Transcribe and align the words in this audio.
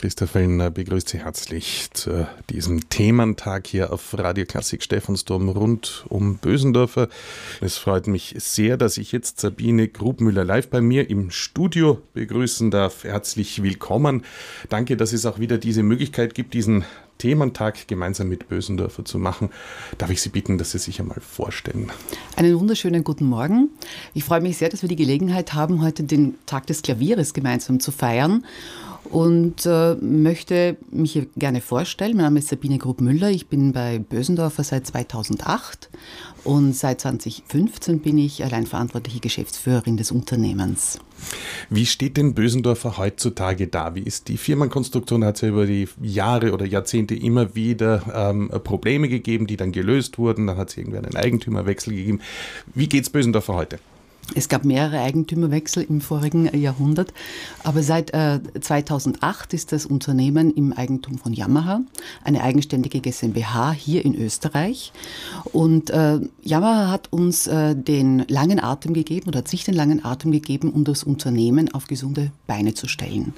Christoph 0.00 0.34
Wellner 0.34 0.70
begrüßt 0.70 1.10
Sie 1.10 1.18
herzlich 1.18 1.90
zu 1.92 2.26
diesem 2.48 2.88
Thementag 2.88 3.66
hier 3.66 3.92
auf 3.92 4.16
Radio 4.16 4.46
Klassik 4.46 4.82
Stephansdom 4.82 5.50
rund 5.50 6.06
um 6.08 6.38
Bösendorfer. 6.38 7.10
Es 7.60 7.76
freut 7.76 8.06
mich 8.06 8.34
sehr, 8.38 8.78
dass 8.78 8.96
ich 8.96 9.12
jetzt 9.12 9.40
Sabine 9.40 9.88
Grubmüller 9.88 10.42
live 10.42 10.70
bei 10.70 10.80
mir 10.80 11.10
im 11.10 11.30
Studio 11.30 12.00
begrüßen 12.14 12.70
darf. 12.70 13.04
Herzlich 13.04 13.62
willkommen. 13.62 14.24
Danke, 14.70 14.96
dass 14.96 15.12
es 15.12 15.26
auch 15.26 15.38
wieder 15.38 15.58
diese 15.58 15.82
Möglichkeit 15.82 16.34
gibt, 16.34 16.54
diesen 16.54 16.86
Thementag 17.18 17.86
gemeinsam 17.86 18.30
mit 18.30 18.48
Bösendorfer 18.48 19.04
zu 19.04 19.18
machen. 19.18 19.50
Darf 19.98 20.08
ich 20.08 20.22
Sie 20.22 20.30
bitten, 20.30 20.56
dass 20.56 20.70
Sie 20.70 20.78
sich 20.78 20.98
einmal 20.98 21.20
vorstellen? 21.20 21.92
Einen 22.36 22.58
wunderschönen 22.58 23.04
guten 23.04 23.26
Morgen. 23.26 23.68
Ich 24.14 24.24
freue 24.24 24.40
mich 24.40 24.56
sehr, 24.56 24.70
dass 24.70 24.80
wir 24.80 24.88
die 24.88 24.96
Gelegenheit 24.96 25.52
haben, 25.52 25.82
heute 25.82 26.04
den 26.04 26.36
Tag 26.46 26.66
des 26.68 26.80
Klavieres 26.80 27.34
gemeinsam 27.34 27.80
zu 27.80 27.92
feiern 27.92 28.46
und 29.10 29.66
äh, 29.66 29.96
möchte 29.96 30.76
mich 30.90 31.12
hier 31.12 31.26
gerne 31.36 31.60
vorstellen. 31.60 32.16
Mein 32.16 32.26
Name 32.26 32.38
ist 32.38 32.48
Sabine 32.48 32.78
Grub-Müller. 32.78 33.30
Ich 33.30 33.48
bin 33.48 33.72
bei 33.72 33.98
Bösendorfer 33.98 34.62
seit 34.62 34.86
2008 34.86 35.90
und 36.44 36.74
seit 36.74 37.00
2015 37.00 38.00
bin 38.00 38.18
ich 38.18 38.44
allein 38.44 38.66
verantwortliche 38.66 39.20
Geschäftsführerin 39.20 39.96
des 39.96 40.12
Unternehmens. 40.12 40.98
Wie 41.68 41.86
steht 41.86 42.16
denn 42.16 42.34
Bösendorfer 42.34 42.98
heutzutage 42.98 43.66
da? 43.66 43.94
Wie 43.94 44.02
ist 44.02 44.28
die 44.28 44.36
Firmenkonstruktion? 44.36 45.24
Hat 45.24 45.36
es 45.36 45.40
ja 45.42 45.48
über 45.48 45.66
die 45.66 45.88
Jahre 46.00 46.52
oder 46.52 46.64
Jahrzehnte 46.64 47.14
immer 47.14 47.54
wieder 47.54 48.30
ähm, 48.30 48.48
Probleme 48.62 49.08
gegeben, 49.08 49.46
die 49.46 49.56
dann 49.56 49.72
gelöst 49.72 50.18
wurden. 50.18 50.46
Dann 50.46 50.56
hat 50.56 50.70
es 50.70 50.76
irgendwie 50.76 50.98
einen 50.98 51.16
Eigentümerwechsel 51.16 51.94
gegeben. 51.94 52.20
Wie 52.74 52.88
geht 52.88 53.04
es 53.04 53.10
Bösendorfer 53.10 53.54
heute? 53.54 53.78
Es 54.34 54.48
gab 54.48 54.64
mehrere 54.64 55.00
Eigentümerwechsel 55.00 55.82
im 55.82 56.00
vorigen 56.00 56.56
Jahrhundert, 56.58 57.12
aber 57.64 57.82
seit 57.82 58.12
äh, 58.14 58.40
2008 58.60 59.54
ist 59.54 59.72
das 59.72 59.86
Unternehmen 59.86 60.52
im 60.54 60.72
Eigentum 60.72 61.18
von 61.18 61.32
Yamaha, 61.32 61.80
eine 62.22 62.42
eigenständige 62.42 63.00
GmbH 63.00 63.72
hier 63.72 64.04
in 64.04 64.14
Österreich. 64.14 64.92
Und 65.52 65.90
äh, 65.90 66.20
Yamaha 66.42 66.90
hat 66.90 67.12
uns 67.12 67.46
äh, 67.46 67.74
den 67.74 68.24
langen 68.28 68.60
Atem 68.62 68.94
gegeben 68.94 69.28
oder 69.28 69.38
hat 69.38 69.48
sich 69.48 69.64
den 69.64 69.74
langen 69.74 70.04
Atem 70.04 70.32
gegeben, 70.32 70.70
um 70.70 70.84
das 70.84 71.02
Unternehmen 71.02 71.72
auf 71.74 71.86
gesunde 71.86 72.30
Beine 72.46 72.74
zu 72.74 72.86
stellen. 72.88 73.34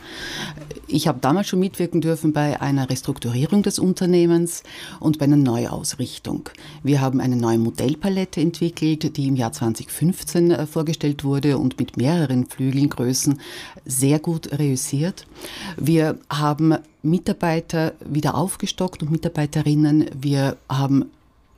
Ich 0.87 1.09
habe 1.09 1.19
damals 1.21 1.49
schon 1.49 1.61
mitwirken 1.61 2.01
dürfen 2.01 2.33
bei 2.33 2.61
einer 2.61 2.91
Restrukturierung 2.91 3.63
des 3.63 3.79
Unternehmens 3.79 4.63
und 5.01 5.19
bei 5.19 5.25
einer 5.25 5.37
Neuausrichtung. 5.37 6.51
Wir 6.83 7.01
haben 7.01 7.21
eine 7.21 7.37
neue 7.37 7.59
Modellpalette 7.59 8.41
entwickelt, 8.41 9.17
die 9.17 9.29
im 9.29 9.37
Jahr 9.37 9.53
2015 9.53 10.51
äh, 10.51 10.67
vorgestellt 10.83 11.23
wurde 11.23 11.59
und 11.59 11.79
mit 11.79 11.97
mehreren 11.97 12.47
Flügelgrößen 12.47 13.39
sehr 13.87 14.19
gut 14.19 14.51
reüssiert. 14.59 15.27
Wir 15.77 16.19
haben 16.29 16.75
Mitarbeiter 17.05 17.93
wieder 18.05 18.35
aufgestockt 18.35 19.01
und 19.01 19.13
Mitarbeiterinnen. 19.13 20.11
Wir 20.21 20.57
haben 20.69 21.05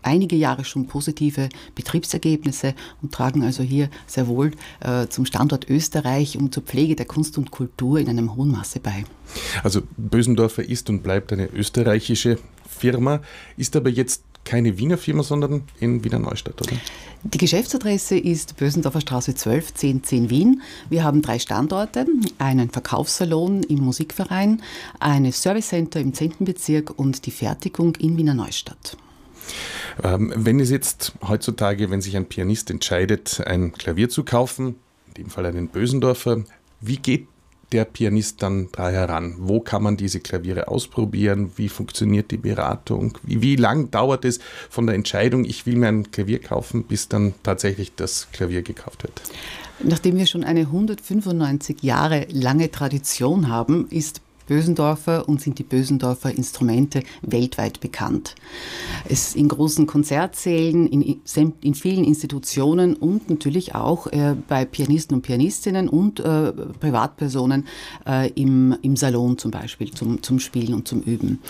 einige 0.03 0.37
Jahre 0.37 0.67
schon 0.67 0.87
positive 0.87 1.49
Betriebsergebnisse 1.75 2.75
und 3.01 3.13
tragen 3.13 3.43
also 3.43 3.63
hier 3.63 3.89
sehr 4.07 4.29
wohl 4.29 4.51
äh, 4.81 5.07
zum 5.07 5.25
Standort 5.25 5.71
Österreich 5.71 6.37
und 6.37 6.53
zur 6.53 6.63
Pflege 6.63 6.95
der 6.95 7.07
Kunst 7.07 7.39
und 7.39 7.51
Kultur 7.51 7.99
in 7.99 8.11
einem 8.11 8.37
hohen 8.37 8.51
Maße 8.51 8.81
bei. 8.81 9.07
Also 9.63 9.81
Bösendorfer 9.97 10.69
ist 10.69 10.91
und 10.91 11.03
bleibt 11.03 11.33
eine 11.33 11.47
österreichische 11.47 12.37
Firma, 12.69 13.23
ist 13.57 13.75
aber 13.75 13.89
jetzt 13.89 14.23
keine 14.45 14.79
Wiener 14.79 14.99
Firma, 14.99 15.23
sondern 15.23 15.63
in 15.81 16.05
Wiener 16.05 16.19
Neustadt, 16.19 16.61
oder? 16.61 16.77
Die 17.25 17.39
Geschäftsadresse 17.39 18.19
ist 18.19 18.57
Bösendorfer 18.59 19.01
Straße 19.01 19.35
12, 19.35 19.69
1010 19.71 20.31
Wien. 20.31 20.63
Wir 20.91 21.05
haben 21.05 21.23
drei 21.23 21.39
Standorte, 21.39 22.07
einen 22.39 22.69
Verkaufssalon 22.69 23.63
im 23.63 23.81
Musikverein, 23.81 24.63
ein 25.01 25.31
Servicecenter 25.33 26.01
im 26.01 26.13
10. 26.13 26.35
Bezirk 26.41 26.99
und 26.99 27.25
die 27.25 27.31
Fertigung 27.31 27.95
in 27.97 28.19
Wiener 28.19 28.35
Neustadt. 28.35 28.99
Ähm, 30.03 30.33
wenn 30.37 30.61
es 30.61 30.71
jetzt 30.71 31.15
heutzutage, 31.27 31.91
wenn 31.91 32.03
sich 32.03 32.17
ein 32.17 32.27
Pianist 32.27 32.71
entscheidet, 32.71 33.43
ein 33.47 33.73
Klavier 33.73 34.11
zu 34.11 34.25
kaufen, 34.25 34.77
in 35.09 35.15
dem 35.25 35.31
Fall 35.31 35.47
einen 35.47 35.69
Bösendorfer, 35.69 36.45
wie 36.81 36.97
geht 36.97 37.29
der 37.73 37.85
Pianist 37.85 38.43
dann 38.43 38.69
da 38.73 38.91
heran? 38.91 39.35
Wo 39.39 39.61
kann 39.61 39.83
man 39.83 39.97
diese 39.97 40.21
Klaviere 40.21 40.69
ausprobieren? 40.69 41.53
Wie 41.57 41.69
funktioniert 41.69 42.31
die 42.31 42.37
Beratung? 42.37 43.19
Wie, 43.23 43.43
wie 43.43 43.57
lang 43.57 43.91
dauert 43.91 44.25
es 44.25 44.41
von 44.71 44.87
der 44.87 44.95
Entscheidung, 44.95 45.45
ich 45.45 45.67
will 45.67 45.77
mir 45.77 45.89
ein 45.89 46.11
Klavier 46.11 46.41
kaufen, 46.41 46.85
bis 46.85 47.09
dann 47.09 47.35
tatsächlich 47.43 47.95
das 47.95 48.29
Klavier 48.33 48.63
gekauft 48.63 49.03
wird? 49.03 49.23
Nachdem 49.83 50.17
wir 50.17 50.27
schon 50.27 50.45
eine 50.45 50.61
195 50.61 51.83
Jahre 51.83 52.27
lange 52.31 52.71
Tradition 52.71 53.49
haben, 53.49 53.89
ist 53.89 54.21
Bösendorfer 54.47 55.29
und 55.29 55.41
sind 55.41 55.59
die 55.59 55.63
Bösendorfer 55.63 56.31
Instrumente 56.31 57.03
weltweit 57.23 57.81
bekannt. 57.81 58.35
Es 59.09 59.35
in 59.35 59.49
großen 59.49 59.87
Konzertsälen, 59.87 60.87
in, 60.87 61.21
in 61.61 61.75
vielen 61.75 62.05
Institutionen 62.05 62.95
und 62.95 63.31
natürlich 63.31 63.75
auch 63.75 64.07
äh, 64.09 64.35
bei 64.49 64.65
Pianisten 64.65 65.17
und 65.17 65.23
Pianistinnen 65.23 65.89
und 65.89 66.21
äh, 66.21 66.53
Privatpersonen 66.53 67.67
äh, 68.07 68.31
im, 68.33 68.77
im 68.83 68.97
Salon 68.97 69.39
zum 69.39 69.51
Beispiel 69.51 69.93
zum, 69.93 70.23
zum 70.23 70.39
Spielen 70.39 70.75
und 70.75 70.89
zum 70.89 71.01
Üben. 71.01 71.41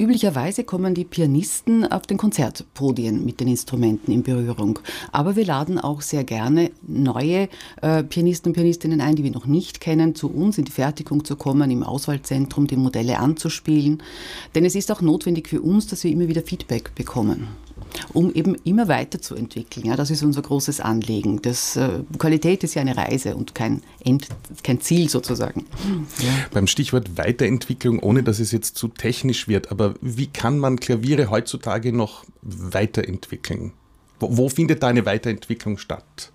Üblicherweise 0.00 0.64
kommen 0.64 0.94
die 0.94 1.04
Pianisten 1.04 1.84
auf 1.84 2.06
den 2.06 2.16
Konzertpodien 2.16 3.22
mit 3.22 3.38
den 3.38 3.48
Instrumenten 3.48 4.10
in 4.12 4.22
Berührung. 4.22 4.78
Aber 5.12 5.36
wir 5.36 5.44
laden 5.44 5.78
auch 5.78 6.00
sehr 6.00 6.24
gerne 6.24 6.70
neue 6.88 7.50
äh, 7.82 8.02
Pianisten 8.02 8.48
und 8.48 8.54
Pianistinnen 8.54 9.02
ein, 9.02 9.14
die 9.14 9.24
wir 9.24 9.30
noch 9.30 9.44
nicht 9.44 9.78
kennen, 9.82 10.14
zu 10.14 10.30
uns 10.30 10.56
in 10.56 10.64
die 10.64 10.72
Fertigung 10.72 11.26
zu 11.26 11.36
kommen, 11.36 11.70
im 11.70 11.82
Auswahlzentrum 11.82 12.66
die 12.66 12.76
Modelle 12.76 13.18
anzuspielen. 13.18 14.02
Denn 14.54 14.64
es 14.64 14.74
ist 14.74 14.90
auch 14.90 15.02
notwendig 15.02 15.48
für 15.48 15.60
uns, 15.60 15.86
dass 15.86 16.02
wir 16.02 16.10
immer 16.10 16.28
wieder 16.28 16.40
Feedback 16.40 16.94
bekommen 16.94 17.48
um 18.12 18.32
eben 18.32 18.56
immer 18.64 18.88
weiterzuentwickeln. 18.88 19.86
Ja, 19.86 19.96
das 19.96 20.10
ist 20.10 20.22
unser 20.22 20.42
großes 20.42 20.80
Anliegen. 20.80 21.42
Das, 21.42 21.76
äh, 21.76 22.00
Qualität 22.18 22.64
ist 22.64 22.74
ja 22.74 22.82
eine 22.82 22.96
Reise 22.96 23.36
und 23.36 23.54
kein, 23.54 23.82
End, 24.04 24.28
kein 24.62 24.80
Ziel 24.80 25.08
sozusagen. 25.08 25.66
Ja. 26.18 26.28
Beim 26.52 26.66
Stichwort 26.66 27.16
Weiterentwicklung, 27.16 27.98
ohne 28.00 28.22
dass 28.22 28.38
es 28.38 28.52
jetzt 28.52 28.76
zu 28.76 28.88
technisch 28.88 29.48
wird, 29.48 29.70
aber 29.70 29.94
wie 30.00 30.26
kann 30.26 30.58
man 30.58 30.78
Klaviere 30.78 31.30
heutzutage 31.30 31.92
noch 31.92 32.24
weiterentwickeln? 32.42 33.72
Wo, 34.18 34.36
wo 34.36 34.48
findet 34.48 34.82
da 34.82 34.88
eine 34.88 35.06
Weiterentwicklung 35.06 35.78
statt? 35.78 36.32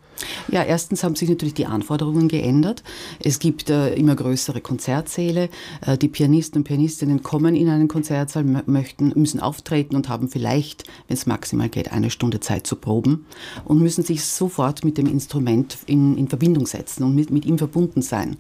Ja, 0.47 0.63
erstens 0.63 1.03
haben 1.03 1.15
sich 1.15 1.29
natürlich 1.29 1.53
die 1.53 1.65
Anforderungen 1.65 2.27
geändert. 2.27 2.83
Es 3.19 3.39
gibt 3.39 3.69
äh, 3.69 3.93
immer 3.95 4.15
größere 4.15 4.61
Konzertsäle. 4.61 5.49
Äh, 5.85 5.97
die 5.97 6.07
Pianisten 6.07 6.59
und 6.59 6.63
Pianistinnen 6.63 7.23
kommen 7.23 7.55
in 7.55 7.69
einen 7.69 7.87
Konzertsaal, 7.87 8.43
möchten, 8.43 9.11
müssen 9.15 9.39
auftreten 9.39 9.95
und 9.95 10.09
haben 10.09 10.29
vielleicht, 10.29 10.85
wenn 11.07 11.15
es 11.17 11.25
maximal 11.25 11.69
geht, 11.69 11.91
eine 11.91 12.09
Stunde 12.09 12.39
Zeit 12.39 12.67
zu 12.67 12.75
proben 12.75 13.25
und 13.65 13.81
müssen 13.81 14.03
sich 14.03 14.23
sofort 14.23 14.85
mit 14.85 14.97
dem 14.97 15.07
Instrument 15.07 15.77
in, 15.85 16.17
in 16.17 16.27
Verbindung 16.27 16.67
setzen 16.67 17.03
und 17.03 17.15
mit, 17.15 17.29
mit 17.31 17.45
ihm 17.45 17.57
verbunden 17.57 18.01
sein. 18.01 18.37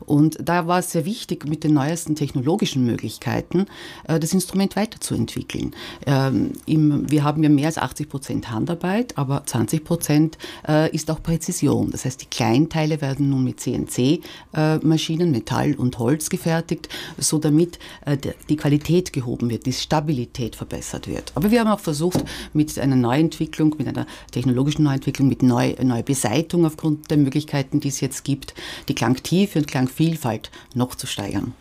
Und 0.00 0.38
da 0.42 0.66
war 0.66 0.80
es 0.80 0.92
sehr 0.92 1.04
wichtig, 1.04 1.46
mit 1.46 1.64
den 1.64 1.74
neuesten 1.74 2.14
technologischen 2.14 2.84
Möglichkeiten 2.84 3.66
äh, 4.08 4.18
das 4.18 4.32
Instrument 4.32 4.76
weiterzuentwickeln. 4.76 5.74
Ähm, 6.06 6.52
im, 6.66 7.10
wir 7.10 7.24
haben 7.24 7.42
ja 7.42 7.48
mehr 7.48 7.66
als 7.66 7.78
80 7.78 8.08
Prozent 8.08 8.50
Handarbeit, 8.50 9.16
aber 9.18 9.44
20 9.44 9.84
Prozent 9.84 10.38
äh, 10.66 10.90
ist 10.94 11.11
auch 11.12 11.22
Präzision. 11.22 11.90
Das 11.90 12.04
heißt, 12.04 12.20
die 12.22 12.26
Kleinteile 12.26 13.00
werden 13.00 13.30
nun 13.30 13.44
mit 13.44 13.60
CNC-Maschinen, 13.60 15.30
Metall 15.30 15.74
und 15.74 15.98
Holz 15.98 16.30
gefertigt, 16.30 16.88
so 17.18 17.38
damit 17.38 17.78
äh, 18.06 18.16
die 18.48 18.56
Qualität 18.56 19.12
gehoben 19.12 19.50
wird, 19.50 19.66
die 19.66 19.72
Stabilität 19.72 20.56
verbessert 20.56 21.06
wird. 21.06 21.32
Aber 21.34 21.50
wir 21.50 21.60
haben 21.60 21.70
auch 21.70 21.80
versucht, 21.80 22.24
mit 22.52 22.78
einer 22.78 22.96
Neuentwicklung, 22.96 23.74
mit 23.78 23.88
einer 23.88 24.06
technologischen 24.30 24.82
Neuentwicklung, 24.82 25.28
mit 25.28 25.42
neu, 25.42 25.74
neuer 25.82 26.02
Beseitung 26.02 26.66
aufgrund 26.66 27.10
der 27.10 27.18
Möglichkeiten, 27.18 27.80
die 27.80 27.88
es 27.88 28.00
jetzt 28.00 28.24
gibt, 28.24 28.54
die 28.88 28.94
Klangtiefe 28.94 29.58
und 29.58 29.66
Klangvielfalt 29.66 30.50
noch 30.74 30.94
zu 30.94 31.06
steigern 31.06 31.54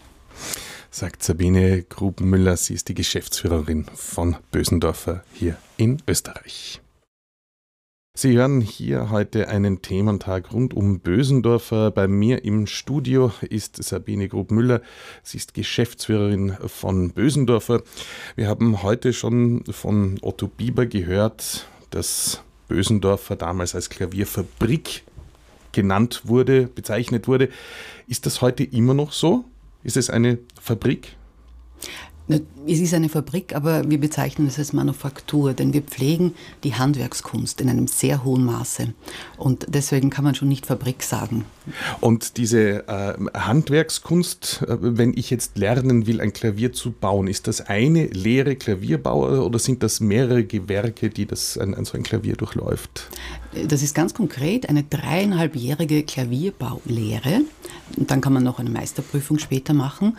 sagt 0.92 1.24
Sabine 1.24 1.84
Grubenmüller. 1.84 2.58
Sie 2.58 2.74
ist 2.74 2.90
die 2.90 2.94
Geschäftsführerin 2.94 3.86
von 3.96 4.36
Bösendorfer 4.52 5.24
hier 5.34 5.58
in 5.78 6.02
Österreich. 6.06 6.82
Sie 8.14 8.38
hören 8.38 8.60
hier 8.60 9.10
heute 9.10 9.48
einen 9.48 9.82
Thementag 9.82 10.52
rund 10.52 10.74
um 10.74 11.00
Bösendorfer. 11.00 11.92
Bei 11.92 12.10
mir 12.10 12.44
im 12.44 12.68
Studio 12.68 13.32
ist 13.42 13.82
Sabine 13.82 14.28
Grub-Müller. 14.28 14.82
Sie 15.24 15.38
ist 15.38 15.54
Geschäftsführerin 15.54 16.58
von 16.68 17.14
Bösendorfer. 17.14 17.84
Wir 18.36 18.50
haben 18.50 18.84
heute 18.84 19.14
schon 19.14 19.64
von 19.64 20.20
Otto 20.22 20.50
Bieber 20.50 20.86
gehört, 20.88 21.66
dass 21.90 22.44
Bösendorfer 22.68 23.38
damals 23.38 23.76
als 23.76 23.90
Klavierfabrik 23.90 25.04
genannt 25.72 26.24
wurde, 26.26 26.68
bezeichnet 26.68 27.30
wurde. 27.30 27.48
Ist 28.08 28.26
das 28.26 28.42
heute 28.42 28.66
immer 28.66 28.94
noch 28.94 29.14
so? 29.14 29.46
Ist 29.84 29.96
es 29.96 30.10
eine 30.10 30.38
Fabrik? 30.62 31.16
Es 32.68 32.80
ist 32.80 32.94
eine 32.94 33.10
Fabrik, 33.10 33.56
aber 33.56 33.90
wir 33.90 34.00
bezeichnen 34.00 34.48
es 34.48 34.60
als 34.60 34.72
Manufaktur, 34.74 35.54
denn 35.54 35.74
wir 35.74 35.82
pflegen 35.82 36.34
die 36.64 36.76
Handwerkskunst 36.76 37.60
in 37.60 37.70
einem 37.70 37.88
sehr 37.88 38.24
hohen 38.24 38.46
Maße. 38.46 38.94
Und 39.38 39.66
deswegen 39.70 40.10
kann 40.10 40.24
man 40.24 40.36
schon 40.36 40.48
nicht 40.48 40.66
Fabrik 40.66 41.04
sagen. 41.04 41.46
Und 42.00 42.38
diese 42.38 42.88
äh, 42.88 43.14
Handwerkskunst, 43.34 44.64
äh, 44.68 44.78
wenn 44.80 45.18
ich 45.18 45.30
jetzt 45.30 45.58
lernen 45.58 46.08
will, 46.08 46.22
ein 46.22 46.34
Klavier 46.34 46.72
zu 46.72 46.92
bauen, 46.92 47.28
ist 47.28 47.48
das 47.48 47.62
eine 47.62 48.06
leere 48.08 48.56
Klavierbauer 48.56 49.46
oder 49.46 49.60
sind 49.60 49.84
das 49.84 50.00
mehrere 50.00 50.44
Gewerke, 50.44 51.10
die 51.10 51.26
das 51.26 51.58
ein, 51.58 51.74
ein 51.74 51.86
so 51.86 51.98
ein 51.98 52.04
Klavier 52.04 52.36
durchläuft? 52.36 53.10
Das 53.68 53.84
ist 53.84 53.94
ganz 53.94 54.14
konkret 54.14 54.70
eine 54.70 54.84
dreieinhalbjährige 54.84 56.04
Klavierbaulehre. 56.04 57.42
Dann 57.98 58.22
kann 58.22 58.34
man 58.34 58.44
noch 58.44 58.60
eine 58.60 58.70
Meisterprüfung 58.70 59.40
später 59.40 59.74
machen. 59.74 60.18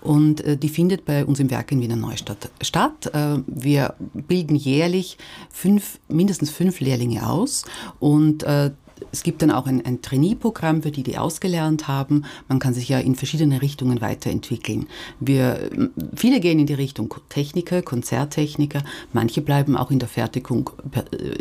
Und 0.00 0.40
äh, 0.40 0.56
die 0.56 0.68
findet 0.68 1.04
bei 1.04 1.24
uns 1.24 1.40
im 1.40 1.50
Werk 1.50 1.72
in 1.72 1.82
Wiener 1.82 1.96
Neustadt 1.96 2.50
statt. 2.62 3.10
Äh, 3.12 3.38
wir 3.46 3.94
bilden 4.14 4.56
jährlich 4.56 5.18
fünf, 5.50 5.98
mindestens 6.08 6.50
fünf 6.50 6.80
Lehrlinge 6.80 7.28
aus 7.28 7.64
und 7.98 8.42
äh, 8.44 8.70
es 9.12 9.22
gibt 9.22 9.42
dann 9.42 9.50
auch 9.50 9.66
ein, 9.66 9.84
ein 9.84 10.02
Trainee-Programm 10.02 10.82
für 10.82 10.90
die, 10.90 11.02
die 11.02 11.18
ausgelernt 11.18 11.88
haben. 11.88 12.24
Man 12.48 12.58
kann 12.58 12.74
sich 12.74 12.88
ja 12.88 12.98
in 12.98 13.14
verschiedene 13.14 13.62
Richtungen 13.62 14.00
weiterentwickeln. 14.00 14.86
Wir, 15.18 15.70
viele 16.14 16.40
gehen 16.40 16.58
in 16.58 16.66
die 16.66 16.74
Richtung 16.74 17.14
Techniker, 17.28 17.82
Konzerttechniker. 17.82 18.82
Manche 19.12 19.40
bleiben 19.40 19.76
auch 19.76 19.90
in 19.90 19.98
der 19.98 20.08
Fertigung 20.08 20.70
äh, 20.94 21.34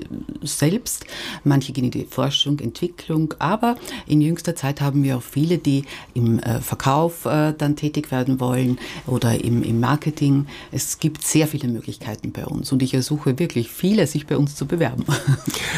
selbst. 0.45 1.05
Manche 1.43 1.73
gehen 1.73 1.85
in 1.85 1.91
die 1.91 2.05
Forschung, 2.05 2.59
Entwicklung. 2.59 3.33
Aber 3.39 3.75
in 4.07 4.21
jüngster 4.21 4.55
Zeit 4.55 4.81
haben 4.81 5.03
wir 5.03 5.17
auch 5.17 5.23
viele, 5.23 5.57
die 5.57 5.83
im 6.13 6.39
äh, 6.39 6.61
Verkauf 6.61 7.25
äh, 7.25 7.53
dann 7.57 7.75
tätig 7.75 8.11
werden 8.11 8.39
wollen 8.39 8.79
oder 9.05 9.43
im, 9.43 9.63
im 9.63 9.79
Marketing. 9.79 10.47
Es 10.71 10.99
gibt 10.99 11.23
sehr 11.23 11.47
viele 11.47 11.67
Möglichkeiten 11.67 12.31
bei 12.31 12.45
uns 12.45 12.71
und 12.71 12.81
ich 12.81 12.93
ersuche 12.93 13.37
wirklich 13.39 13.69
viele, 13.69 14.07
sich 14.07 14.25
bei 14.25 14.37
uns 14.37 14.55
zu 14.55 14.65
bewerben. 14.65 15.05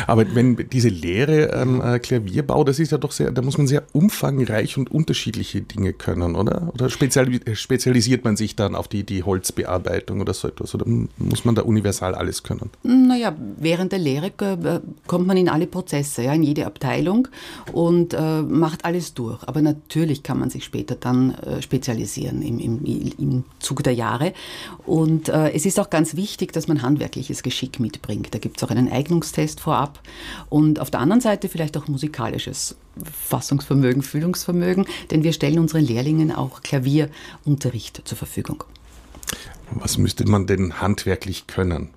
Aber 0.07 0.33
wenn 0.35 0.55
diese 0.69 0.89
Lehre 0.89 1.51
ähm 1.51 1.70
äh, 1.79 1.99
Klavierbau, 1.99 2.63
das 2.63 2.79
ist 2.79 2.91
ja 2.91 2.97
doch 2.97 3.11
sehr, 3.11 3.31
da 3.31 3.41
muss 3.41 3.57
man 3.57 3.67
sehr 3.67 3.83
umfangreich 3.93 4.77
und 4.77 4.91
unterschiedliche 4.91 5.61
Dinge 5.61 5.93
können, 5.93 6.35
oder? 6.35 6.69
Oder 6.73 6.89
spezialisiert 6.89 8.25
man 8.25 8.35
sich 8.35 8.55
dann 8.55 8.75
auf 8.75 8.87
die, 8.87 9.03
die 9.03 9.23
Holzbearbeitung 9.23 10.19
oder 10.19 10.33
so 10.33 10.47
etwas? 10.47 10.73
Oder 10.73 10.85
muss 11.17 11.45
man 11.45 11.55
da 11.55 11.61
universal 11.61 12.15
alles 12.15 12.43
können? 12.43 12.71
Naja, 12.83 13.35
während 13.57 13.91
der 13.91 13.99
Lehre 13.99 14.31
äh, 14.39 14.79
kommt 15.07 15.27
man 15.27 15.37
in 15.37 15.47
alle 15.47 15.67
Prozesse, 15.67 16.23
ja, 16.23 16.33
in 16.33 16.43
jede 16.43 16.65
Abteilung 16.65 17.27
und 17.71 18.13
äh, 18.13 18.41
macht 18.41 18.83
alles 18.85 19.13
durch. 19.13 19.47
Aber 19.47 19.61
natürlich 19.61 20.23
kann 20.23 20.39
man 20.39 20.49
sich 20.49 20.63
später 20.63 20.95
dann 20.95 21.35
äh, 21.35 21.61
spezialisieren 21.61 22.41
im, 22.41 22.59
im, 22.59 23.11
im 23.17 23.43
Zuge 23.59 23.83
der 23.83 23.93
Jahre. 23.93 24.33
Und 24.85 25.29
äh, 25.29 25.51
es 25.51 25.65
ist 25.65 25.79
auch 25.79 25.89
ganz 25.89 26.15
wichtig, 26.15 26.53
dass 26.53 26.67
man 26.67 26.81
handwerkliches 26.81 27.43
Geschick 27.43 27.79
mitbringt. 27.79 28.33
Da 28.33 28.39
gibt 28.39 28.57
es 28.57 28.63
auch 28.63 28.71
einen 28.71 28.91
Eignungstest 28.91 29.59
vorab. 29.59 29.99
Und 30.49 30.79
auf 30.79 30.89
der 30.89 30.99
anderen 30.99 31.21
Seite 31.21 31.49
vielleicht 31.49 31.60
vielleicht 31.61 31.77
auch 31.77 31.87
musikalisches 31.87 32.75
Fassungsvermögen, 33.27 34.01
Fühlungsvermögen, 34.01 34.87
denn 35.11 35.23
wir 35.23 35.31
stellen 35.31 35.59
unseren 35.59 35.83
Lehrlingen 35.83 36.31
auch 36.31 36.63
Klavierunterricht 36.63 38.01
zur 38.03 38.17
Verfügung. 38.17 38.63
Was 39.69 39.99
müsste 39.99 40.25
man 40.25 40.47
denn 40.47 40.81
handwerklich 40.81 41.45
können? 41.45 41.89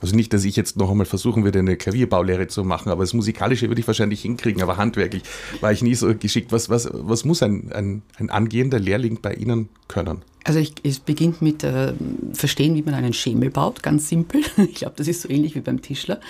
Also 0.00 0.16
nicht, 0.16 0.32
dass 0.32 0.44
ich 0.44 0.56
jetzt 0.56 0.76
noch 0.76 0.90
einmal 0.90 1.06
versuchen 1.06 1.44
würde, 1.44 1.58
eine 1.58 1.76
Klavierbaulehre 1.76 2.48
zu 2.48 2.64
machen, 2.64 2.90
aber 2.90 3.02
das 3.02 3.12
Musikalische 3.12 3.68
würde 3.68 3.80
ich 3.80 3.86
wahrscheinlich 3.86 4.22
hinkriegen, 4.22 4.62
aber 4.62 4.76
handwerklich 4.76 5.22
war 5.60 5.72
ich 5.72 5.82
nie 5.82 5.94
so 5.94 6.14
geschickt. 6.14 6.52
Was, 6.52 6.70
was, 6.70 6.88
was 6.92 7.24
muss 7.24 7.42
ein, 7.42 7.70
ein, 7.72 8.02
ein 8.16 8.30
angehender 8.30 8.78
Lehrling 8.78 9.18
bei 9.20 9.34
Ihnen 9.34 9.68
können? 9.88 10.22
Also 10.44 10.58
ich, 10.58 10.72
es 10.82 11.00
beginnt 11.00 11.42
mit 11.42 11.62
äh, 11.64 11.92
Verstehen, 12.32 12.74
wie 12.74 12.82
man 12.82 12.94
einen 12.94 13.12
Schemel 13.12 13.50
baut, 13.50 13.82
ganz 13.82 14.08
simpel. 14.08 14.42
Ich 14.56 14.76
glaube, 14.76 14.94
das 14.96 15.08
ist 15.08 15.22
so 15.22 15.28
ähnlich 15.28 15.54
wie 15.54 15.60
beim 15.60 15.82
Tischler. 15.82 16.20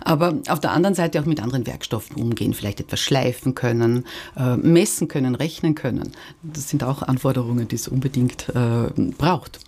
Aber 0.00 0.38
auf 0.48 0.58
der 0.58 0.72
anderen 0.72 0.94
Seite 0.94 1.20
auch 1.20 1.26
mit 1.26 1.40
anderen 1.40 1.66
Werkstoffen 1.66 2.16
umgehen, 2.16 2.54
vielleicht 2.54 2.80
etwas 2.80 3.00
schleifen 3.00 3.54
können, 3.54 4.04
äh, 4.36 4.56
messen 4.56 5.06
können, 5.08 5.34
rechnen 5.34 5.74
können. 5.74 6.12
Das 6.42 6.68
sind 6.68 6.82
auch 6.82 7.02
Anforderungen, 7.02 7.68
die 7.68 7.76
es 7.76 7.86
unbedingt 7.86 8.48
äh, 8.48 8.88
braucht. 9.16 9.60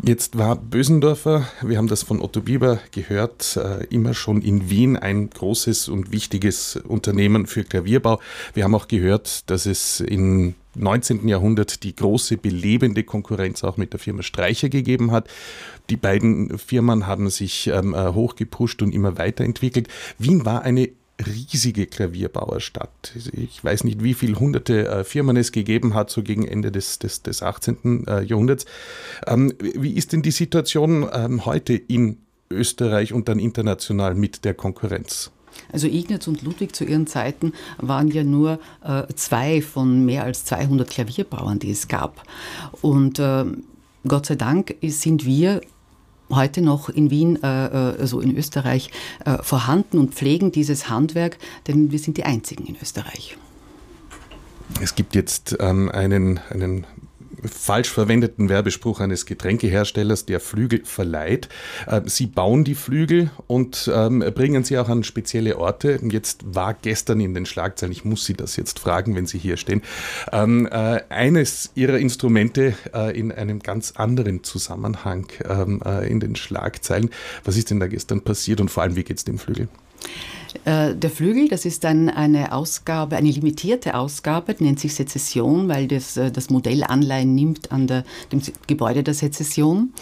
Jetzt 0.00 0.38
war 0.38 0.56
Bösendorfer, 0.56 1.46
wir 1.60 1.76
haben 1.76 1.86
das 1.88 2.02
von 2.02 2.20
Otto 2.20 2.40
Bieber 2.40 2.80
gehört, 2.92 3.56
äh, 3.56 3.84
immer 3.86 4.14
schon 4.14 4.40
in 4.40 4.70
Wien 4.70 4.96
ein 4.96 5.28
großes 5.28 5.88
und 5.88 6.12
wichtiges 6.12 6.76
Unternehmen 6.76 7.46
für 7.46 7.64
Klavierbau. 7.64 8.20
Wir 8.54 8.64
haben 8.64 8.74
auch 8.74 8.88
gehört, 8.88 9.50
dass 9.50 9.66
es 9.66 10.00
im 10.00 10.54
19. 10.74 11.28
Jahrhundert 11.28 11.82
die 11.82 11.94
große 11.94 12.38
belebende 12.38 13.04
Konkurrenz 13.04 13.62
auch 13.64 13.76
mit 13.76 13.92
der 13.92 14.00
Firma 14.00 14.22
Streicher 14.22 14.70
gegeben 14.70 15.10
hat. 15.12 15.28
Die 15.90 15.96
beiden 15.96 16.58
Firmen 16.58 17.06
haben 17.06 17.28
sich 17.28 17.66
ähm, 17.66 17.94
äh, 17.94 18.08
hochgepusht 18.12 18.80
und 18.80 18.94
immer 18.94 19.18
weiterentwickelt. 19.18 19.88
Wien 20.18 20.46
war 20.46 20.62
eine 20.62 20.88
riesige 21.24 21.86
Klavierbauerstadt. 21.86 23.12
Ich 23.32 23.62
weiß 23.62 23.84
nicht, 23.84 24.02
wie 24.02 24.14
viele 24.14 24.38
hunderte 24.38 24.88
äh, 24.88 25.04
Firmen 25.04 25.36
es 25.36 25.52
gegeben 25.52 25.94
hat, 25.94 26.10
so 26.10 26.22
gegen 26.22 26.46
Ende 26.46 26.72
des, 26.72 26.98
des, 26.98 27.22
des 27.22 27.42
18. 27.42 28.06
Äh, 28.06 28.22
Jahrhunderts. 28.24 28.64
Ähm, 29.26 29.52
wie 29.60 29.92
ist 29.92 30.12
denn 30.12 30.22
die 30.22 30.30
Situation 30.30 31.08
ähm, 31.12 31.44
heute 31.44 31.74
in 31.74 32.18
Österreich 32.50 33.12
und 33.12 33.28
dann 33.28 33.38
international 33.38 34.14
mit 34.14 34.44
der 34.44 34.54
Konkurrenz? 34.54 35.30
Also 35.70 35.86
Ignaz 35.86 36.26
und 36.26 36.42
Ludwig 36.42 36.74
zu 36.74 36.84
ihren 36.84 37.06
Zeiten 37.06 37.52
waren 37.78 38.08
ja 38.08 38.24
nur 38.24 38.58
äh, 38.82 39.02
zwei 39.14 39.60
von 39.62 40.04
mehr 40.04 40.24
als 40.24 40.44
200 40.46 40.88
Klavierbauern, 40.88 41.58
die 41.58 41.70
es 41.70 41.88
gab. 41.88 42.22
Und 42.80 43.18
äh, 43.18 43.44
Gott 44.06 44.26
sei 44.26 44.34
Dank 44.34 44.74
sind 44.82 45.24
wir 45.24 45.60
heute 46.34 46.62
noch 46.62 46.88
in 46.88 47.10
Wien, 47.10 47.38
äh, 47.42 47.46
also 47.46 48.20
in 48.20 48.36
Österreich, 48.36 48.90
äh, 49.24 49.38
vorhanden 49.42 49.98
und 49.98 50.14
pflegen 50.14 50.52
dieses 50.52 50.88
Handwerk, 50.88 51.38
denn 51.66 51.92
wir 51.92 51.98
sind 51.98 52.16
die 52.16 52.24
einzigen 52.24 52.66
in 52.66 52.76
Österreich. 52.80 53.36
Es 54.80 54.94
gibt 54.94 55.14
jetzt 55.14 55.56
ähm, 55.60 55.90
einen, 55.90 56.40
einen 56.50 56.86
falsch 57.48 57.90
verwendeten 57.90 58.48
Werbespruch 58.48 59.00
eines 59.00 59.26
Getränkeherstellers, 59.26 60.26
der 60.26 60.40
Flügel 60.40 60.84
verleiht. 60.84 61.48
Äh, 61.86 62.02
sie 62.06 62.26
bauen 62.26 62.64
die 62.64 62.74
Flügel 62.74 63.30
und 63.46 63.90
ähm, 63.92 64.20
bringen 64.34 64.64
sie 64.64 64.78
auch 64.78 64.88
an 64.88 65.04
spezielle 65.04 65.58
Orte. 65.58 65.98
Jetzt 66.02 66.42
war 66.44 66.74
gestern 66.74 67.20
in 67.20 67.34
den 67.34 67.46
Schlagzeilen, 67.46 67.92
ich 67.92 68.04
muss 68.04 68.24
Sie 68.24 68.34
das 68.34 68.56
jetzt 68.56 68.78
fragen, 68.78 69.14
wenn 69.14 69.26
Sie 69.26 69.38
hier 69.38 69.56
stehen, 69.56 69.82
ähm, 70.32 70.66
äh, 70.66 71.00
eines 71.08 71.70
Ihrer 71.74 71.98
Instrumente 71.98 72.74
äh, 72.94 73.18
in 73.18 73.32
einem 73.32 73.60
ganz 73.60 73.92
anderen 73.92 74.44
Zusammenhang 74.44 75.26
ähm, 75.48 75.82
in 76.06 76.20
den 76.20 76.36
Schlagzeilen. 76.36 77.10
Was 77.44 77.56
ist 77.56 77.70
denn 77.70 77.80
da 77.80 77.86
gestern 77.86 78.22
passiert 78.22 78.60
und 78.60 78.70
vor 78.70 78.82
allem, 78.82 78.96
wie 78.96 79.04
geht 79.04 79.18
es 79.18 79.24
dem 79.24 79.38
Flügel? 79.38 79.68
Äh, 80.64 80.94
der 80.94 81.10
Flügel, 81.10 81.48
das 81.48 81.64
ist 81.64 81.84
dann 81.84 82.08
eine 82.08 82.52
Ausgabe, 82.52 83.16
eine 83.16 83.30
limitierte 83.30 83.94
Ausgabe, 83.94 84.54
nennt 84.58 84.80
sich 84.80 84.94
Sezession, 84.94 85.68
weil 85.68 85.88
das, 85.88 86.16
äh, 86.16 86.30
das 86.30 86.50
Modell 86.50 86.84
Anleihen 86.84 87.34
nimmt 87.34 87.72
an 87.72 87.86
der, 87.86 88.04
dem 88.30 88.40
Gebäude 88.66 89.02
der 89.02 89.14
Sezession. 89.14 89.92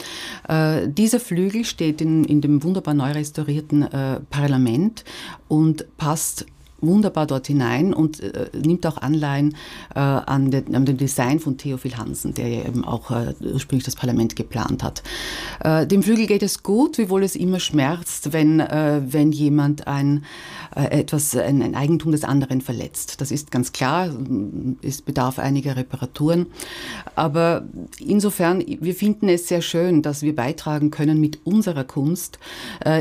Äh, 0.48 0.88
dieser 0.88 1.20
Flügel 1.20 1.64
steht 1.64 2.00
in, 2.00 2.24
in 2.24 2.40
dem 2.40 2.62
wunderbar 2.62 2.94
neu 2.94 3.12
restaurierten 3.12 3.88
Parlament 4.30 5.04
und 5.48 5.84
passt 5.96 6.46
wunderbar 6.80 7.26
dort 7.26 7.46
hinein 7.46 7.92
und 7.92 8.20
äh, 8.20 8.48
nimmt 8.54 8.86
auch 8.86 8.98
Anleihen 8.98 9.56
äh, 9.94 9.98
an, 9.98 10.50
den, 10.50 10.74
an 10.74 10.84
dem 10.84 10.96
Design 10.96 11.40
von 11.40 11.56
Theophil 11.56 11.96
Hansen, 11.96 12.34
der 12.34 12.48
ja 12.48 12.64
eben 12.64 12.84
auch 12.84 13.10
äh, 13.10 13.34
ursprünglich 13.40 13.84
das 13.84 13.96
Parlament 13.96 14.36
geplant 14.36 14.82
hat. 14.82 15.02
Äh, 15.62 15.86
dem 15.86 16.02
Flügel 16.02 16.26
geht 16.26 16.42
es 16.42 16.62
gut, 16.62 16.98
wiewohl 16.98 17.22
es 17.22 17.36
immer 17.36 17.60
schmerzt, 17.60 18.32
wenn, 18.32 18.60
äh, 18.60 19.00
wenn 19.04 19.32
jemand 19.32 19.86
ein, 19.86 20.24
etwas, 20.74 21.36
ein, 21.36 21.62
ein, 21.62 21.74
Eigentum 21.74 22.12
des 22.12 22.24
anderen 22.24 22.60
verletzt. 22.60 23.20
Das 23.20 23.30
ist 23.30 23.50
ganz 23.50 23.72
klar, 23.72 24.10
es 24.82 25.02
bedarf 25.02 25.38
einiger 25.38 25.76
Reparaturen. 25.76 26.46
Aber 27.14 27.64
insofern, 27.98 28.64
wir 28.66 28.94
finden 28.94 29.28
es 29.28 29.48
sehr 29.48 29.62
schön, 29.62 30.02
dass 30.02 30.22
wir 30.22 30.34
beitragen 30.34 30.90
können 30.90 31.20
mit 31.20 31.44
unserer 31.44 31.84
Kunst 31.84 32.38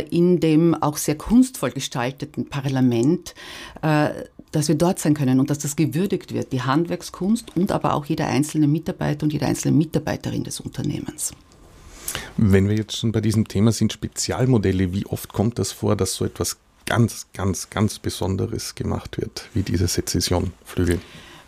in 0.09 0.39
dem 0.39 0.75
auch 0.75 0.97
sehr 0.97 1.15
kunstvoll 1.15 1.71
gestalteten 1.71 2.49
Parlament, 2.49 3.35
äh, 3.81 4.09
dass 4.51 4.67
wir 4.67 4.75
dort 4.75 4.99
sein 4.99 5.13
können 5.13 5.39
und 5.39 5.49
dass 5.49 5.59
das 5.59 5.75
gewürdigt 5.75 6.33
wird, 6.33 6.51
die 6.51 6.61
Handwerkskunst 6.61 7.55
und 7.55 7.71
aber 7.71 7.93
auch 7.93 8.05
jeder 8.05 8.27
einzelne 8.27 8.67
Mitarbeiter 8.67 9.23
und 9.23 9.33
jede 9.33 9.45
einzelne 9.45 9.77
Mitarbeiterin 9.77 10.43
des 10.43 10.59
Unternehmens. 10.59 11.33
Wenn 12.37 12.67
wir 12.67 12.75
jetzt 12.75 12.97
schon 12.97 13.11
bei 13.11 13.21
diesem 13.21 13.47
Thema 13.47 13.71
sind, 13.71 13.93
Spezialmodelle, 13.93 14.91
wie 14.93 15.05
oft 15.05 15.31
kommt 15.31 15.59
das 15.59 15.71
vor, 15.71 15.95
dass 15.95 16.15
so 16.15 16.25
etwas 16.25 16.57
ganz, 16.89 17.27
ganz, 17.33 17.69
ganz 17.69 17.99
Besonderes 17.99 18.73
gemacht 18.73 19.19
wird, 19.21 19.47
wie 19.53 19.61
diese 19.61 19.87
Sezession-Flügel? 19.87 20.99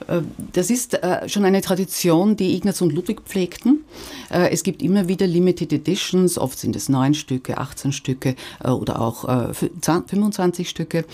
Äh, 0.07 0.21
das 0.53 0.69
ist 0.69 0.93
äh, 0.93 1.27
schon 1.27 1.45
eine 1.45 1.61
Tradition, 1.61 2.37
die 2.37 2.55
Ignaz 2.55 2.79
und 2.81 2.93
Ludwig 2.93 3.21
pflegten. 3.21 3.83
Äh, 4.29 4.51
es 4.51 4.61
gibt 4.61 4.83
immer 4.83 5.07
wieder 5.07 5.25
Limited 5.25 5.73
Editions, 5.73 6.37
oft 6.37 6.59
sind 6.59 6.75
es 6.75 6.89
neun 6.89 7.15
Stücke, 7.15 7.57
18 7.57 7.91
Stücke 7.91 8.35
oder 8.63 9.01
auch 9.01 9.51
25 9.53 10.69
Stücke. 10.69 11.05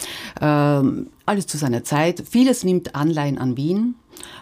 Ähm, 0.42 1.08
alles 1.26 1.48
zu 1.48 1.58
seiner 1.58 1.84
Zeit. 1.84 2.24
Vieles 2.30 2.64
nimmt 2.64 2.96
Anleihen 2.96 3.38
an 3.38 3.56
Wien. 3.56 3.96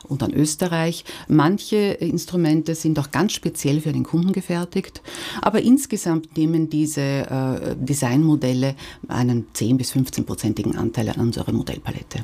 Und 0.07 0.21
dann 0.21 0.33
Österreich. 0.33 1.05
Manche 1.27 1.75
Instrumente 1.75 2.75
sind 2.75 2.99
auch 2.99 3.11
ganz 3.11 3.33
speziell 3.33 3.81
für 3.81 3.91
den 3.91 4.03
Kunden 4.03 4.33
gefertigt, 4.33 5.01
aber 5.41 5.61
insgesamt 5.61 6.37
nehmen 6.37 6.69
diese 6.69 7.01
äh, 7.01 7.75
Designmodelle 7.75 8.75
einen 9.07 9.47
10 9.53 9.77
bis 9.77 9.93
15-prozentigen 9.93 10.77
Anteil 10.77 11.09
an 11.09 11.19
unserer 11.19 11.51
Modellpalette. 11.51 12.19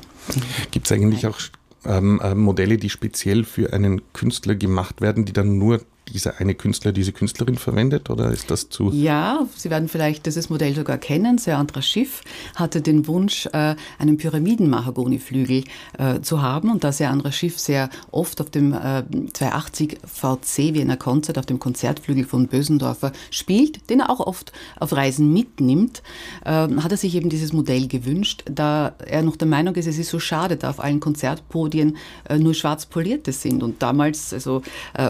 Gibt 0.71 0.85
es 0.87 0.91
eigentlich 0.91 1.25
auch 1.27 1.39
ähm, 1.85 2.19
äh, 2.23 2.35
Modelle, 2.35 2.77
die 2.77 2.89
speziell 2.89 3.43
für 3.43 3.73
einen 3.73 4.01
Künstler 4.13 4.55
gemacht 4.55 5.01
werden, 5.01 5.25
die 5.25 5.33
dann 5.33 5.57
nur 5.57 5.81
dieser 6.11 6.39
eine 6.39 6.55
Künstler, 6.55 6.91
diese 6.91 7.11
Künstlerin 7.11 7.55
verwendet 7.55 8.09
oder 8.09 8.31
ist 8.31 8.51
das 8.51 8.69
zu? 8.69 8.91
Ja, 8.91 9.47
Sie 9.55 9.69
werden 9.69 9.87
vielleicht 9.87 10.25
dieses 10.25 10.49
Modell 10.49 10.75
sogar 10.75 10.97
kennen. 10.97 11.37
Sir 11.37 11.57
Andras 11.57 11.87
Schiff 11.87 12.23
hatte 12.55 12.81
den 12.81 13.07
Wunsch, 13.07 13.47
äh, 13.53 13.75
einen 13.99 14.17
Pyramiden-Mahagoni-Flügel 14.17 15.63
äh, 15.97 16.21
zu 16.21 16.41
haben 16.41 16.71
und 16.71 16.83
da 16.83 16.91
Sir 16.91 17.09
Andras 17.09 17.35
Schiff 17.35 17.59
sehr 17.59 17.89
oft 18.11 18.41
auf 18.41 18.49
dem 18.49 18.71
280 18.71 19.99
VC 20.05 20.73
Wiener 20.73 20.97
Konzert, 20.97 21.37
auf 21.37 21.45
dem 21.45 21.59
Konzertflügel 21.59 22.25
von 22.25 22.47
Bösendorfer 22.47 23.11
spielt, 23.29 23.89
den 23.89 24.01
er 24.01 24.09
auch 24.09 24.19
oft 24.19 24.51
auf 24.79 24.93
Reisen 24.93 25.33
mitnimmt, 25.33 26.01
ähm, 26.45 26.83
hat 26.83 26.91
er 26.91 26.97
sich 26.97 27.15
eben 27.15 27.29
dieses 27.29 27.53
Modell 27.53 27.87
gewünscht, 27.87 28.43
da 28.49 28.93
er 29.05 29.21
noch 29.21 29.35
der 29.35 29.47
Meinung 29.47 29.75
ist, 29.75 29.87
es 29.87 29.97
ist 29.97 30.09
so 30.09 30.19
schade, 30.19 30.57
da 30.57 30.69
auf 30.69 30.79
allen 30.79 30.99
Konzertpodien 30.99 31.97
äh, 32.27 32.37
nur 32.37 32.53
schwarz 32.53 32.85
polierte 32.85 33.31
sind 33.31 33.63
und 33.63 33.81
damals, 33.81 34.33
also 34.33 34.61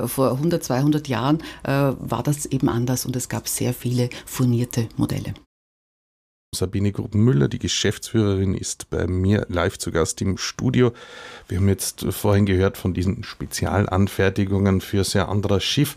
vor 0.05 0.31
100, 0.31 0.63
200 0.63 0.90
200 0.91 1.07
Jahren 1.07 1.39
äh, 1.63 1.93
war 1.99 2.23
das 2.23 2.45
eben 2.45 2.69
anders 2.69 3.05
und 3.05 3.15
es 3.15 3.29
gab 3.29 3.47
sehr 3.47 3.73
viele 3.73 4.09
furnierte 4.25 4.87
Modelle. 4.97 5.33
Sabine 6.53 6.91
Gruppenmüller, 6.91 7.47
die 7.47 7.59
Geschäftsführerin, 7.59 8.55
ist 8.55 8.89
bei 8.89 9.07
mir 9.07 9.45
live 9.47 9.77
zu 9.77 9.89
Gast 9.89 10.21
im 10.21 10.37
Studio. 10.37 10.91
Wir 11.47 11.59
haben 11.59 11.69
jetzt 11.69 12.05
vorhin 12.09 12.45
gehört 12.45 12.75
von 12.75 12.93
diesen 12.93 13.23
Spezialanfertigungen 13.23 14.81
für 14.81 15.05
sehr 15.05 15.29
anderes 15.29 15.63
Schiff. 15.63 15.95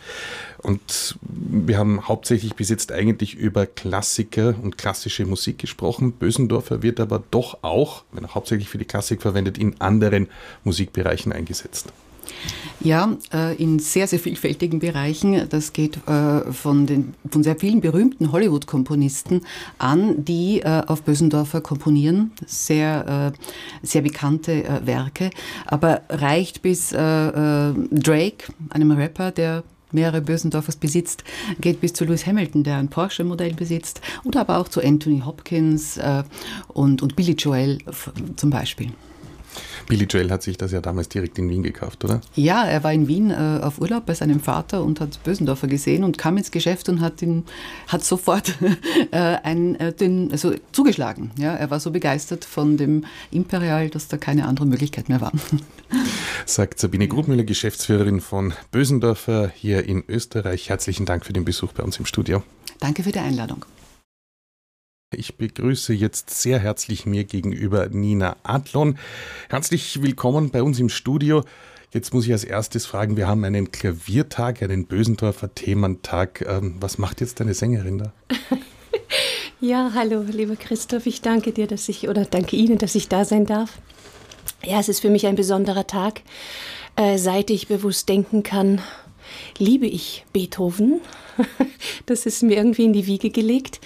Und 0.58 1.18
wir 1.22 1.76
haben 1.76 2.06
hauptsächlich 2.06 2.54
bis 2.54 2.68
jetzt 2.68 2.92
eigentlich 2.92 3.34
über 3.34 3.66
Klassiker 3.66 4.54
und 4.62 4.78
klassische 4.78 5.26
Musik 5.26 5.58
gesprochen. 5.58 6.12
Bösendorfer 6.12 6.84
wird 6.84 7.00
aber 7.00 7.20
doch 7.32 7.58
auch, 7.62 8.04
wenn 8.12 8.22
er 8.22 8.36
hauptsächlich 8.36 8.68
für 8.68 8.78
die 8.78 8.84
Klassik 8.84 9.22
verwendet, 9.22 9.58
in 9.58 9.80
anderen 9.80 10.28
Musikbereichen 10.62 11.32
eingesetzt. 11.32 11.92
Ja, 12.81 13.16
äh, 13.33 13.57
in 13.57 13.78
sehr, 13.78 14.07
sehr 14.07 14.19
vielfältigen 14.19 14.78
Bereichen. 14.78 15.49
Das 15.49 15.73
geht 15.73 15.97
äh, 16.07 16.52
von, 16.52 16.87
den, 16.87 17.14
von 17.31 17.43
sehr 17.43 17.57
vielen 17.57 17.81
berühmten 17.81 18.31
Hollywood-Komponisten 18.31 19.40
an, 19.78 20.25
die 20.25 20.61
äh, 20.61 20.83
auf 20.87 21.02
Bösendorfer 21.02 21.62
komponieren. 21.62 22.33
Sehr, 22.47 23.33
sehr 23.83 24.02
bekannte 24.02 24.64
Werke. 24.85 25.31
Aber 25.66 26.02
reicht 26.09 26.62
bis 26.62 26.90
Drake, 26.90 28.52
einem 28.71 28.90
Rapper, 28.90 29.31
der 29.31 29.62
mehrere 29.93 30.21
Bösendorfers 30.21 30.76
besitzt, 30.76 31.25
geht 31.61 31.81
bis 31.81 31.93
zu 31.93 32.04
Lewis 32.04 32.26
Hamilton, 32.26 32.64
der 32.64 32.76
ein 32.76 32.88
Porsche-Modell 32.88 33.54
besitzt, 33.54 34.00
oder 34.25 34.40
aber 34.40 34.59
auch 34.59 34.69
zu 34.69 34.83
Anthony 34.83 35.21
Hopkins 35.25 35.99
und, 36.69 37.02
und 37.02 37.16
Billy 37.16 37.33
Joel 37.33 37.78
zum 38.37 38.50
Beispiel. 38.50 38.90
Billy 39.88 40.04
Joel 40.04 40.30
hat 40.30 40.42
sich 40.42 40.56
das 40.56 40.73
ja 40.73 40.80
damals 40.80 41.08
direkt 41.08 41.38
in 41.38 41.49
Wien 41.49 41.62
gekauft, 41.62 42.04
oder? 42.04 42.20
Ja, 42.34 42.64
er 42.64 42.82
war 42.84 42.92
in 42.92 43.08
Wien 43.08 43.30
äh, 43.30 43.61
auf 43.62 43.80
Urlaub 43.80 44.06
bei 44.06 44.14
seinem 44.14 44.40
Vater 44.40 44.82
und 44.82 45.00
hat 45.00 45.23
Bösendorfer 45.25 45.66
gesehen 45.66 46.04
und 46.04 46.18
kam 46.18 46.37
ins 46.37 46.50
Geschäft 46.50 46.88
und 46.88 47.00
hat, 47.00 47.23
ihn, 47.23 47.44
hat 47.88 48.04
sofort 48.04 48.54
äh, 49.11 49.16
ein, 49.16 49.78
äh, 49.80 49.92
den, 49.92 50.30
also 50.32 50.54
zugeschlagen. 50.73 51.30
Ja, 51.38 51.54
er 51.54 51.70
war 51.70 51.80
so 51.80 51.90
begeistert 51.90 52.44
von 52.44 52.76
dem 52.76 53.04
Imperial, 53.30 53.90
dass 53.90 54.08
da 54.08 54.16
keine 54.16 54.46
andere 54.46 54.66
Möglichkeit 54.66 55.08
mehr 55.08 55.20
war. 55.20 55.32
Sagt 56.46 56.78
Sabine 56.78 57.08
Grubmüller, 57.08 57.44
Geschäftsführerin 57.44 58.20
von 58.20 58.52
Bösendorfer 58.70 59.50
hier 59.54 59.84
in 59.84 60.04
Österreich. 60.08 60.68
Herzlichen 60.68 61.06
Dank 61.06 61.25
für 61.25 61.32
den 61.32 61.44
Besuch 61.44 61.73
bei 61.73 61.82
uns 61.82 61.99
im 61.99 62.06
Studio. 62.06 62.42
Danke 62.80 63.02
für 63.02 63.12
die 63.12 63.20
Einladung. 63.20 63.64
Ich 65.16 65.37
begrüße 65.37 65.92
jetzt 65.92 66.30
sehr 66.30 66.59
herzlich 66.59 67.06
mir 67.06 67.25
gegenüber 67.25 67.88
Nina 67.88 68.37
Adlon. 68.42 68.99
Herzlich 69.49 70.02
willkommen 70.02 70.50
bei 70.50 70.62
uns 70.62 70.80
im 70.80 70.88
Studio. 70.88 71.44
Jetzt 71.92 72.12
muss 72.12 72.26
ich 72.26 72.33
als 72.33 72.42
erstes 72.42 72.87
fragen, 72.87 73.16
wir 73.16 73.28
haben 73.28 73.44
einen 73.44 73.71
Klaviertag, 73.71 74.62
einen 74.62 74.87
Bösendorfer 74.87 75.54
Thementag. 75.54 76.44
Ähm, 76.49 76.76
was 76.80 76.99
macht 76.99 77.21
jetzt 77.21 77.38
deine 77.38 77.54
Sängerin 77.54 77.99
da? 77.99 78.12
ja, 79.61 79.92
hallo, 79.94 80.23
lieber 80.23 80.56
Christoph. 80.56 81.06
Ich 81.06 81.21
danke 81.21 81.52
dir, 81.52 81.66
dass 81.66 81.88
ich, 81.88 82.09
oder 82.09 82.25
danke 82.25 82.56
Ihnen, 82.56 82.78
dass 82.78 82.94
ich 82.94 83.09
da 83.09 83.25
sein 83.25 83.47
darf. 83.47 83.78
Ja, 84.64 84.80
es 84.80 84.88
ist 84.88 85.00
für 85.00 85.11
mich 85.11 85.26
ein 85.26 85.37
besonderer 85.37 85.87
Tag. 85.87 86.23
Äh, 86.97 87.18
seit 87.18 87.50
ich 87.50 87.68
bewusst 87.68 88.09
denken 88.09 88.42
kann, 88.42 88.80
liebe 89.59 89.87
ich 89.87 90.25
Beethoven. 90.33 91.00
das 92.06 92.26
ist 92.26 92.42
mir 92.42 92.56
irgendwie 92.56 92.85
in 92.85 92.92
die 92.92 93.06
Wiege 93.06 93.30
gelegt. 93.30 93.80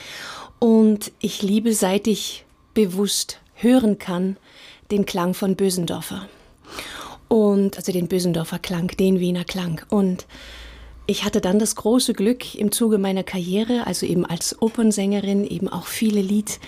Und 0.58 1.12
ich 1.20 1.42
liebe, 1.42 1.72
seit 1.72 2.06
ich 2.06 2.44
bewusst 2.74 3.40
hören 3.54 3.98
kann, 3.98 4.36
den 4.90 5.06
Klang 5.06 5.34
von 5.34 5.56
Bösendorfer. 5.56 6.28
Und 7.28 7.76
also 7.76 7.92
den 7.92 8.08
Bösendorfer 8.08 8.58
Klang, 8.58 8.88
den 8.96 9.20
Wiener 9.20 9.44
Klang. 9.44 9.82
Und 9.90 10.26
ich 11.10 11.24
hatte 11.24 11.40
dann 11.40 11.58
das 11.58 11.74
große 11.74 12.12
Glück 12.12 12.54
im 12.54 12.70
Zuge 12.70 12.98
meiner 12.98 13.22
Karriere, 13.22 13.86
also 13.86 14.04
eben 14.04 14.26
als 14.26 14.60
Opernsängerin, 14.60 15.46
eben 15.46 15.66
auch 15.66 15.86
viele 15.86 16.20
Lied, 16.20 16.60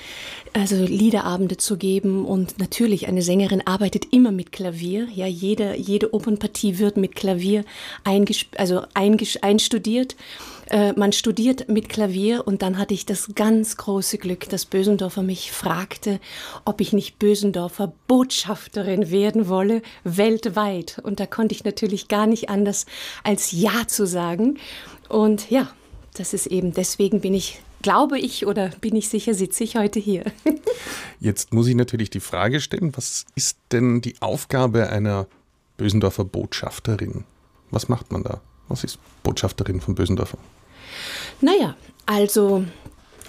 also 0.54 0.76
Liederabende 0.76 1.59
zu 1.59 1.76
geben. 1.76 2.25
Und 2.25 2.59
natürlich, 2.59 3.06
eine 3.06 3.20
Sängerin 3.20 3.66
arbeitet 3.66 4.06
immer 4.12 4.32
mit 4.32 4.50
Klavier. 4.50 5.09
Ja, 5.14 5.26
jede, 5.26 5.76
jede 5.76 6.14
Opernpartie 6.14 6.78
wird 6.78 6.97
mit 6.97 7.14
Klavier 7.14 7.64
also 8.56 8.82
einstudiert. 8.94 10.16
Äh, 10.71 10.93
man 10.93 11.12
studiert 11.12 11.69
mit 11.69 11.89
Klavier 11.89 12.47
und 12.47 12.62
dann 12.62 12.79
hatte 12.79 12.95
ich 12.95 13.05
das 13.05 13.35
ganz 13.35 13.77
große 13.77 14.19
Glück, 14.19 14.49
dass 14.49 14.65
Bösendorfer 14.65 15.23
mich 15.23 15.50
fragte, 15.50 16.21
ob 16.65 16.81
ich 16.81 16.93
nicht 16.93 17.19
Bösendorfer 17.19 17.93
Botschafterin 18.07 19.11
werden 19.11 19.49
wolle, 19.49 19.83
weltweit. 20.05 21.00
Und 21.03 21.19
da 21.19 21.27
konnte 21.27 21.55
ich 21.55 21.65
natürlich 21.65 22.07
gar 22.07 22.27
nicht 22.27 22.49
anders 22.49 22.87
als 23.25 23.50
Ja 23.50 23.87
zu 23.89 24.07
sagen. 24.07 24.59
Und 25.09 25.50
ja, 25.50 25.73
das 26.15 26.33
ist 26.35 26.47
eben, 26.47 26.73
deswegen 26.73 27.21
bin 27.21 27.35
ich 27.35 27.61
glaube 27.83 28.19
ich 28.19 28.47
oder 28.47 28.69
bin 28.81 28.95
ich 28.95 29.09
sicher, 29.09 29.35
sitze 29.35 29.65
ich 29.65 29.77
heute 29.77 29.99
hier. 29.99 30.25
Jetzt 31.21 31.53
muss 31.53 31.67
ich 31.67 31.75
natürlich 31.75 32.11
die 32.11 32.21
Frage 32.21 32.61
stellen, 32.61 32.97
was 32.97 33.27
ist 33.35 33.59
denn 33.73 34.03
die 34.03 34.15
Aufgabe 34.21 34.91
einer 34.91 35.27
Bösendorfer 35.77 36.25
Botschafterin? 36.25 37.25
Was 37.71 37.89
macht 37.89 38.12
man 38.12 38.23
da? 38.23 38.41
Was 38.69 38.85
ist 38.85 38.99
Botschafterin 39.23 39.81
von 39.81 39.95
Bösendorfer? 39.95 40.39
Naja, 41.40 41.76
also. 42.06 42.64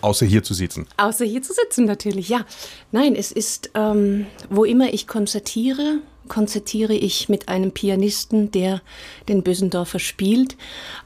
Außer 0.02 0.26
hier 0.26 0.44
zu 0.44 0.54
sitzen. 0.54 0.88
Außer 0.98 1.26
hier 1.26 1.42
zu 1.42 1.54
sitzen, 1.54 1.86
natürlich, 1.86 2.30
ja. 2.30 2.46
Nein, 2.92 3.16
es 3.16 3.32
ist, 3.32 3.70
ähm, 3.76 4.26
wo 4.50 4.66
immer 4.66 4.94
ich 4.94 5.08
konzertiere, 5.08 6.00
konzertiere 6.28 6.94
ich 6.94 7.30
mit 7.30 7.50
einem 7.50 7.72
Pianisten, 7.72 8.52
der 8.52 8.82
den 9.28 9.44
Bösendorfer 9.44 10.00
spielt. 10.00 10.56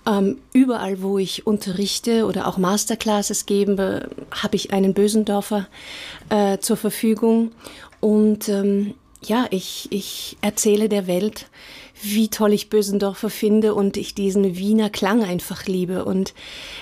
Ähm, 0.08 0.38
überall, 0.54 1.02
wo 1.02 1.18
ich 1.18 1.48
unterrichte 1.48 2.26
oder 2.26 2.48
auch 2.48 2.58
Masterclasses 2.58 3.46
gebe, 3.46 4.10
habe 4.32 4.56
ich 4.56 4.72
einen 4.72 4.94
Bösendorfer 4.94 5.68
äh, 6.30 6.60
zur 6.60 6.78
Verfügung. 6.78 7.52
Und 8.00 8.50
ähm, 8.50 8.94
ja, 9.24 9.48
ich, 9.50 9.88
ich 9.90 10.38
erzähle 10.42 10.90
der 10.90 11.08
Welt, 11.08 11.48
wie 12.06 12.30
toll 12.30 12.54
ich 12.54 12.70
Bösendorfer 12.70 13.30
finde 13.30 13.74
und 13.74 13.98
ich 13.98 14.14
diesen 14.14 14.58
Wiener 14.58 14.90
Klang 14.90 15.24
einfach 15.24 15.66
liebe. 15.66 16.06
Und 16.06 16.34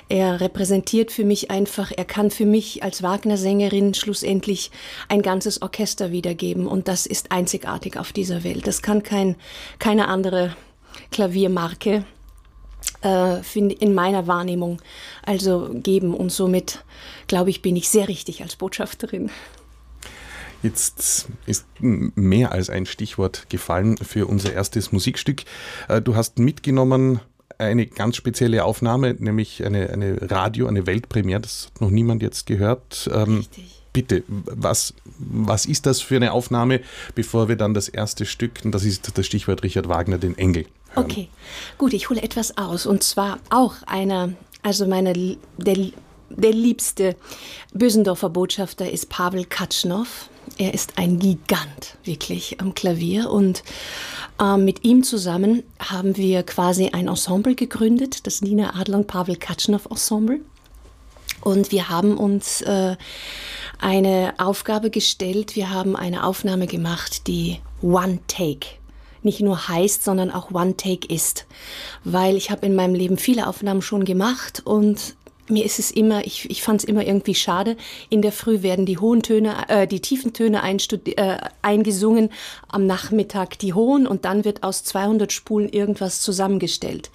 er 0.09 0.41
repräsentiert 0.41 1.11
für 1.11 1.23
mich 1.23 1.49
einfach, 1.49 1.91
er 1.95 2.05
kann 2.05 2.31
für 2.31 2.45
mich 2.45 2.83
als 2.83 3.03
Wagner-Sängerin 3.03 3.93
schlussendlich 3.93 4.71
ein 5.07 5.21
ganzes 5.21 5.61
Orchester 5.61 6.11
wiedergeben. 6.11 6.67
Und 6.67 6.87
das 6.87 7.05
ist 7.05 7.31
einzigartig 7.31 7.97
auf 7.97 8.11
dieser 8.11 8.43
Welt. 8.43 8.67
Das 8.67 8.81
kann 8.81 9.03
kein, 9.03 9.35
keine 9.79 10.07
andere 10.07 10.55
Klaviermarke 11.11 12.05
äh, 13.03 13.57
in 13.57 13.93
meiner 13.93 14.27
Wahrnehmung 14.27 14.81
also 15.25 15.69
geben. 15.73 16.13
Und 16.13 16.31
somit, 16.31 16.83
glaube 17.27 17.49
ich, 17.49 17.61
bin 17.61 17.75
ich 17.75 17.89
sehr 17.89 18.07
richtig 18.07 18.41
als 18.41 18.55
Botschafterin. 18.55 19.31
Jetzt 20.63 21.27
ist 21.45 21.65
mehr 21.79 22.53
als 22.53 22.69
ein 22.69 22.85
Stichwort 22.85 23.49
gefallen 23.49 23.97
für 23.97 24.27
unser 24.27 24.53
erstes 24.53 24.91
Musikstück. 24.91 25.43
Äh, 25.89 26.01
du 26.01 26.15
hast 26.15 26.39
mitgenommen 26.39 27.19
eine 27.57 27.85
ganz 27.85 28.15
spezielle 28.15 28.63
Aufnahme, 28.65 29.13
nämlich 29.13 29.63
eine, 29.65 29.89
eine 29.89 30.31
Radio, 30.31 30.67
eine 30.67 30.87
Weltpremiere. 30.87 31.41
Das 31.41 31.67
hat 31.67 31.81
noch 31.81 31.89
niemand 31.89 32.21
jetzt 32.21 32.45
gehört. 32.45 33.09
Ähm, 33.13 33.37
Richtig. 33.37 33.81
Bitte, 33.91 34.23
was, 34.27 34.95
was 35.19 35.67
ist 35.67 35.85
das 35.85 36.01
für 36.01 36.15
eine 36.15 36.31
Aufnahme, 36.31 36.81
bevor 37.13 37.47
wir 37.47 37.55
dann 37.55 37.75
das 37.75 37.89
erste 37.89 38.25
Stück, 38.25 38.61
und 38.63 38.71
das 38.71 38.85
ist 38.85 39.15
das 39.15 39.25
Stichwort 39.25 39.61
Richard 39.61 39.87
Wagner, 39.87 40.17
den 40.17 40.35
Engel. 40.35 40.65
Hören. 40.93 41.05
Okay, 41.05 41.29
gut, 41.77 41.93
ich 41.93 42.09
hole 42.09 42.21
etwas 42.21 42.57
aus. 42.57 42.87
Und 42.87 43.03
zwar 43.03 43.37
auch 43.51 43.75
einer, 43.85 44.33
also 44.63 44.87
meine, 44.87 45.13
der, 45.57 45.91
der 46.29 46.51
liebste 46.53 47.15
Bösendorfer 47.73 48.29
Botschafter 48.29 48.89
ist 48.89 49.09
Pavel 49.09 49.45
Katschnow. 49.45 50.07
Er 50.57 50.73
ist 50.73 50.97
ein 50.97 51.19
Gigant, 51.19 51.97
wirklich, 52.03 52.59
am 52.61 52.73
Klavier. 52.73 53.29
Und 53.29 53.63
äh, 54.39 54.57
mit 54.57 54.83
ihm 54.83 55.03
zusammen 55.03 55.63
haben 55.79 56.17
wir 56.17 56.43
quasi 56.43 56.89
ein 56.89 57.07
Ensemble 57.07 57.55
gegründet, 57.55 58.27
das 58.27 58.41
Nina 58.41 58.75
Adler 58.79 58.97
und 58.97 59.07
Pavel 59.07 59.35
Katschnow 59.35 59.85
Ensemble. 59.89 60.41
Und 61.41 61.71
wir 61.71 61.89
haben 61.89 62.17
uns 62.17 62.61
äh, 62.61 62.95
eine 63.79 64.33
Aufgabe 64.37 64.89
gestellt. 64.89 65.55
Wir 65.55 65.71
haben 65.71 65.95
eine 65.95 66.25
Aufnahme 66.25 66.67
gemacht, 66.67 67.27
die 67.27 67.59
One 67.81 68.19
Take 68.27 68.67
nicht 69.23 69.39
nur 69.39 69.67
heißt, 69.67 70.03
sondern 70.03 70.31
auch 70.31 70.51
One 70.51 70.75
Take 70.77 71.07
ist. 71.07 71.45
Weil 72.03 72.35
ich 72.35 72.51
habe 72.51 72.65
in 72.65 72.75
meinem 72.75 72.95
Leben 72.95 73.17
viele 73.17 73.47
Aufnahmen 73.47 73.81
schon 73.81 74.05
gemacht 74.05 74.61
und 74.65 75.15
mir 75.49 75.65
ist 75.65 75.79
es 75.79 75.91
immer, 75.91 76.25
ich, 76.25 76.49
ich 76.49 76.61
fand 76.61 76.81
es 76.81 76.85
immer 76.85 77.05
irgendwie 77.05 77.35
schade. 77.35 77.75
In 78.09 78.21
der 78.21 78.31
Früh 78.31 78.61
werden 78.61 78.85
die 78.85 78.97
hohen 78.97 79.21
Töne, 79.21 79.55
äh, 79.67 79.87
die 79.87 79.99
tiefen 79.99 80.33
Töne 80.33 80.61
äh, 80.63 81.37
eingesungen, 81.61 82.29
am 82.67 82.85
Nachmittag 82.85 83.59
die 83.59 83.73
hohen 83.73 84.07
und 84.07 84.25
dann 84.25 84.45
wird 84.45 84.63
aus 84.63 84.83
200 84.83 85.31
Spulen 85.31 85.69
irgendwas 85.69 86.21
zusammengestellt. 86.21 87.11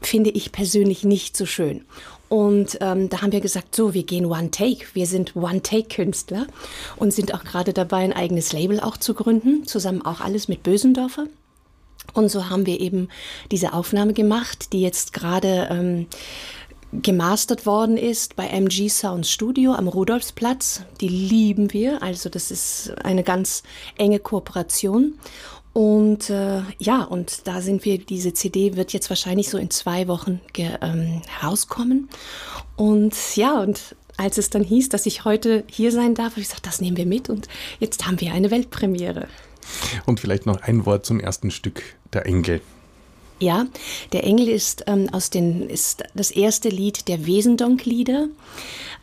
Finde 0.00 0.30
ich 0.30 0.50
persönlich 0.50 1.04
nicht 1.04 1.36
so 1.36 1.46
schön. 1.46 1.84
Und 2.28 2.78
ähm, 2.80 3.08
da 3.08 3.22
haben 3.22 3.32
wir 3.32 3.40
gesagt, 3.40 3.74
so, 3.74 3.92
wir 3.92 4.04
gehen 4.04 4.24
One 4.26 4.50
Take. 4.50 4.86
Wir 4.94 5.06
sind 5.06 5.34
One 5.34 5.62
Take 5.62 5.88
Künstler 5.88 6.46
und 6.96 7.12
sind 7.12 7.34
auch 7.34 7.42
gerade 7.42 7.72
dabei, 7.72 7.98
ein 7.98 8.12
eigenes 8.12 8.52
Label 8.52 8.80
auch 8.80 8.96
zu 8.96 9.14
gründen. 9.14 9.66
Zusammen 9.66 10.02
auch 10.02 10.20
alles 10.20 10.46
mit 10.46 10.62
Bösendorfer. 10.62 11.26
Und 12.14 12.28
so 12.28 12.48
haben 12.48 12.66
wir 12.66 12.80
eben 12.80 13.08
diese 13.50 13.72
Aufnahme 13.72 14.14
gemacht, 14.14 14.72
die 14.72 14.80
jetzt 14.80 15.12
gerade 15.12 15.68
ähm, 15.70 16.06
gemastert 16.92 17.66
worden 17.66 17.96
ist 17.96 18.36
bei 18.36 18.46
MG 18.46 18.88
Sound 18.88 19.26
Studio 19.26 19.72
am 19.72 19.88
Rudolfsplatz. 19.88 20.82
Die 21.00 21.08
lieben 21.08 21.72
wir, 21.72 22.02
also 22.02 22.28
das 22.28 22.50
ist 22.50 22.92
eine 23.04 23.22
ganz 23.22 23.62
enge 23.96 24.18
Kooperation. 24.18 25.14
Und 25.72 26.30
äh, 26.30 26.62
ja, 26.78 27.04
und 27.04 27.46
da 27.46 27.60
sind 27.60 27.84
wir, 27.84 27.98
diese 27.98 28.34
CD 28.34 28.74
wird 28.76 28.92
jetzt 28.92 29.08
wahrscheinlich 29.08 29.48
so 29.48 29.56
in 29.56 29.70
zwei 29.70 30.08
Wochen 30.08 30.40
ähm, 30.56 31.22
herauskommen. 31.28 32.08
Und 32.76 33.14
ja, 33.36 33.60
und 33.60 33.94
als 34.16 34.36
es 34.36 34.50
dann 34.50 34.64
hieß, 34.64 34.88
dass 34.88 35.06
ich 35.06 35.24
heute 35.24 35.64
hier 35.68 35.92
sein 35.92 36.14
darf, 36.14 36.32
habe 36.32 36.40
ich 36.40 36.48
gesagt, 36.48 36.66
das 36.66 36.80
nehmen 36.80 36.96
wir 36.96 37.06
mit 37.06 37.30
und 37.30 37.48
jetzt 37.78 38.06
haben 38.06 38.20
wir 38.20 38.32
eine 38.32 38.50
Weltpremiere. 38.50 39.28
Und 40.06 40.18
vielleicht 40.18 40.46
noch 40.46 40.60
ein 40.62 40.84
Wort 40.86 41.06
zum 41.06 41.20
ersten 41.20 41.50
Stück, 41.50 41.82
der 42.12 42.26
Engel. 42.26 42.60
Ja, 43.40 43.66
der 44.12 44.24
Engel 44.24 44.48
ist 44.48 44.84
ähm, 44.86 45.08
aus 45.12 45.30
den 45.30 45.68
ist 45.68 46.04
das 46.14 46.30
erste 46.30 46.68
Lied 46.68 47.08
der 47.08 47.26
Wesendonck-Lieder. 47.26 48.28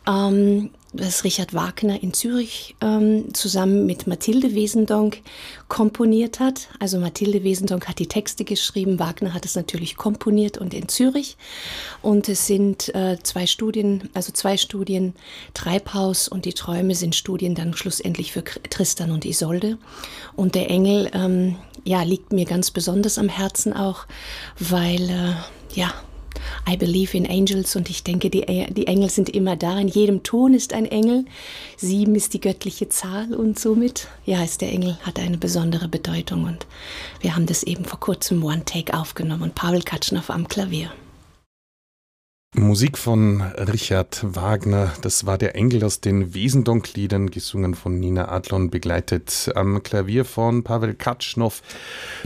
Ähm, 0.06 0.70
das 0.92 1.22
Richard 1.24 1.52
Wagner 1.52 2.02
in 2.02 2.14
Zürich 2.14 2.74
ähm, 2.80 3.34
zusammen 3.34 3.84
mit 3.84 4.06
Mathilde 4.06 4.54
Wesendonck 4.54 5.18
komponiert 5.68 6.40
hat. 6.40 6.68
Also 6.78 6.98
Mathilde 6.98 7.44
Wesendonck 7.44 7.88
hat 7.88 7.98
die 7.98 8.06
Texte 8.06 8.44
geschrieben, 8.44 8.98
Wagner 8.98 9.34
hat 9.34 9.44
es 9.44 9.54
natürlich 9.54 9.96
komponiert 9.96 10.56
und 10.56 10.72
in 10.72 10.88
Zürich. 10.88 11.36
Und 12.00 12.28
es 12.28 12.46
sind 12.46 12.94
äh, 12.94 13.18
zwei 13.22 13.46
Studien, 13.46 14.08
also 14.14 14.32
zwei 14.32 14.56
Studien, 14.56 15.14
Treibhaus 15.52 16.26
und 16.26 16.46
die 16.46 16.54
Träume 16.54 16.94
sind 16.94 17.14
Studien 17.14 17.54
dann 17.54 17.74
schlussendlich 17.74 18.32
für 18.32 18.42
Tristan 18.44 19.10
und 19.10 19.26
Isolde. 19.26 19.76
Und 20.36 20.54
der 20.54 20.70
Engel, 20.70 21.10
ähm, 21.12 21.56
ja, 21.84 22.02
liegt 22.02 22.32
mir 22.32 22.46
ganz 22.46 22.70
besonders 22.70 23.18
am 23.18 23.28
Herzen 23.28 23.74
auch, 23.74 24.06
weil, 24.58 25.10
äh, 25.10 25.34
ja, 25.74 25.92
I 26.68 26.76
believe 26.76 27.16
in 27.16 27.28
angels 27.28 27.76
und 27.76 27.90
ich 27.90 28.04
denke, 28.04 28.30
die, 28.30 28.42
die 28.70 28.86
Engel 28.86 29.10
sind 29.10 29.28
immer 29.30 29.56
da. 29.56 29.78
In 29.78 29.88
jedem 29.88 30.22
Ton 30.22 30.54
ist 30.54 30.72
ein 30.72 30.86
Engel. 30.86 31.24
Sieben 31.76 32.14
ist 32.14 32.34
die 32.34 32.40
göttliche 32.40 32.88
Zahl 32.88 33.34
und 33.34 33.58
somit, 33.58 34.08
ja, 34.24 34.42
ist 34.42 34.60
der 34.60 34.72
Engel, 34.72 34.98
hat 35.02 35.18
eine 35.18 35.38
besondere 35.38 35.88
Bedeutung 35.88 36.44
und 36.44 36.66
wir 37.20 37.34
haben 37.34 37.46
das 37.46 37.62
eben 37.62 37.84
vor 37.84 38.00
kurzem 38.00 38.44
One 38.44 38.64
Take 38.64 38.98
aufgenommen 38.98 39.42
und 39.42 39.54
Pavel 39.54 39.82
Katschnow 39.82 40.30
am 40.30 40.48
Klavier. 40.48 40.90
Musik 42.54 42.96
von 42.96 43.42
Richard 43.42 44.24
Wagner, 44.34 44.94
das 45.02 45.26
war 45.26 45.36
der 45.36 45.54
Engel 45.54 45.84
aus 45.84 46.00
den 46.00 46.32
Wesendonk-Liedern, 46.32 47.30
gesungen 47.30 47.74
von 47.74 48.00
Nina 48.00 48.30
Adlon, 48.30 48.70
begleitet 48.70 49.52
am 49.54 49.82
Klavier 49.82 50.24
von 50.24 50.64
Pavel 50.64 50.94
Katschnow. 50.94 51.60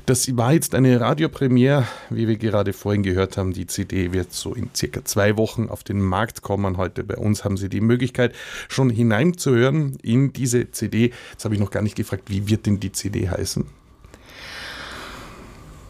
Das 0.06 0.36
war 0.36 0.52
jetzt 0.52 0.76
eine 0.76 1.00
Radiopremiere, 1.00 1.88
wie 2.08 2.28
wir 2.28 2.36
gerade 2.36 2.72
vorhin 2.72 3.02
gehört 3.02 3.36
haben. 3.36 3.52
Die 3.52 3.66
CD 3.66 4.12
wird 4.12 4.32
so 4.32 4.54
in 4.54 4.70
circa 4.72 5.04
zwei 5.04 5.36
Wochen 5.36 5.68
auf 5.68 5.82
den 5.82 6.00
Markt 6.00 6.42
kommen. 6.42 6.76
Heute 6.76 7.02
bei 7.02 7.16
uns 7.16 7.42
haben 7.42 7.56
Sie 7.56 7.68
die 7.68 7.80
Möglichkeit, 7.80 8.32
schon 8.68 8.90
hineinzuhören 8.90 9.96
in 10.02 10.32
diese 10.32 10.70
CD. 10.70 11.10
Jetzt 11.32 11.44
habe 11.44 11.56
ich 11.56 11.60
noch 11.60 11.72
gar 11.72 11.82
nicht 11.82 11.96
gefragt, 11.96 12.30
wie 12.30 12.48
wird 12.48 12.66
denn 12.66 12.78
die 12.78 12.92
CD 12.92 13.28
heißen? 13.28 13.66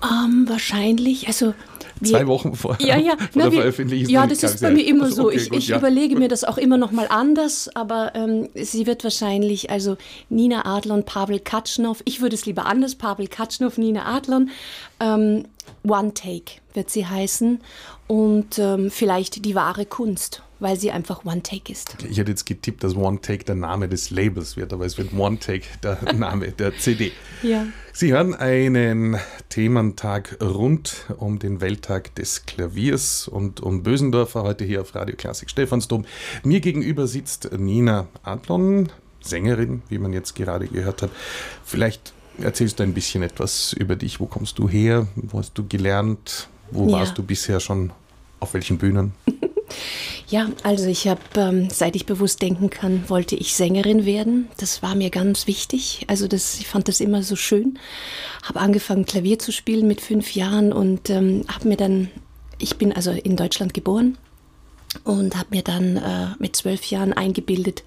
Um, 0.02 0.08
ähm, 0.10 0.48
wahrscheinlich, 0.48 1.28
also 1.28 1.54
Zwei 2.02 2.26
Wochen 2.26 2.54
vor, 2.54 2.76
ja, 2.80 2.98
ja. 2.98 3.16
vor 3.18 3.28
Na, 3.34 3.44
der 3.44 3.52
Veröffentlichung. 3.52 4.12
Ja, 4.12 4.26
das 4.26 4.42
ist 4.42 4.60
bei 4.60 4.70
mir 4.70 4.86
immer 4.86 5.10
so. 5.10 5.26
Okay, 5.26 5.36
ich, 5.36 5.50
gut, 5.50 5.58
ich 5.58 5.68
ja. 5.68 5.78
überlege 5.78 6.16
mir 6.16 6.28
das 6.28 6.44
auch 6.44 6.58
immer 6.58 6.78
noch 6.78 6.92
mal 6.92 7.06
anders, 7.08 7.68
aber 7.74 8.12
ähm, 8.14 8.48
sie 8.54 8.86
wird 8.86 9.04
wahrscheinlich, 9.04 9.70
also 9.70 9.96
Nina 10.28 10.64
Adlon, 10.64 11.04
Pavel 11.04 11.40
Katschnow, 11.40 12.00
ich 12.04 12.20
würde 12.20 12.34
es 12.34 12.46
lieber 12.46 12.66
anders, 12.66 12.94
Pavel 12.94 13.28
Katschnow, 13.28 13.76
Nina 13.78 14.06
Adlon, 14.06 14.50
ähm, 15.00 15.44
One 15.86 16.14
Take 16.14 16.60
wird 16.74 16.90
sie 16.90 17.06
heißen 17.06 17.60
und 18.06 18.58
ähm, 18.58 18.90
vielleicht 18.90 19.44
die 19.44 19.54
wahre 19.54 19.86
Kunst 19.86 20.42
weil 20.62 20.78
sie 20.78 20.90
einfach 20.92 21.24
One 21.24 21.42
Take 21.42 21.72
ist. 21.72 21.96
Ich 22.08 22.18
hätte 22.18 22.30
jetzt 22.30 22.46
getippt, 22.46 22.82
dass 22.84 22.94
One 22.96 23.20
Take 23.20 23.44
der 23.44 23.56
Name 23.56 23.88
des 23.88 24.10
Labels 24.10 24.56
wird, 24.56 24.72
aber 24.72 24.86
es 24.86 24.96
wird 24.96 25.12
One 25.12 25.38
Take 25.38 25.64
der 25.82 25.98
Name 26.14 26.52
der 26.52 26.76
CD. 26.78 27.12
Ja. 27.42 27.66
Sie 27.92 28.12
hören 28.12 28.34
einen 28.34 29.18
Thementag 29.50 30.38
rund 30.40 31.06
um 31.18 31.38
den 31.38 31.60
Welttag 31.60 32.14
des 32.14 32.46
Klaviers 32.46 33.28
und 33.28 33.60
um 33.60 33.82
Bösendorfer 33.82 34.42
heute 34.44 34.64
hier 34.64 34.80
auf 34.80 34.94
Radio 34.94 35.16
Klassik 35.16 35.50
Stephansdom. 35.50 36.04
Mir 36.44 36.60
gegenüber 36.60 37.06
sitzt 37.06 37.50
Nina 37.58 38.06
Adlon, 38.22 38.88
Sängerin, 39.20 39.82
wie 39.88 39.98
man 39.98 40.12
jetzt 40.12 40.34
gerade 40.34 40.66
gehört 40.68 41.02
hat. 41.02 41.10
Vielleicht 41.64 42.12
erzählst 42.38 42.78
du 42.78 42.82
ein 42.84 42.94
bisschen 42.94 43.22
etwas 43.22 43.72
über 43.74 43.94
dich. 43.96 44.20
Wo 44.20 44.26
kommst 44.26 44.58
du 44.58 44.68
her? 44.68 45.06
Wo 45.16 45.38
hast 45.38 45.52
du 45.58 45.66
gelernt? 45.66 46.48
Wo 46.70 46.86
Ja. 46.86 46.92
warst 46.92 47.18
du 47.18 47.22
bisher 47.22 47.60
schon? 47.60 47.90
Auf 48.40 48.54
welchen 48.54 48.78
Bühnen? 48.78 49.12
Ja, 50.28 50.50
also 50.62 50.86
ich 50.86 51.08
habe, 51.08 51.20
ähm, 51.36 51.68
seit 51.70 51.94
ich 51.94 52.06
bewusst 52.06 52.40
denken 52.40 52.70
kann, 52.70 53.08
wollte 53.08 53.36
ich 53.36 53.54
Sängerin 53.54 54.06
werden. 54.06 54.48
Das 54.56 54.82
war 54.82 54.94
mir 54.94 55.10
ganz 55.10 55.46
wichtig. 55.46 56.04
Also 56.08 56.26
das, 56.26 56.58
ich 56.58 56.66
fand 56.66 56.88
das 56.88 57.00
immer 57.00 57.22
so 57.22 57.36
schön. 57.36 57.78
Habe 58.42 58.60
angefangen 58.60 59.04
Klavier 59.04 59.38
zu 59.38 59.52
spielen 59.52 59.86
mit 59.86 60.00
fünf 60.00 60.34
Jahren 60.34 60.72
und 60.72 61.10
ähm, 61.10 61.44
habe 61.48 61.68
mir 61.68 61.76
dann, 61.76 62.10
ich 62.58 62.76
bin 62.76 62.92
also 62.92 63.10
in 63.10 63.36
Deutschland 63.36 63.74
geboren 63.74 64.16
und 65.04 65.36
habe 65.36 65.48
mir 65.50 65.62
dann 65.62 65.96
äh, 65.96 66.28
mit 66.38 66.54
zwölf 66.56 66.84
Jahren 66.86 67.12
eingebildet, 67.12 67.82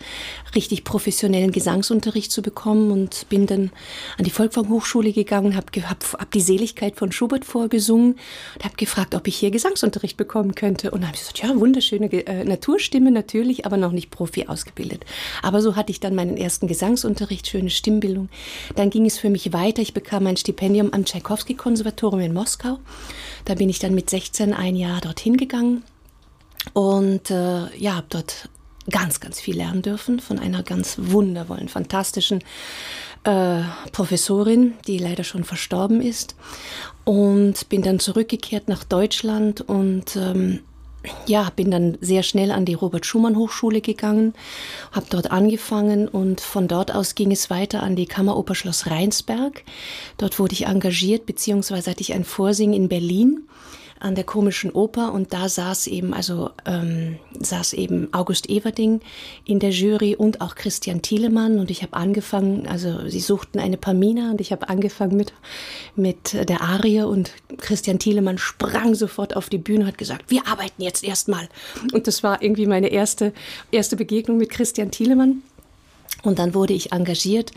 richtig 0.55 0.83
professionellen 0.83 1.51
Gesangsunterricht 1.51 2.31
zu 2.31 2.41
bekommen 2.41 2.91
und 2.91 3.27
bin 3.29 3.45
dann 3.45 3.71
an 4.17 4.25
die 4.25 4.31
Volkwang 4.31 4.69
Hochschule 4.69 5.13
gegangen, 5.13 5.55
habe 5.55 5.67
hab, 5.83 6.03
hab 6.13 6.31
die 6.31 6.41
Seligkeit 6.41 6.95
von 6.95 7.11
Schubert 7.11 7.45
vorgesungen 7.45 8.15
und 8.55 8.65
habe 8.65 8.75
gefragt, 8.75 9.15
ob 9.15 9.27
ich 9.27 9.37
hier 9.37 9.51
Gesangsunterricht 9.51 10.17
bekommen 10.17 10.55
könnte. 10.55 10.91
Und 10.91 11.01
dann 11.01 11.07
habe 11.07 11.15
ich 11.15 11.21
gesagt, 11.21 11.39
ja, 11.39 11.59
wunderschöne 11.59 12.11
äh, 12.11 12.43
Naturstimme 12.43 13.11
natürlich, 13.11 13.65
aber 13.65 13.77
noch 13.77 13.91
nicht 13.91 14.11
Profi 14.11 14.47
ausgebildet. 14.47 15.05
Aber 15.41 15.61
so 15.61 15.75
hatte 15.75 15.91
ich 15.91 15.99
dann 15.99 16.15
meinen 16.15 16.37
ersten 16.37 16.67
Gesangsunterricht, 16.67 17.47
schöne 17.47 17.69
Stimmbildung. 17.69 18.29
Dann 18.75 18.89
ging 18.89 19.05
es 19.05 19.17
für 19.17 19.29
mich 19.29 19.53
weiter. 19.53 19.81
Ich 19.81 19.93
bekam 19.93 20.27
ein 20.27 20.37
Stipendium 20.37 20.91
am 20.93 21.05
Tschaikowski-Konservatorium 21.05 22.21
in 22.21 22.33
Moskau. 22.33 22.79
Da 23.45 23.55
bin 23.55 23.69
ich 23.69 23.79
dann 23.79 23.93
mit 23.93 24.09
16 24.09 24.53
ein 24.53 24.75
Jahr 24.75 25.01
dorthin 25.01 25.37
gegangen 25.37 25.83
und 26.73 27.31
äh, 27.31 27.75
ja, 27.77 27.95
habe 27.95 28.07
dort 28.09 28.49
ganz, 28.89 29.19
ganz 29.19 29.39
viel 29.39 29.57
lernen 29.57 29.81
dürfen 29.81 30.19
von 30.19 30.39
einer 30.39 30.63
ganz 30.63 30.97
wundervollen, 30.99 31.69
fantastischen 31.69 32.43
äh, 33.23 33.61
Professorin, 33.91 34.73
die 34.87 34.97
leider 34.97 35.23
schon 35.23 35.43
verstorben 35.43 36.01
ist. 36.01 36.35
Und 37.03 37.69
bin 37.69 37.81
dann 37.81 37.99
zurückgekehrt 37.99 38.67
nach 38.67 38.83
Deutschland 38.83 39.61
und 39.61 40.15
ähm, 40.15 40.61
ja, 41.27 41.51
bin 41.55 41.69
dann 41.69 41.97
sehr 42.01 42.23
schnell 42.23 42.51
an 42.51 42.65
die 42.65 42.73
Robert 42.73 43.05
Schumann 43.05 43.35
Hochschule 43.35 43.81
gegangen, 43.81 44.33
habe 44.91 45.05
dort 45.09 45.31
angefangen 45.31 46.07
und 46.07 46.41
von 46.41 46.67
dort 46.67 46.93
aus 46.93 47.13
ging 47.13 47.31
es 47.31 47.51
weiter 47.51 47.83
an 47.83 47.95
die 47.95 48.07
Kammeroper 48.07 48.55
Schloss 48.55 48.87
Rheinsberg. 48.87 49.63
Dort 50.17 50.39
wurde 50.39 50.53
ich 50.53 50.65
engagiert, 50.65 51.27
beziehungsweise 51.27 51.91
hatte 51.91 52.01
ich 52.01 52.13
ein 52.13 52.23
Vorsingen 52.23 52.73
in 52.73 52.89
Berlin 52.89 53.47
an 53.99 54.15
der 54.15 54.23
komischen 54.23 54.71
Oper 54.71 55.13
und 55.13 55.33
da 55.33 55.47
saß 55.47 55.87
eben 55.87 56.13
also 56.13 56.51
ähm, 56.65 57.17
saß 57.39 57.73
eben 57.73 58.09
August 58.13 58.49
Everding 58.49 59.01
in 59.45 59.59
der 59.59 59.71
Jury 59.71 60.15
und 60.15 60.41
auch 60.41 60.55
Christian 60.55 61.01
Thielemann 61.01 61.59
und 61.59 61.71
ich 61.71 61.81
habe 61.81 61.93
angefangen 61.93 62.67
also 62.67 63.07
sie 63.07 63.19
suchten 63.19 63.59
eine 63.59 63.77
Pamina 63.77 64.31
und 64.31 64.41
ich 64.41 64.51
habe 64.51 64.69
angefangen 64.69 65.15
mit 65.15 65.33
mit 65.95 66.33
der 66.49 66.61
Arie 66.61 67.03
und 67.03 67.31
Christian 67.57 67.99
Thielemann 67.99 68.37
sprang 68.37 68.95
sofort 68.95 69.35
auf 69.35 69.49
die 69.49 69.57
Bühne 69.57 69.81
und 69.81 69.87
hat 69.87 69.97
gesagt 69.97 70.29
wir 70.29 70.47
arbeiten 70.47 70.81
jetzt 70.81 71.03
erstmal. 71.03 71.47
Und 71.93 72.07
das 72.07 72.23
war 72.23 72.41
irgendwie 72.41 72.65
meine 72.65 72.89
erste 72.89 73.33
erste 73.71 73.95
Begegnung 73.95 74.37
mit 74.37 74.49
Christian 74.49 74.91
Thielemann 74.91 75.41
Und 76.25 76.39
dann 76.39 76.53
wurde 76.53 76.73
ich 76.73 76.91
engagiert 76.91 77.51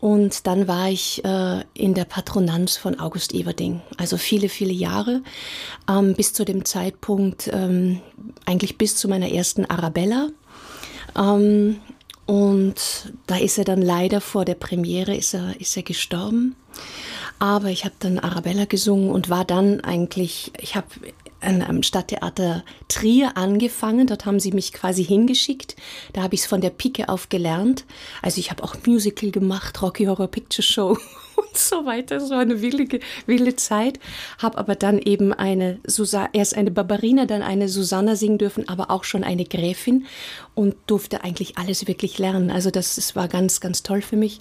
und 0.00 0.46
dann 0.46 0.66
war 0.66 0.88
ich 0.88 1.22
äh, 1.24 1.62
in 1.74 1.94
der 1.94 2.06
Patronanz 2.06 2.76
von 2.76 2.98
August 2.98 3.34
Everding. 3.34 3.82
Also 3.98 4.16
viele, 4.16 4.48
viele 4.48 4.72
Jahre, 4.72 5.22
ähm, 5.88 6.14
bis 6.14 6.32
zu 6.32 6.44
dem 6.44 6.64
Zeitpunkt, 6.64 7.50
ähm, 7.52 8.00
eigentlich 8.46 8.78
bis 8.78 8.96
zu 8.96 9.08
meiner 9.08 9.30
ersten 9.30 9.66
Arabella. 9.66 10.28
Ähm, 11.14 11.76
und 12.24 13.12
da 13.26 13.36
ist 13.36 13.58
er 13.58 13.64
dann 13.64 13.82
leider 13.82 14.20
vor 14.20 14.44
der 14.44 14.54
Premiere, 14.54 15.14
ist 15.14 15.34
er, 15.34 15.60
ist 15.60 15.76
er 15.76 15.82
gestorben. 15.82 16.56
Aber 17.38 17.68
ich 17.68 17.84
habe 17.84 17.94
dann 18.00 18.18
Arabella 18.18 18.64
gesungen 18.64 19.10
und 19.10 19.28
war 19.28 19.44
dann 19.44 19.80
eigentlich, 19.80 20.52
ich 20.58 20.74
habe 20.74 20.86
an 21.46 21.62
einem 21.62 21.82
Stadttheater 21.82 22.64
Trier 22.88 23.36
angefangen. 23.36 24.06
Dort 24.06 24.26
haben 24.26 24.40
sie 24.40 24.52
mich 24.52 24.72
quasi 24.72 25.04
hingeschickt. 25.04 25.76
Da 26.12 26.22
habe 26.22 26.34
ich 26.34 26.42
es 26.42 26.46
von 26.46 26.60
der 26.60 26.70
Pike 26.70 27.08
auf 27.08 27.28
gelernt. 27.28 27.84
Also 28.22 28.38
ich 28.38 28.50
habe 28.50 28.62
auch 28.64 28.76
Musical 28.86 29.30
gemacht, 29.30 29.80
Rocky 29.80 30.04
Horror 30.06 30.26
Picture 30.28 30.62
Show 30.62 30.98
und 31.36 31.56
so 31.56 31.86
weiter. 31.86 32.16
Es 32.16 32.30
war 32.30 32.40
eine 32.40 32.60
wilde, 32.62 33.00
wilde 33.26 33.56
Zeit. 33.56 34.00
Habe 34.38 34.58
aber 34.58 34.74
dann 34.74 34.98
eben 34.98 35.32
eine 35.32 35.78
Susa 35.86 36.28
erst 36.32 36.56
eine 36.56 36.70
Barbarina, 36.70 37.26
dann 37.26 37.42
eine 37.42 37.68
Susanna 37.68 38.16
singen 38.16 38.38
dürfen, 38.38 38.68
aber 38.68 38.90
auch 38.90 39.04
schon 39.04 39.24
eine 39.24 39.44
Gräfin 39.44 40.06
und 40.54 40.74
durfte 40.86 41.22
eigentlich 41.24 41.58
alles 41.58 41.86
wirklich 41.86 42.18
lernen. 42.18 42.50
Also 42.50 42.70
das, 42.70 42.96
das 42.96 43.16
war 43.16 43.28
ganz, 43.28 43.60
ganz 43.60 43.82
toll 43.82 44.02
für 44.02 44.16
mich. 44.16 44.40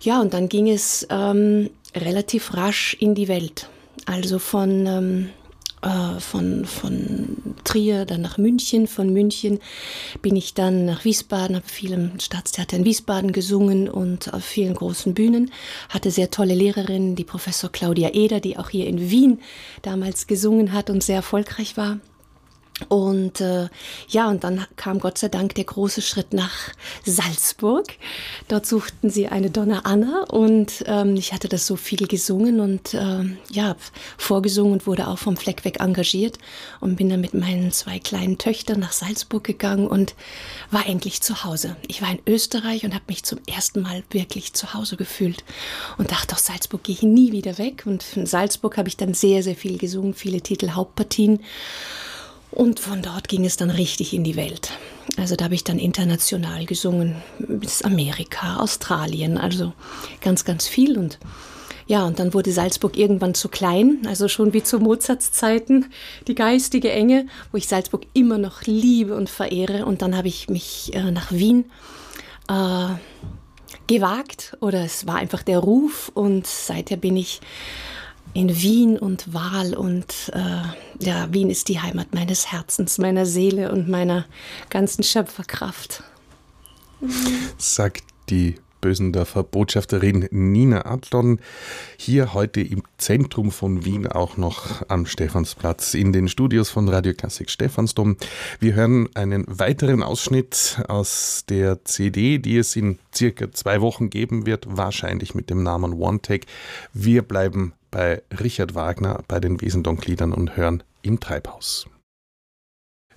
Ja, 0.00 0.20
und 0.20 0.34
dann 0.34 0.48
ging 0.48 0.68
es 0.68 1.06
ähm, 1.10 1.70
relativ 1.94 2.54
rasch 2.54 2.96
in 2.98 3.14
die 3.14 3.28
Welt. 3.28 3.68
Also 4.06 4.38
von 4.38 4.86
ähm, 4.86 5.30
äh, 5.84 6.18
von, 6.18 6.64
von 6.64 7.36
Trier 7.62 8.06
dann 8.06 8.22
nach 8.22 8.38
München. 8.38 8.86
Von 8.86 9.12
München 9.12 9.60
bin 10.22 10.34
ich 10.34 10.54
dann 10.54 10.86
nach 10.86 11.04
Wiesbaden, 11.04 11.56
habe 11.56 11.68
viel 11.68 11.92
im 11.92 12.18
Staatstheater 12.18 12.76
in 12.76 12.84
Wiesbaden 12.84 13.32
gesungen 13.32 13.88
und 13.88 14.32
auf 14.32 14.44
vielen 14.44 14.74
großen 14.74 15.14
Bühnen. 15.14 15.50
Hatte 15.90 16.10
sehr 16.10 16.30
tolle 16.30 16.54
Lehrerinnen, 16.54 17.16
die 17.16 17.24
Professor 17.24 17.70
Claudia 17.70 18.10
Eder, 18.14 18.40
die 18.40 18.56
auch 18.56 18.70
hier 18.70 18.86
in 18.86 19.10
Wien 19.10 19.40
damals 19.82 20.26
gesungen 20.26 20.72
hat 20.72 20.90
und 20.90 21.02
sehr 21.02 21.16
erfolgreich 21.16 21.76
war. 21.76 21.98
Und 22.88 23.40
äh, 23.40 23.68
ja, 24.08 24.28
und 24.28 24.42
dann 24.42 24.66
kam 24.74 24.98
Gott 24.98 25.18
sei 25.18 25.28
Dank 25.28 25.54
der 25.54 25.64
große 25.64 26.02
Schritt 26.02 26.32
nach 26.32 26.52
Salzburg. 27.04 27.86
Dort 28.48 28.66
suchten 28.66 29.10
sie 29.10 29.28
eine 29.28 29.50
Donna 29.50 29.82
Anna 29.84 30.24
und 30.24 30.82
ähm, 30.86 31.14
ich 31.14 31.32
hatte 31.32 31.48
das 31.48 31.68
so 31.68 31.76
viel 31.76 32.08
gesungen 32.08 32.58
und 32.58 32.92
äh, 32.94 33.24
ja, 33.52 33.76
vorgesungen 34.18 34.72
und 34.72 34.86
wurde 34.88 35.06
auch 35.06 35.18
vom 35.18 35.36
Fleck 35.36 35.64
weg 35.64 35.80
engagiert 35.80 36.38
und 36.80 36.96
bin 36.96 37.08
dann 37.08 37.20
mit 37.20 37.32
meinen 37.32 37.70
zwei 37.70 38.00
kleinen 38.00 38.38
Töchtern 38.38 38.80
nach 38.80 38.92
Salzburg 38.92 39.44
gegangen 39.44 39.86
und 39.86 40.16
war 40.72 40.86
endlich 40.86 41.22
zu 41.22 41.44
Hause. 41.44 41.76
Ich 41.86 42.02
war 42.02 42.10
in 42.10 42.20
Österreich 42.26 42.84
und 42.84 42.92
habe 42.92 43.04
mich 43.06 43.22
zum 43.22 43.38
ersten 43.46 43.82
Mal 43.82 44.02
wirklich 44.10 44.52
zu 44.52 44.74
Hause 44.74 44.96
gefühlt 44.96 45.44
und 45.96 46.10
dachte, 46.10 46.34
aus 46.34 46.46
Salzburg 46.46 46.82
gehe 46.82 46.96
ich 46.96 47.02
nie 47.02 47.30
wieder 47.30 47.56
weg. 47.58 47.84
Und 47.86 48.04
in 48.16 48.26
Salzburg 48.26 48.76
habe 48.76 48.88
ich 48.88 48.96
dann 48.96 49.14
sehr, 49.14 49.44
sehr 49.44 49.54
viel 49.54 49.78
gesungen, 49.78 50.12
viele 50.12 50.40
Titel, 50.40 50.70
Hauptpartien. 50.70 51.38
Und 52.54 52.78
von 52.78 53.02
dort 53.02 53.28
ging 53.28 53.44
es 53.44 53.56
dann 53.56 53.70
richtig 53.70 54.14
in 54.14 54.22
die 54.22 54.36
Welt. 54.36 54.70
Also 55.16 55.34
da 55.34 55.46
habe 55.46 55.56
ich 55.56 55.64
dann 55.64 55.78
international 55.78 56.66
gesungen, 56.66 57.16
bis 57.38 57.82
Amerika, 57.82 58.58
Australien, 58.58 59.38
also 59.38 59.72
ganz, 60.20 60.44
ganz 60.44 60.68
viel. 60.68 60.96
Und 60.96 61.18
ja, 61.86 62.04
und 62.04 62.20
dann 62.20 62.32
wurde 62.32 62.52
Salzburg 62.52 62.96
irgendwann 62.96 63.34
zu 63.34 63.48
klein, 63.48 64.02
also 64.06 64.28
schon 64.28 64.52
wie 64.52 64.62
zu 64.62 64.78
Mozarts 64.78 65.32
Zeiten, 65.32 65.86
die 66.28 66.36
geistige 66.36 66.92
Enge, 66.92 67.26
wo 67.50 67.58
ich 67.58 67.66
Salzburg 67.66 68.06
immer 68.14 68.38
noch 68.38 68.62
liebe 68.62 69.16
und 69.16 69.28
verehre. 69.28 69.84
Und 69.84 70.00
dann 70.00 70.16
habe 70.16 70.28
ich 70.28 70.48
mich 70.48 70.94
äh, 70.94 71.10
nach 71.10 71.32
Wien 71.32 71.64
äh, 72.48 72.94
gewagt 73.88 74.56
oder 74.60 74.84
es 74.84 75.08
war 75.08 75.16
einfach 75.16 75.42
der 75.42 75.58
Ruf 75.58 76.10
und 76.14 76.46
seither 76.46 76.96
bin 76.96 77.16
ich 77.16 77.40
in 78.34 78.60
Wien 78.60 78.98
und 78.98 79.32
Wahl 79.32 79.74
und 79.74 80.32
äh, 80.34 81.04
ja, 81.04 81.32
Wien 81.32 81.50
ist 81.50 81.68
die 81.68 81.80
Heimat 81.80 82.12
meines 82.14 82.50
Herzens, 82.50 82.98
meiner 82.98 83.26
Seele 83.26 83.72
und 83.72 83.88
meiner 83.88 84.26
ganzen 84.70 85.04
Schöpferkraft. 85.04 86.02
Sagt 87.58 88.02
die 88.28 88.56
Bösendorfer 88.84 89.44
Botschafterin 89.44 90.28
Nina 90.30 90.84
Adlon. 90.84 91.40
Hier 91.96 92.34
heute 92.34 92.60
im 92.60 92.82
Zentrum 92.98 93.50
von 93.50 93.86
Wien, 93.86 94.06
auch 94.06 94.36
noch 94.36 94.82
am 94.88 95.06
Stephansplatz, 95.06 95.94
in 95.94 96.12
den 96.12 96.28
Studios 96.28 96.68
von 96.68 96.86
Radio 96.90 97.14
Klassik 97.14 97.48
Stephansdom. 97.48 98.18
Wir 98.60 98.74
hören 98.74 99.08
einen 99.14 99.46
weiteren 99.46 100.02
Ausschnitt 100.02 100.82
aus 100.86 101.44
der 101.48 101.82
CD, 101.86 102.36
die 102.36 102.58
es 102.58 102.76
in 102.76 102.98
circa 103.14 103.50
zwei 103.52 103.80
Wochen 103.80 104.10
geben 104.10 104.44
wird, 104.44 104.66
wahrscheinlich 104.68 105.34
mit 105.34 105.48
dem 105.48 105.62
Namen 105.62 105.94
One 105.94 106.20
Take. 106.20 106.46
Wir 106.92 107.22
bleiben 107.22 107.72
bei 107.94 108.22
Richard 108.42 108.74
Wagner 108.74 109.22
bei 109.28 109.38
den 109.38 109.60
Wesendonck-Liedern 109.60 110.32
und 110.32 110.56
hören 110.56 110.82
im 111.02 111.20
Treibhaus. 111.20 111.86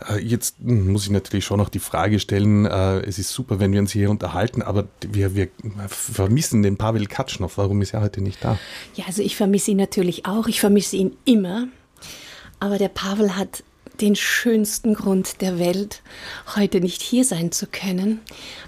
Äh, 0.07 0.19
jetzt 0.19 0.61
muss 0.61 1.05
ich 1.05 1.09
natürlich 1.09 1.45
schon 1.45 1.57
noch 1.57 1.69
die 1.69 1.79
Frage 1.79 2.19
stellen, 2.19 2.67
äh, 2.67 2.99
es 2.99 3.17
ist 3.17 3.31
super, 3.31 3.59
wenn 3.59 3.71
wir 3.71 3.79
uns 3.79 3.91
hier 3.91 4.11
unterhalten, 4.11 4.61
aber 4.61 4.87
wir, 5.01 5.33
wir 5.33 5.49
vermissen 5.87 6.61
den 6.61 6.77
Pavel 6.77 7.07
Katschnow. 7.07 7.57
Warum 7.57 7.81
ist 7.81 7.95
er 7.95 8.01
heute 8.01 8.21
nicht 8.21 8.43
da? 8.43 8.59
Ja, 8.93 9.05
also 9.07 9.23
ich 9.23 9.35
vermisse 9.35 9.71
ihn 9.71 9.77
natürlich 9.77 10.27
auch. 10.27 10.47
Ich 10.47 10.59
vermisse 10.59 10.95
ihn 10.95 11.17
immer. 11.25 11.67
Aber 12.59 12.77
der 12.77 12.89
Pavel 12.89 13.35
hat 13.35 13.63
den 13.99 14.15
schönsten 14.15 14.93
Grund 14.93 15.41
der 15.41 15.57
Welt, 15.57 16.03
heute 16.55 16.81
nicht 16.81 17.01
hier 17.01 17.25
sein 17.25 17.51
zu 17.51 17.65
können, 17.65 18.19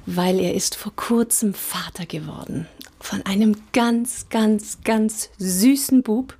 weil 0.07 0.39
er 0.39 0.55
ist 0.55 0.73
vor 0.73 0.95
kurzem 0.95 1.53
Vater 1.53 2.07
geworden 2.07 2.65
von 2.99 3.25
einem 3.25 3.55
ganz, 3.73 4.27
ganz, 4.29 4.79
ganz 4.83 5.29
süßen 5.37 6.03
Bub, 6.03 6.35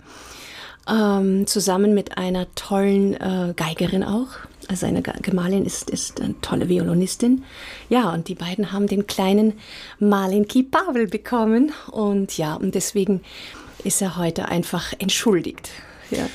ähm, 0.89 1.47
zusammen 1.47 1.93
mit 1.93 2.17
einer 2.17 2.53
tollen 2.55 3.13
äh, 3.15 3.53
Geigerin 3.55 4.03
auch. 4.03 4.27
Also 4.67 4.85
seine 4.85 5.01
Gemahlin 5.01 5.65
ist, 5.65 5.89
ist 5.89 6.21
eine 6.21 6.39
tolle 6.41 6.69
Violinistin. 6.69 7.43
Ja, 7.89 8.13
und 8.13 8.27
die 8.27 8.35
beiden 8.35 8.71
haben 8.71 8.87
den 8.87 9.07
kleinen 9.07 9.53
Malinki 9.99 10.63
Pavel 10.63 11.07
bekommen. 11.07 11.71
Und 11.91 12.37
ja, 12.37 12.55
und 12.55 12.75
deswegen 12.75 13.21
ist 13.83 14.01
er 14.01 14.17
heute 14.17 14.49
einfach 14.49 14.93
entschuldigt. 14.99 15.69
Ja. 16.11 16.27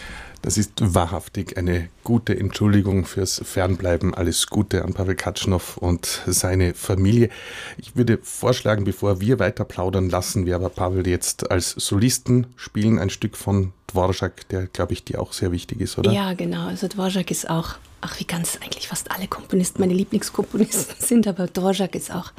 Das 0.44 0.58
ist 0.58 0.72
wahrhaftig 0.78 1.56
eine 1.56 1.88
gute 2.02 2.38
Entschuldigung 2.38 3.06
fürs 3.06 3.40
Fernbleiben. 3.42 4.12
Alles 4.12 4.48
Gute 4.48 4.84
an 4.84 4.92
Pavel 4.92 5.14
Katschnow 5.14 5.78
und 5.78 6.20
seine 6.26 6.74
Familie. 6.74 7.30
Ich 7.78 7.96
würde 7.96 8.18
vorschlagen, 8.22 8.84
bevor 8.84 9.22
wir 9.22 9.38
weiter 9.38 9.64
plaudern, 9.64 10.10
lassen 10.10 10.44
wir 10.44 10.56
aber 10.56 10.68
Pavel 10.68 11.06
jetzt 11.06 11.50
als 11.50 11.70
Solisten 11.70 12.46
spielen 12.56 12.98
ein 12.98 13.08
Stück 13.08 13.38
von 13.38 13.72
Dvorak, 13.86 14.46
der, 14.50 14.66
glaube 14.66 14.92
ich, 14.92 15.02
dir 15.02 15.22
auch 15.22 15.32
sehr 15.32 15.50
wichtig 15.50 15.80
ist, 15.80 15.96
oder? 15.96 16.12
Ja, 16.12 16.34
genau. 16.34 16.66
Also 16.66 16.88
Dvorak 16.88 17.30
ist 17.30 17.48
auch, 17.48 17.76
ach, 18.02 18.20
wie 18.20 18.24
ganz 18.24 18.58
eigentlich 18.62 18.88
fast 18.88 19.12
alle 19.12 19.28
Komponisten 19.28 19.80
meine 19.80 19.94
Lieblingskomponisten 19.94 20.96
sind, 20.98 21.26
aber 21.26 21.46
Dvorak 21.46 21.94
ist 21.94 22.14
auch 22.14 22.34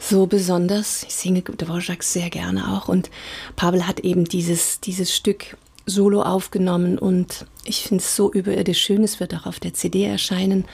so 0.00 0.26
besonders. 0.26 1.04
Ich 1.04 1.14
singe 1.14 1.42
Dvorak 1.42 2.02
sehr 2.02 2.28
gerne 2.28 2.72
auch 2.76 2.88
und 2.88 3.08
Pavel 3.54 3.86
hat 3.86 4.00
eben 4.00 4.24
dieses, 4.24 4.80
dieses 4.80 5.14
Stück 5.14 5.56
solo 5.90 6.22
aufgenommen 6.22 6.98
und 6.98 7.46
ich 7.64 7.82
finde 7.82 8.02
es 8.02 8.16
so 8.16 8.32
überirdisch 8.32 8.80
schön. 8.80 9.04
Es 9.04 9.20
wird 9.20 9.34
auch 9.34 9.46
auf 9.46 9.60
der 9.60 9.74
CD 9.74 10.04
erscheinen. 10.04 10.64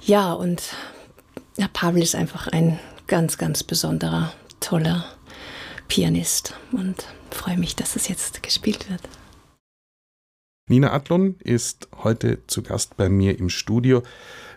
Ja, 0.00 0.32
und 0.32 0.62
ja, 1.56 1.68
Pavel 1.72 2.02
ist 2.02 2.14
einfach 2.14 2.48
ein 2.48 2.78
ganz, 3.06 3.38
ganz 3.38 3.62
besonderer, 3.62 4.32
toller 4.60 5.04
Pianist 5.88 6.54
und 6.72 7.06
freue 7.30 7.58
mich, 7.58 7.76
dass 7.76 7.96
es 7.96 8.08
jetzt 8.08 8.42
gespielt 8.42 8.90
wird. 8.90 9.02
Nina 10.68 10.92
Adlon 10.92 11.36
ist 11.38 11.88
heute 12.02 12.44
zu 12.48 12.62
Gast 12.62 12.96
bei 12.96 13.08
mir 13.08 13.38
im 13.38 13.50
Studio. 13.50 14.02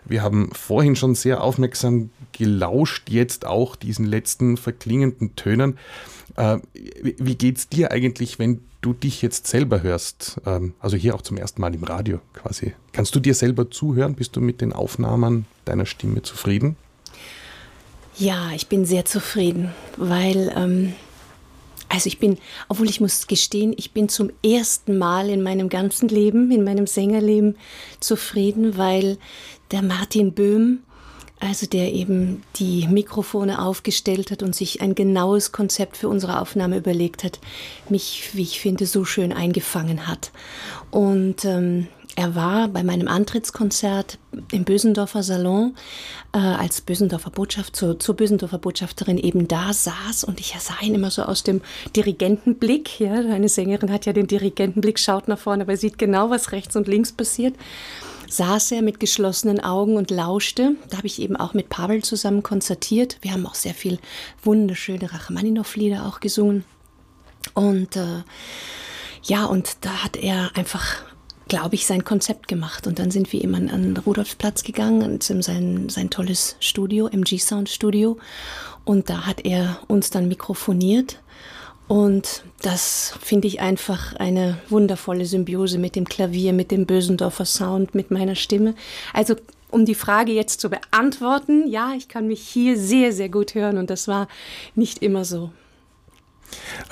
Wir 0.04 0.22
haben 0.22 0.50
vorhin 0.52 0.96
schon 0.96 1.14
sehr 1.14 1.42
aufmerksam 1.42 2.10
gelauscht, 2.32 3.10
jetzt 3.10 3.46
auch 3.46 3.76
diesen 3.76 4.06
letzten 4.06 4.56
verklingenden 4.56 5.36
Tönen. 5.36 5.78
Äh, 6.36 6.58
wie 6.74 7.36
es 7.52 7.68
dir 7.68 7.90
eigentlich, 7.90 8.38
wenn 8.38 8.60
du 8.80 8.92
dich 8.92 9.22
jetzt 9.22 9.46
selber 9.46 9.82
hörst? 9.82 10.40
Ähm, 10.46 10.74
also 10.80 10.96
hier 10.96 11.14
auch 11.14 11.22
zum 11.22 11.36
ersten 11.36 11.60
Mal 11.60 11.74
im 11.74 11.84
Radio 11.84 12.20
quasi. 12.32 12.74
Kannst 12.92 13.14
du 13.14 13.20
dir 13.20 13.34
selber 13.34 13.70
zuhören? 13.70 14.14
Bist 14.14 14.36
du 14.36 14.40
mit 14.40 14.60
den 14.60 14.72
Aufnahmen 14.72 15.46
deiner 15.64 15.86
Stimme 15.86 16.22
zufrieden? 16.22 16.76
Ja, 18.16 18.50
ich 18.54 18.66
bin 18.66 18.84
sehr 18.84 19.04
zufrieden, 19.04 19.72
weil, 19.96 20.52
ähm, 20.54 20.92
also 21.88 22.06
ich 22.06 22.18
bin, 22.18 22.38
obwohl 22.68 22.88
ich 22.88 23.00
muss 23.00 23.26
gestehen, 23.26 23.72
ich 23.76 23.92
bin 23.92 24.08
zum 24.08 24.30
ersten 24.44 24.98
Mal 24.98 25.30
in 25.30 25.42
meinem 25.42 25.68
ganzen 25.68 26.08
Leben, 26.08 26.50
in 26.50 26.64
meinem 26.64 26.86
Sängerleben 26.86 27.56
zufrieden, 27.98 28.76
weil 28.76 29.16
der 29.70 29.82
Martin 29.82 30.34
Böhm, 30.34 30.80
also 31.40 31.66
der 31.66 31.92
eben 31.92 32.42
die 32.56 32.86
Mikrofone 32.86 33.62
aufgestellt 33.62 34.30
hat 34.30 34.42
und 34.42 34.54
sich 34.54 34.82
ein 34.82 34.94
genaues 34.94 35.52
Konzept 35.52 35.96
für 35.96 36.08
unsere 36.08 36.40
Aufnahme 36.40 36.76
überlegt 36.76 37.24
hat, 37.24 37.40
mich, 37.88 38.30
wie 38.34 38.42
ich 38.42 38.60
finde, 38.60 38.86
so 38.86 39.04
schön 39.04 39.32
eingefangen 39.32 40.06
hat. 40.06 40.30
Und 40.90 41.44
ähm, 41.46 41.88
er 42.16 42.34
war 42.34 42.68
bei 42.68 42.82
meinem 42.82 43.08
Antrittskonzert 43.08 44.18
im 44.52 44.64
Bösendorfer 44.64 45.22
Salon, 45.22 45.74
äh, 46.34 46.38
als 46.38 46.82
Bösendorfer 46.82 47.30
Botschaft, 47.30 47.74
zur, 47.74 47.98
zur 47.98 48.16
Bösendorfer 48.16 48.58
Botschafterin 48.58 49.16
eben 49.16 49.48
da 49.48 49.72
saß 49.72 50.24
und 50.24 50.40
ich 50.40 50.54
sah 50.58 50.78
ihn 50.82 50.94
immer 50.94 51.10
so 51.10 51.22
aus 51.22 51.42
dem 51.42 51.62
Dirigentenblick. 51.96 53.00
Ja, 53.00 53.14
eine 53.14 53.48
Sängerin 53.48 53.90
hat 53.90 54.04
ja 54.06 54.12
den 54.12 54.26
Dirigentenblick, 54.26 54.98
schaut 54.98 55.28
nach 55.28 55.38
vorne, 55.38 55.62
aber 55.62 55.76
sieht 55.76 55.98
genau, 55.98 56.28
was 56.28 56.52
rechts 56.52 56.76
und 56.76 56.88
links 56.88 57.12
passiert 57.12 57.54
saß 58.30 58.72
er 58.72 58.82
mit 58.82 59.00
geschlossenen 59.00 59.60
Augen 59.60 59.96
und 59.96 60.10
lauschte. 60.10 60.76
Da 60.88 60.98
habe 60.98 61.06
ich 61.08 61.20
eben 61.20 61.36
auch 61.36 61.52
mit 61.52 61.68
Pavel 61.68 62.02
zusammen 62.02 62.42
konzertiert. 62.42 63.18
Wir 63.20 63.32
haben 63.32 63.46
auch 63.46 63.56
sehr 63.56 63.74
viel 63.74 63.98
wunderschöne 64.42 65.12
Rachmaninow-Lieder 65.12 66.06
auch 66.06 66.20
gesungen. 66.20 66.64
Und 67.54 67.96
äh, 67.96 68.22
ja, 69.24 69.44
und 69.44 69.78
da 69.82 70.04
hat 70.04 70.16
er 70.16 70.56
einfach 70.56 71.02
glaube 71.48 71.74
ich, 71.74 71.84
sein 71.84 72.04
Konzept 72.04 72.46
gemacht. 72.46 72.86
Und 72.86 73.00
dann 73.00 73.10
sind 73.10 73.32
wir 73.32 73.42
eben 73.42 73.56
an, 73.56 73.68
an 73.68 73.96
Rudolfsplatz 73.96 74.62
gegangen, 74.62 75.18
in 75.28 75.42
sein, 75.42 75.88
sein 75.88 76.08
tolles 76.08 76.54
Studio, 76.60 77.08
MG 77.08 77.38
Sound 77.38 77.68
Studio. 77.68 78.18
Und 78.84 79.10
da 79.10 79.26
hat 79.26 79.44
er 79.44 79.80
uns 79.88 80.10
dann 80.10 80.28
mikrofoniert. 80.28 81.20
Und 81.90 82.44
das 82.62 83.14
finde 83.20 83.48
ich 83.48 83.60
einfach 83.60 84.14
eine 84.14 84.58
wundervolle 84.68 85.26
Symbiose 85.26 85.76
mit 85.76 85.96
dem 85.96 86.04
Klavier, 86.04 86.52
mit 86.52 86.70
dem 86.70 86.86
Bösendorfer 86.86 87.44
Sound, 87.44 87.96
mit 87.96 88.12
meiner 88.12 88.36
Stimme. 88.36 88.76
Also 89.12 89.34
um 89.72 89.84
die 89.84 89.96
Frage 89.96 90.30
jetzt 90.30 90.60
zu 90.60 90.70
beantworten, 90.70 91.66
ja, 91.66 91.94
ich 91.96 92.06
kann 92.06 92.28
mich 92.28 92.42
hier 92.42 92.78
sehr, 92.78 93.12
sehr 93.12 93.28
gut 93.28 93.56
hören 93.56 93.76
und 93.76 93.90
das 93.90 94.06
war 94.06 94.28
nicht 94.76 95.02
immer 95.02 95.24
so. 95.24 95.50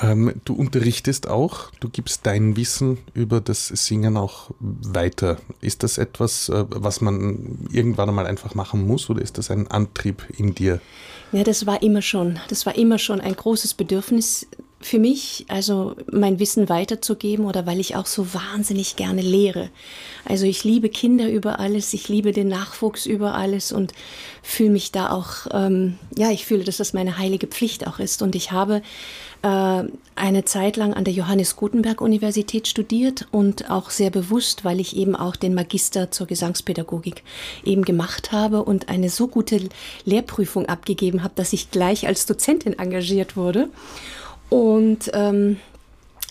Ähm, 0.00 0.32
du 0.44 0.54
unterrichtest 0.54 1.28
auch, 1.28 1.70
du 1.78 1.88
gibst 1.88 2.26
dein 2.26 2.56
Wissen 2.56 2.98
über 3.14 3.40
das 3.40 3.68
Singen 3.68 4.16
auch 4.16 4.50
weiter. 4.58 5.36
Ist 5.60 5.84
das 5.84 5.98
etwas, 5.98 6.48
äh, 6.48 6.64
was 6.70 7.00
man 7.00 7.68
irgendwann 7.70 8.08
einmal 8.08 8.26
einfach 8.26 8.56
machen 8.56 8.84
muss 8.84 9.08
oder 9.10 9.22
ist 9.22 9.38
das 9.38 9.52
ein 9.52 9.68
Antrieb 9.68 10.24
in 10.36 10.56
dir? 10.56 10.80
Ja, 11.30 11.44
das 11.44 11.66
war 11.66 11.82
immer 11.84 12.02
schon, 12.02 12.40
das 12.48 12.66
war 12.66 12.74
immer 12.74 12.98
schon 12.98 13.20
ein 13.20 13.36
großes 13.36 13.74
Bedürfnis 13.74 14.48
für 14.80 15.00
mich, 15.00 15.44
also 15.48 15.96
mein 16.10 16.38
Wissen 16.38 16.68
weiterzugeben 16.68 17.46
oder 17.46 17.66
weil 17.66 17.80
ich 17.80 17.96
auch 17.96 18.06
so 18.06 18.32
wahnsinnig 18.32 18.94
gerne 18.94 19.22
lehre. 19.22 19.70
Also 20.24 20.46
ich 20.46 20.62
liebe 20.62 20.88
Kinder 20.88 21.28
über 21.28 21.58
alles, 21.58 21.92
ich 21.94 22.08
liebe 22.08 22.32
den 22.32 22.48
Nachwuchs 22.48 23.04
über 23.04 23.34
alles 23.34 23.72
und 23.72 23.92
fühle 24.42 24.70
mich 24.70 24.92
da 24.92 25.10
auch, 25.10 25.48
ähm, 25.52 25.98
ja, 26.16 26.30
ich 26.30 26.46
fühle, 26.46 26.62
dass 26.62 26.76
das 26.76 26.92
meine 26.92 27.18
heilige 27.18 27.48
Pflicht 27.48 27.88
auch 27.88 27.98
ist. 27.98 28.22
Und 28.22 28.36
ich 28.36 28.52
habe 28.52 28.82
äh, 29.42 29.82
eine 30.14 30.44
Zeit 30.44 30.76
lang 30.76 30.94
an 30.94 31.04
der 31.04 31.14
Johannes 31.14 31.56
Gutenberg 31.56 32.00
Universität 32.00 32.68
studiert 32.68 33.26
und 33.32 33.70
auch 33.70 33.90
sehr 33.90 34.10
bewusst, 34.10 34.64
weil 34.64 34.78
ich 34.78 34.96
eben 34.96 35.16
auch 35.16 35.34
den 35.34 35.54
Magister 35.54 36.12
zur 36.12 36.28
Gesangspädagogik 36.28 37.24
eben 37.64 37.84
gemacht 37.84 38.30
habe 38.30 38.62
und 38.62 38.88
eine 38.88 39.10
so 39.10 39.26
gute 39.26 39.68
Lehrprüfung 40.04 40.66
abgegeben 40.66 41.24
habe, 41.24 41.34
dass 41.34 41.52
ich 41.52 41.72
gleich 41.72 42.06
als 42.06 42.26
Dozentin 42.26 42.78
engagiert 42.78 43.36
wurde. 43.36 43.68
Und 44.48 45.10
ähm, 45.14 45.58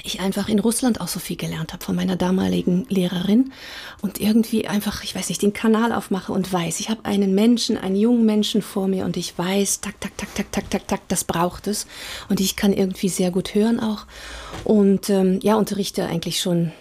ich 0.03 0.21
einfach 0.21 0.47
in 0.47 0.59
Russland 0.59 1.01
auch 1.01 1.07
so 1.07 1.19
viel 1.19 1.35
gelernt 1.35 1.73
habe 1.73 1.83
von 1.83 1.95
meiner 1.95 2.15
damaligen 2.15 2.85
Lehrerin 2.89 3.51
und 4.01 4.21
irgendwie 4.21 4.67
einfach, 4.67 5.03
ich 5.03 5.15
weiß 5.15 5.29
nicht, 5.29 5.41
den 5.41 5.53
Kanal 5.53 5.91
aufmache 5.91 6.31
und 6.31 6.51
weiß, 6.51 6.79
ich 6.79 6.89
habe 6.89 7.03
einen 7.03 7.35
Menschen, 7.35 7.77
einen 7.77 7.95
jungen 7.95 8.25
Menschen 8.25 8.61
vor 8.61 8.87
mir 8.87 9.05
und 9.05 9.17
ich 9.17 9.37
weiß, 9.37 9.81
tak, 9.81 9.99
tak, 9.99 10.17
tak, 10.17 10.33
tak, 10.35 10.51
tak, 10.51 10.69
tak, 10.69 10.87
tak, 10.87 11.01
das 11.09 11.23
braucht 11.23 11.67
es 11.67 11.87
und 12.29 12.39
ich 12.39 12.55
kann 12.55 12.73
irgendwie 12.73 13.09
sehr 13.09 13.31
gut 13.31 13.53
hören 13.53 13.79
auch 13.79 14.05
und 14.63 15.09
ähm, 15.09 15.39
ja, 15.41 15.55
unterrichte 15.55 16.05
eigentlich 16.05 16.39
schon 16.39 16.71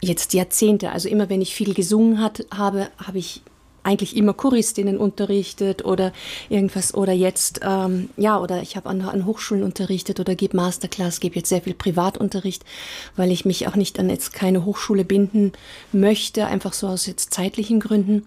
jetzt 0.00 0.34
Jahrzehnte. 0.34 0.90
Also 0.90 1.08
immer 1.08 1.28
wenn 1.28 1.40
ich 1.40 1.54
viel 1.54 1.74
gesungen 1.74 2.20
hat, 2.20 2.44
habe, 2.52 2.88
habe 2.98 3.18
ich 3.18 3.42
eigentlich 3.82 4.16
immer 4.16 4.32
Choristinnen 4.32 4.98
unterrichtet 4.98 5.84
oder 5.84 6.12
irgendwas 6.48 6.94
oder 6.94 7.12
jetzt 7.12 7.60
ähm, 7.62 8.10
ja 8.16 8.40
oder 8.40 8.62
ich 8.62 8.76
habe 8.76 8.88
an, 8.88 9.02
an 9.02 9.26
Hochschulen 9.26 9.64
unterrichtet 9.64 10.20
oder 10.20 10.34
gebe 10.34 10.56
Masterclass, 10.56 11.20
gebe 11.20 11.36
jetzt 11.36 11.48
sehr 11.48 11.62
viel 11.62 11.74
Privatunterricht, 11.74 12.64
weil 13.16 13.30
ich 13.30 13.44
mich 13.44 13.68
auch 13.68 13.76
nicht 13.76 13.98
an 13.98 14.10
jetzt 14.10 14.32
keine 14.32 14.64
Hochschule 14.64 15.04
binden 15.04 15.52
möchte, 15.92 16.46
einfach 16.46 16.72
so 16.72 16.86
aus 16.86 17.06
jetzt 17.06 17.34
zeitlichen 17.34 17.80
Gründen. 17.80 18.26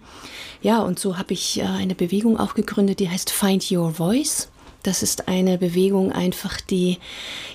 Ja, 0.62 0.82
und 0.82 1.00
so 1.00 1.18
habe 1.18 1.34
ich 1.34 1.60
äh, 1.60 1.64
eine 1.64 1.96
Bewegung 1.96 2.40
auch 2.40 2.54
gegründet, 2.54 3.00
die 3.00 3.10
heißt 3.10 3.32
Find 3.32 3.72
Your 3.72 3.92
Voice. 3.92 4.50
Das 4.86 5.02
ist 5.02 5.28
eine 5.28 5.58
Bewegung 5.58 6.12
einfach, 6.12 6.62
die 6.62 7.00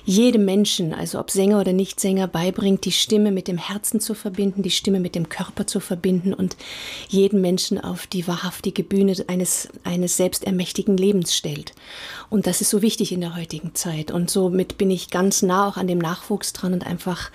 jedem 0.03 0.43
Menschen, 0.43 0.93
also 0.93 1.17
ob 1.17 1.31
Sänger 1.31 1.61
oder 1.61 1.71
Nichtsänger, 1.71 2.27
beibringt, 2.27 2.83
die 2.83 2.91
Stimme 2.91 3.31
mit 3.31 3.47
dem 3.47 3.57
Herzen 3.57 4.01
zu 4.01 4.15
verbinden, 4.15 4.63
die 4.63 4.69
Stimme 4.69 4.99
mit 4.99 5.15
dem 5.15 5.29
Körper 5.29 5.65
zu 5.65 5.79
verbinden 5.79 6.33
und 6.33 6.57
jeden 7.07 7.39
Menschen 7.39 7.81
auf 7.81 8.05
die 8.05 8.27
wahrhaftige 8.27 8.83
Bühne 8.83 9.15
eines, 9.27 9.69
eines 9.85 10.17
selbstermächtigen 10.17 10.97
Lebens 10.97 11.33
stellt. 11.33 11.71
Und 12.29 12.47
das 12.47 12.59
ist 12.59 12.69
so 12.69 12.81
wichtig 12.81 13.13
in 13.13 13.21
der 13.21 13.37
heutigen 13.37 13.75
Zeit. 13.75 14.11
Und 14.11 14.29
somit 14.29 14.77
bin 14.77 14.91
ich 14.91 15.09
ganz 15.09 15.41
nah 15.41 15.69
auch 15.69 15.77
an 15.77 15.87
dem 15.87 15.99
Nachwuchs 15.99 16.51
dran 16.51 16.73
und 16.73 16.85
einfach 16.85 17.31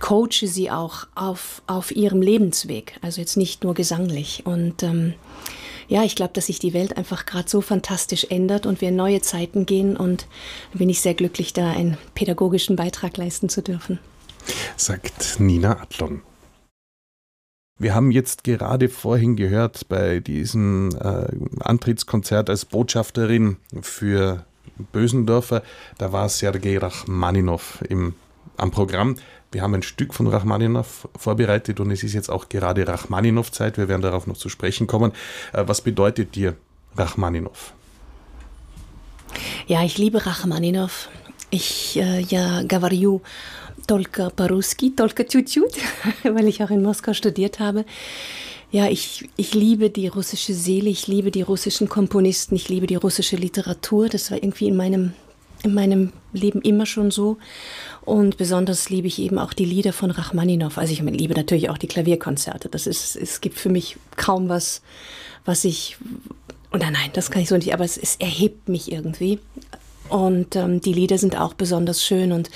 coache 0.00 0.46
sie 0.46 0.70
auch 0.70 1.06
auf, 1.14 1.60
auf 1.66 1.94
ihrem 1.94 2.22
Lebensweg. 2.22 2.98
Also 3.02 3.20
jetzt 3.20 3.36
nicht 3.36 3.62
nur 3.62 3.74
gesanglich. 3.74 4.46
Und 4.46 4.82
ähm, 4.82 5.12
ja, 5.88 6.02
ich 6.04 6.16
glaube, 6.16 6.32
dass 6.32 6.46
sich 6.46 6.58
die 6.58 6.74
Welt 6.74 6.96
einfach 6.96 7.26
gerade 7.26 7.48
so 7.48 7.60
fantastisch 7.60 8.26
ändert 8.30 8.66
und 8.66 8.80
wir 8.80 8.88
in 8.88 8.96
neue 8.96 9.20
Zeiten 9.20 9.66
gehen 9.66 9.96
und 9.96 10.26
bin 10.72 10.88
ich 10.88 11.00
sehr 11.00 11.14
glücklich, 11.14 11.52
da 11.52 11.70
einen 11.70 11.98
pädagogischen 12.14 12.76
Beitrag 12.76 13.16
leisten 13.16 13.48
zu 13.48 13.62
dürfen. 13.62 13.98
Sagt 14.76 15.40
Nina 15.40 15.80
Adlon. 15.80 16.22
Wir 17.78 17.94
haben 17.94 18.12
jetzt 18.12 18.44
gerade 18.44 18.88
vorhin 18.88 19.34
gehört 19.34 19.88
bei 19.88 20.20
diesem 20.20 20.90
äh, 21.00 21.26
Antrittskonzert 21.60 22.48
als 22.48 22.64
Botschafterin 22.64 23.56
für 23.80 24.44
Bösendorfer, 24.92 25.62
da 25.98 26.12
war 26.12 26.28
Sergei 26.28 26.78
Rachmaninow 26.78 27.82
im, 27.88 28.14
am 28.56 28.70
Programm. 28.70 29.16
Wir 29.54 29.62
haben 29.62 29.72
ein 29.72 29.82
Stück 29.82 30.14
von 30.14 30.26
Rachmaninov 30.26 31.08
vorbereitet 31.16 31.78
und 31.78 31.92
es 31.92 32.02
ist 32.02 32.12
jetzt 32.12 32.28
auch 32.28 32.48
gerade 32.48 32.88
Rachmaninov-Zeit. 32.88 33.78
Wir 33.78 33.88
werden 33.88 34.02
darauf 34.02 34.26
noch 34.26 34.36
zu 34.36 34.48
sprechen 34.48 34.88
kommen. 34.88 35.12
Äh, 35.52 35.62
was 35.68 35.80
bedeutet 35.80 36.34
dir 36.34 36.56
Rachmaninov? 36.96 37.72
Ja, 39.68 39.84
ich 39.84 39.96
liebe 39.96 40.26
Rachmaninov. 40.26 41.08
Ich, 41.50 41.96
äh, 41.96 42.20
ja, 42.22 42.64
Gavaryu, 42.64 43.20
Tolka 43.86 44.30
Paruski, 44.30 44.96
Tolka 44.96 45.22
Tschutschut, 45.22 45.72
weil 46.24 46.48
ich 46.48 46.60
auch 46.60 46.70
in 46.70 46.82
Moskau 46.82 47.12
studiert 47.12 47.60
habe. 47.60 47.84
Ja, 48.72 48.88
ich, 48.88 49.28
ich 49.36 49.54
liebe 49.54 49.88
die 49.88 50.08
russische 50.08 50.52
Seele, 50.52 50.90
ich 50.90 51.06
liebe 51.06 51.30
die 51.30 51.42
russischen 51.42 51.88
Komponisten, 51.88 52.56
ich 52.56 52.68
liebe 52.68 52.88
die 52.88 52.96
russische 52.96 53.36
Literatur. 53.36 54.08
Das 54.08 54.32
war 54.32 54.38
irgendwie 54.42 54.66
in 54.66 54.76
meinem, 54.76 55.12
in 55.62 55.74
meinem 55.74 56.12
Leben 56.32 56.60
immer 56.60 56.86
schon 56.86 57.12
so. 57.12 57.38
Und 58.04 58.36
besonders 58.36 58.90
liebe 58.90 59.06
ich 59.06 59.18
eben 59.18 59.38
auch 59.38 59.54
die 59.54 59.64
Lieder 59.64 59.94
von 59.94 60.10
Rachmaninow. 60.10 60.76
Also 60.76 60.92
ich 60.92 61.00
liebe 61.00 61.34
natürlich 61.34 61.70
auch 61.70 61.78
die 61.78 61.86
Klavierkonzerte. 61.86 62.68
Das 62.68 62.86
ist, 62.86 63.16
es 63.16 63.40
gibt 63.40 63.58
für 63.58 63.70
mich 63.70 63.96
kaum 64.16 64.48
was, 64.48 64.82
was 65.46 65.64
ich, 65.64 65.96
oder 66.70 66.90
nein, 66.90 67.10
das 67.14 67.30
kann 67.30 67.40
ich 67.40 67.48
so 67.48 67.56
nicht, 67.56 67.72
aber 67.72 67.84
es, 67.84 67.96
es 67.96 68.16
erhebt 68.16 68.68
mich 68.68 68.92
irgendwie. 68.92 69.38
Und 70.10 70.54
ähm, 70.54 70.82
die 70.82 70.92
Lieder 70.92 71.16
sind 71.16 71.40
auch 71.40 71.54
besonders 71.54 72.04
schön. 72.04 72.32
Und 72.32 72.50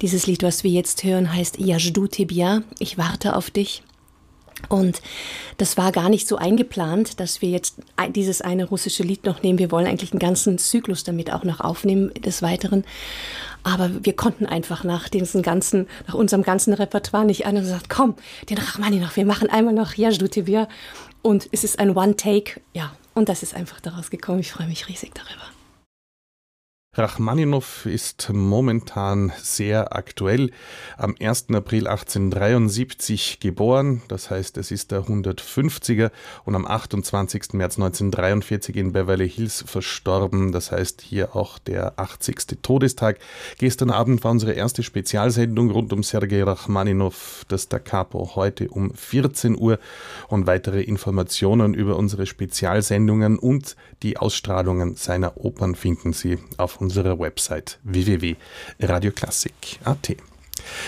dieses 0.00 0.26
Lied, 0.26 0.42
was 0.42 0.64
wir 0.64 0.70
jetzt 0.70 1.04
hören, 1.04 1.34
heißt 1.34 1.58
Yajdu 1.58 2.06
Tibia, 2.06 2.62
ich 2.78 2.96
warte 2.96 3.36
auf 3.36 3.50
dich. 3.50 3.82
Und 4.68 5.02
das 5.56 5.76
war 5.76 5.92
gar 5.92 6.08
nicht 6.08 6.26
so 6.26 6.36
eingeplant, 6.36 7.20
dass 7.20 7.42
wir 7.42 7.50
jetzt 7.50 7.76
dieses 8.10 8.40
eine 8.40 8.64
russische 8.64 9.02
Lied 9.02 9.24
noch 9.24 9.42
nehmen. 9.42 9.58
Wir 9.58 9.70
wollen 9.70 9.86
eigentlich 9.86 10.12
einen 10.12 10.18
ganzen 10.18 10.58
Zyklus 10.58 11.04
damit 11.04 11.32
auch 11.32 11.44
noch 11.44 11.60
aufnehmen 11.60 12.12
des 12.14 12.42
Weiteren. 12.42 12.84
Aber 13.62 13.90
wir 14.04 14.14
konnten 14.14 14.46
einfach 14.46 14.84
nach 14.84 15.08
diesem 15.08 15.42
ganzen, 15.42 15.86
nach 16.06 16.14
unserem 16.14 16.42
ganzen 16.42 16.74
Repertoire 16.74 17.24
nicht 17.24 17.46
an 17.46 17.56
und 17.56 17.62
gesagt, 17.62 17.88
komm, 17.88 18.14
den 18.50 18.58
Rachmaninoff, 18.58 19.16
wir 19.16 19.24
machen 19.24 19.48
einmal 19.48 19.74
noch 19.74 19.94
Yajdutibir. 19.94 20.68
Und 21.22 21.48
es 21.52 21.64
ist 21.64 21.78
ein 21.78 21.96
One-Take, 21.96 22.60
ja. 22.74 22.92
Und 23.14 23.28
das 23.28 23.42
ist 23.42 23.54
einfach 23.54 23.80
daraus 23.80 24.10
gekommen. 24.10 24.40
Ich 24.40 24.52
freue 24.52 24.66
mich 24.66 24.88
riesig 24.88 25.12
darüber. 25.14 25.53
Rachmaninow 26.96 27.86
ist 27.86 28.30
momentan 28.32 29.32
sehr 29.42 29.96
aktuell. 29.96 30.52
Am 30.96 31.16
1. 31.20 31.46
April 31.52 31.88
1873 31.88 33.40
geboren, 33.40 34.02
das 34.06 34.30
heißt, 34.30 34.56
es 34.58 34.70
ist 34.70 34.92
der 34.92 35.02
150er 35.02 36.12
und 36.44 36.54
am 36.54 36.64
28. 36.64 37.54
März 37.54 37.78
1943 37.78 38.76
in 38.76 38.92
Beverly 38.92 39.28
Hills 39.28 39.64
verstorben, 39.66 40.52
das 40.52 40.70
heißt 40.70 41.00
hier 41.00 41.34
auch 41.34 41.58
der 41.58 41.98
80. 41.98 42.62
Todestag. 42.62 43.18
Gestern 43.58 43.90
Abend 43.90 44.22
war 44.22 44.30
unsere 44.30 44.52
erste 44.52 44.84
Spezialsendung 44.84 45.72
rund 45.72 45.92
um 45.92 46.04
Sergei 46.04 46.44
Rachmaninow, 46.44 47.44
das 47.48 47.68
Da 47.68 47.80
Capo, 47.80 48.36
heute 48.36 48.68
um 48.68 48.94
14 48.94 49.58
Uhr 49.58 49.80
und 50.28 50.46
weitere 50.46 50.82
Informationen 50.82 51.74
über 51.74 51.96
unsere 51.96 52.26
Spezialsendungen 52.26 53.36
und 53.36 53.74
die 54.04 54.16
Ausstrahlungen 54.16 54.94
seiner 54.94 55.44
Opern 55.44 55.74
finden 55.74 56.12
Sie 56.12 56.38
auf 56.56 56.83
unserer 56.84 57.18
Website 57.18 57.80
www.radioklassik.at. 57.82 60.16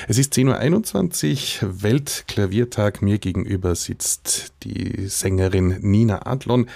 Es 0.07 0.19
ist 0.19 0.35
10.21 0.35 1.65
Uhr, 1.65 1.83
Weltklaviertag. 1.83 3.03
Mir 3.03 3.19
gegenüber 3.19 3.75
sitzt 3.75 4.53
die 4.63 5.09
Sängerin 5.09 5.79
Nina 5.81 6.27
Adlon. 6.27 6.69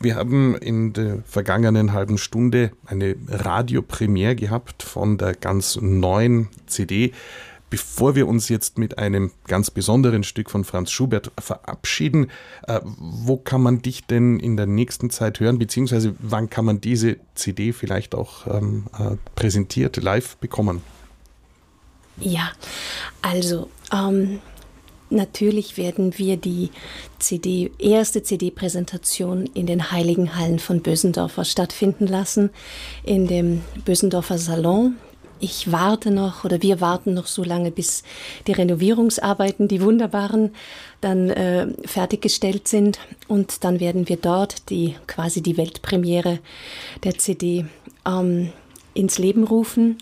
Wir 0.00 0.16
haben 0.16 0.54
in 0.56 0.92
der 0.92 1.22
vergangenen 1.24 1.92
halben 1.92 2.18
Stunde 2.18 2.72
eine 2.84 3.14
Radiopremiere 3.28 4.34
gehabt 4.36 4.82
von 4.82 5.16
der 5.16 5.34
ganz 5.34 5.78
neuen 5.80 6.48
CD. 6.66 7.12
Bevor 7.76 8.14
wir 8.14 8.26
uns 8.26 8.48
jetzt 8.48 8.78
mit 8.78 8.96
einem 8.96 9.32
ganz 9.46 9.70
besonderen 9.70 10.24
Stück 10.24 10.48
von 10.48 10.64
Franz 10.64 10.90
Schubert 10.90 11.30
verabschieden, 11.38 12.30
äh, 12.66 12.80
wo 12.82 13.36
kann 13.36 13.60
man 13.60 13.82
dich 13.82 14.06
denn 14.06 14.40
in 14.40 14.56
der 14.56 14.64
nächsten 14.64 15.10
Zeit 15.10 15.40
hören, 15.40 15.58
beziehungsweise 15.58 16.14
wann 16.18 16.48
kann 16.48 16.64
man 16.64 16.80
diese 16.80 17.18
CD 17.34 17.74
vielleicht 17.74 18.14
auch 18.14 18.46
ähm, 18.46 18.86
äh, 18.98 19.16
präsentiert 19.34 19.98
live 19.98 20.38
bekommen? 20.38 20.80
Ja, 22.18 22.50
also 23.20 23.68
ähm, 23.92 24.40
natürlich 25.10 25.76
werden 25.76 26.16
wir 26.16 26.38
die 26.38 26.70
CD, 27.18 27.70
erste 27.78 28.22
CD-Präsentation 28.22 29.50
in 29.52 29.66
den 29.66 29.90
Heiligen 29.90 30.34
Hallen 30.34 30.60
von 30.60 30.80
Bösendorfer 30.80 31.44
stattfinden 31.44 32.06
lassen, 32.06 32.48
in 33.04 33.26
dem 33.26 33.60
Bösendorfer 33.84 34.38
Salon. 34.38 34.96
Ich 35.38 35.70
warte 35.70 36.10
noch 36.10 36.44
oder 36.44 36.62
wir 36.62 36.80
warten 36.80 37.12
noch 37.12 37.26
so 37.26 37.44
lange, 37.44 37.70
bis 37.70 38.02
die 38.46 38.52
Renovierungsarbeiten, 38.52 39.68
die 39.68 39.82
wunderbaren, 39.82 40.54
dann 41.00 41.30
äh, 41.30 41.68
fertiggestellt 41.84 42.68
sind 42.68 42.98
und 43.28 43.62
dann 43.62 43.80
werden 43.80 44.08
wir 44.08 44.16
dort 44.16 44.70
die 44.70 44.96
quasi 45.06 45.42
die 45.42 45.56
Weltpremiere 45.56 46.38
der 47.04 47.18
CD 47.18 47.66
ähm, 48.06 48.50
ins 48.94 49.18
Leben 49.18 49.44
rufen. 49.44 49.98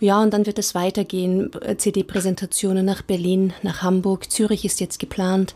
Ja, 0.00 0.22
und 0.22 0.32
dann 0.32 0.46
wird 0.46 0.58
es 0.58 0.74
weitergehen. 0.74 1.50
CD-Präsentationen 1.76 2.84
nach 2.84 3.02
Berlin, 3.02 3.52
nach 3.62 3.82
Hamburg, 3.82 4.30
Zürich 4.30 4.64
ist 4.64 4.80
jetzt 4.80 4.98
geplant. 4.98 5.54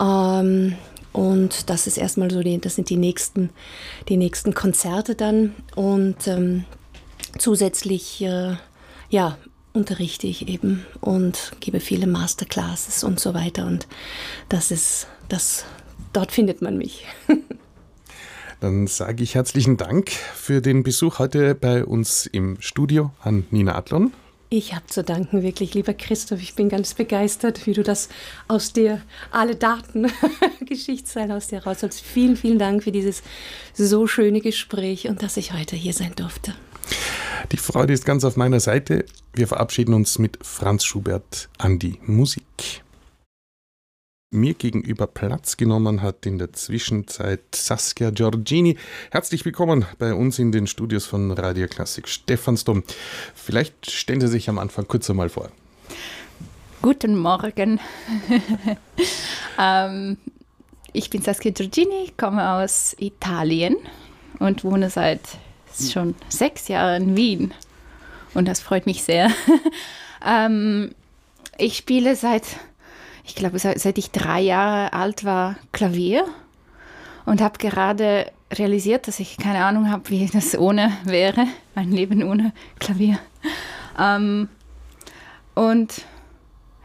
Ähm, 0.00 0.74
und 1.12 1.70
das 1.70 1.86
ist 1.86 1.96
erstmal 1.96 2.30
so, 2.30 2.42
die, 2.42 2.60
das 2.60 2.76
sind 2.76 2.90
die 2.90 2.96
nächsten, 2.96 3.50
die 4.08 4.16
nächsten 4.16 4.54
Konzerte 4.54 5.14
dann. 5.14 5.54
Und 5.74 6.28
ähm, 6.28 6.64
zusätzlich, 7.38 8.22
äh, 8.22 8.56
ja, 9.08 9.38
unterrichte 9.72 10.26
ich 10.26 10.48
eben 10.48 10.84
und 11.00 11.52
gebe 11.60 11.80
viele 11.80 12.06
Masterclasses 12.06 13.04
und 13.04 13.20
so 13.20 13.34
weiter. 13.34 13.66
Und 13.66 13.86
das 14.48 14.70
ist, 14.70 15.06
das, 15.28 15.64
dort 16.12 16.32
findet 16.32 16.62
man 16.62 16.76
mich. 16.76 17.06
Dann 18.60 18.86
sage 18.86 19.22
ich 19.22 19.34
herzlichen 19.34 19.78
Dank 19.78 20.10
für 20.10 20.60
den 20.60 20.82
Besuch 20.82 21.18
heute 21.18 21.54
bei 21.54 21.84
uns 21.84 22.26
im 22.26 22.60
Studio 22.60 23.10
an 23.22 23.46
Nina 23.50 23.74
Adlon. 23.74 24.12
Ich 24.52 24.74
habe 24.74 24.84
zu 24.86 25.04
danken, 25.04 25.42
wirklich, 25.44 25.74
lieber 25.74 25.94
Christoph. 25.94 26.42
Ich 26.42 26.56
bin 26.56 26.68
ganz 26.68 26.94
begeistert, 26.94 27.66
wie 27.66 27.72
du 27.72 27.84
das 27.84 28.08
aus 28.48 28.72
dir, 28.72 29.00
alle 29.30 29.54
Daten, 29.54 30.10
Geschichtsteile 30.66 31.36
aus 31.36 31.46
dir 31.46 31.62
rausholst. 31.62 32.00
Vielen, 32.00 32.36
vielen 32.36 32.58
Dank 32.58 32.82
für 32.82 32.92
dieses 32.92 33.22
so 33.72 34.08
schöne 34.08 34.40
Gespräch 34.40 35.08
und 35.08 35.22
dass 35.22 35.36
ich 35.36 35.52
heute 35.52 35.76
hier 35.76 35.92
sein 35.92 36.12
durfte. 36.16 36.52
Die 37.52 37.56
Freude 37.56 37.92
ist 37.92 38.04
ganz 38.04 38.24
auf 38.24 38.36
meiner 38.36 38.60
Seite. 38.60 39.04
Wir 39.32 39.48
verabschieden 39.48 39.94
uns 39.94 40.18
mit 40.18 40.38
Franz 40.42 40.84
Schubert 40.84 41.48
an 41.58 41.78
die 41.78 41.98
Musik 42.06 42.82
mir 44.32 44.54
gegenüber 44.54 45.08
Platz 45.08 45.56
genommen 45.56 46.02
hat 46.02 46.24
in 46.24 46.38
der 46.38 46.52
Zwischenzeit 46.52 47.40
Saskia 47.52 48.10
Giorgini. 48.10 48.76
Herzlich 49.10 49.44
willkommen 49.44 49.86
bei 49.98 50.14
uns 50.14 50.38
in 50.38 50.52
den 50.52 50.68
Studios 50.68 51.04
von 51.04 51.32
Radio 51.32 51.66
Klassik 51.66 52.08
Stephansdom. 52.08 52.84
Vielleicht 53.34 53.90
stellen 53.90 54.20
Sie 54.20 54.28
sich 54.28 54.48
am 54.48 54.60
Anfang 54.60 54.86
kurz 54.86 55.10
einmal 55.10 55.30
vor. 55.30 55.50
Guten 56.80 57.18
Morgen. 57.18 57.80
ähm, 59.58 60.16
ich 60.92 61.10
bin 61.10 61.22
Saskia 61.22 61.50
Giorgini, 61.50 62.12
komme 62.16 62.48
aus 62.52 62.94
Italien 63.00 63.76
und 64.38 64.62
wohne 64.62 64.90
seit 64.90 65.22
schon 65.78 66.14
sechs 66.28 66.68
Jahren 66.68 67.02
in 67.02 67.16
Wien. 67.16 67.54
Und 68.34 68.46
das 68.46 68.60
freut 68.60 68.86
mich 68.86 69.02
sehr. 69.02 69.30
ähm, 70.26 70.94
ich 71.58 71.76
spiele 71.76 72.16
seit 72.16 72.44
ich 73.30 73.36
glaube, 73.36 73.58
seit 73.60 73.96
ich 73.96 74.10
drei 74.10 74.40
Jahre 74.40 74.92
alt 74.92 75.24
war, 75.24 75.56
Klavier 75.70 76.24
und 77.26 77.40
habe 77.40 77.58
gerade 77.58 78.32
realisiert, 78.52 79.06
dass 79.06 79.20
ich 79.20 79.36
keine 79.36 79.64
Ahnung 79.64 79.88
habe, 79.88 80.10
wie 80.10 80.26
das 80.26 80.58
ohne 80.58 80.92
wäre, 81.04 81.46
mein 81.76 81.92
Leben 81.92 82.24
ohne 82.24 82.52
Klavier. 82.80 83.20
Ähm, 83.96 84.48
und 85.54 86.04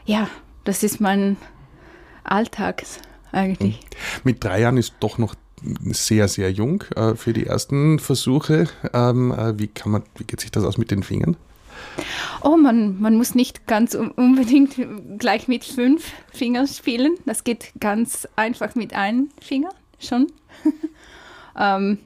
ja, 0.05 0.27
das 0.65 0.83
ist 0.83 1.01
mein 1.01 1.37
Alltag 2.23 2.83
eigentlich. 3.31 3.79
Mit 4.23 4.43
drei 4.43 4.61
Jahren 4.61 4.77
ist 4.77 4.93
doch 4.99 5.17
noch 5.17 5.33
sehr, 5.91 6.27
sehr 6.27 6.51
jung 6.51 6.83
äh, 6.95 7.15
für 7.15 7.33
die 7.33 7.45
ersten 7.45 7.99
Versuche. 7.99 8.67
Ähm, 8.93 9.31
äh, 9.31 9.57
wie, 9.59 9.67
kann 9.67 9.91
man, 9.91 10.03
wie 10.17 10.23
geht 10.23 10.41
sich 10.41 10.51
das 10.51 10.63
aus 10.63 10.77
mit 10.77 10.91
den 10.91 11.03
Fingern? 11.03 11.37
Oh, 12.41 12.57
man, 12.57 12.99
man 12.99 13.15
muss 13.15 13.35
nicht 13.35 13.67
ganz 13.67 13.95
unbedingt 13.95 14.75
gleich 15.17 15.47
mit 15.47 15.63
fünf 15.63 16.11
Fingern 16.31 16.67
spielen. 16.67 17.15
Das 17.25 17.43
geht 17.43 17.71
ganz 17.79 18.27
einfach 18.35 18.75
mit 18.75 18.93
einem 18.93 19.29
Finger 19.41 19.69
schon. 19.99 20.27
ähm, 21.59 21.99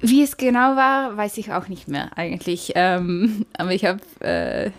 wie 0.00 0.22
es 0.22 0.36
genau 0.36 0.76
war, 0.76 1.16
weiß 1.16 1.38
ich 1.38 1.52
auch 1.52 1.68
nicht 1.68 1.88
mehr 1.88 2.16
eigentlich. 2.16 2.72
Ähm, 2.74 3.46
aber 3.56 3.72
ich 3.72 3.84
habe 3.84 4.00
äh, 4.20 4.70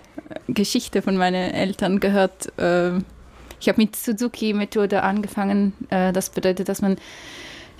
Geschichte 0.48 1.02
von 1.02 1.17
meinen 1.17 1.52
Eltern 1.52 2.00
gehört. 2.00 2.58
Äh, 2.60 2.98
ich 3.60 3.67
habe 3.67 3.82
mit 3.82 3.96
Suzuki-Methode 3.96 5.02
angefangen. 5.04 5.74
Äh, 5.89 6.13
das 6.13 6.30
bedeutet, 6.30 6.70
dass 6.70 6.82
man 6.82 6.98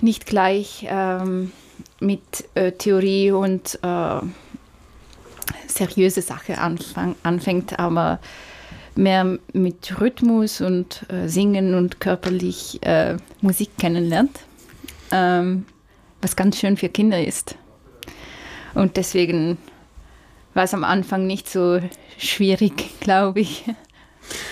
nicht 0.00 0.26
gleich 0.26 0.86
ähm, 0.88 1.52
mit 2.00 2.48
äh, 2.54 2.72
Theorie 2.72 3.32
und 3.32 3.78
äh, 3.82 4.20
seriöse 5.66 6.22
Sache 6.22 6.58
anfang, 6.58 7.16
anfängt, 7.22 7.78
aber 7.78 8.20
mehr 8.94 9.38
mit 9.52 10.00
Rhythmus 10.00 10.60
und 10.60 11.06
äh, 11.08 11.28
Singen 11.28 11.74
und 11.74 12.00
körperlich 12.00 12.82
äh, 12.82 13.16
Musik 13.40 13.70
kennenlernt, 13.78 14.40
ähm, 15.12 15.66
was 16.20 16.36
ganz 16.36 16.58
schön 16.58 16.76
für 16.76 16.88
Kinder 16.88 17.22
ist. 17.22 17.56
Und 18.74 18.96
deswegen 18.96 19.56
war 20.54 20.64
es 20.64 20.74
am 20.74 20.84
Anfang 20.84 21.26
nicht 21.26 21.48
so 21.48 21.80
schwierig, 22.18 22.72
glaube 23.00 23.40
ich. 23.40 23.64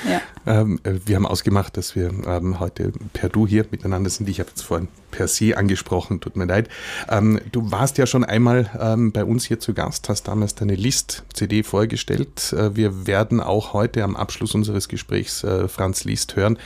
Ja. 0.09 0.21
Ähm, 0.47 0.79
äh, 0.85 0.95
wir 1.05 1.17
haben 1.17 1.27
ausgemacht, 1.27 1.77
dass 1.77 1.97
wir 1.97 2.11
ähm, 2.27 2.61
heute 2.61 2.93
per 3.12 3.29
Du 3.29 3.47
hier 3.47 3.67
miteinander 3.71 4.11
sind. 4.11 4.29
Ich 4.29 4.39
habe 4.39 4.51
jetzt 4.51 4.62
vorhin 4.62 4.89
per 5.11 5.29
Sie 5.29 5.57
angesprochen, 5.57 6.21
tut 6.21 6.37
mir 6.37 6.45
leid. 6.45 6.69
Ähm, 7.09 7.41
du 7.51 7.71
warst 7.71 7.99
ja 7.99 8.07
schon 8.07 8.25
einmal 8.25 8.71
ähm, 8.79 9.12
bei 9.12 9.25
uns 9.25 9.45
hier 9.45 9.59
zu 9.59 9.75
Gast, 9.75 10.09
hast 10.09 10.25
damals 10.25 10.55
deine 10.55 10.75
List-CD 10.75 11.62
vorgestellt. 11.62 12.53
Äh, 12.53 12.77
wir 12.77 13.07
werden 13.07 13.41
auch 13.41 13.73
heute 13.73 14.05
am 14.05 14.15
Abschluss 14.15 14.55
unseres 14.55 14.89
Gesprächs 14.89 15.43
äh, 15.43 15.69
Franz 15.69 16.05
Liszt 16.05 16.37
hören. 16.37 16.59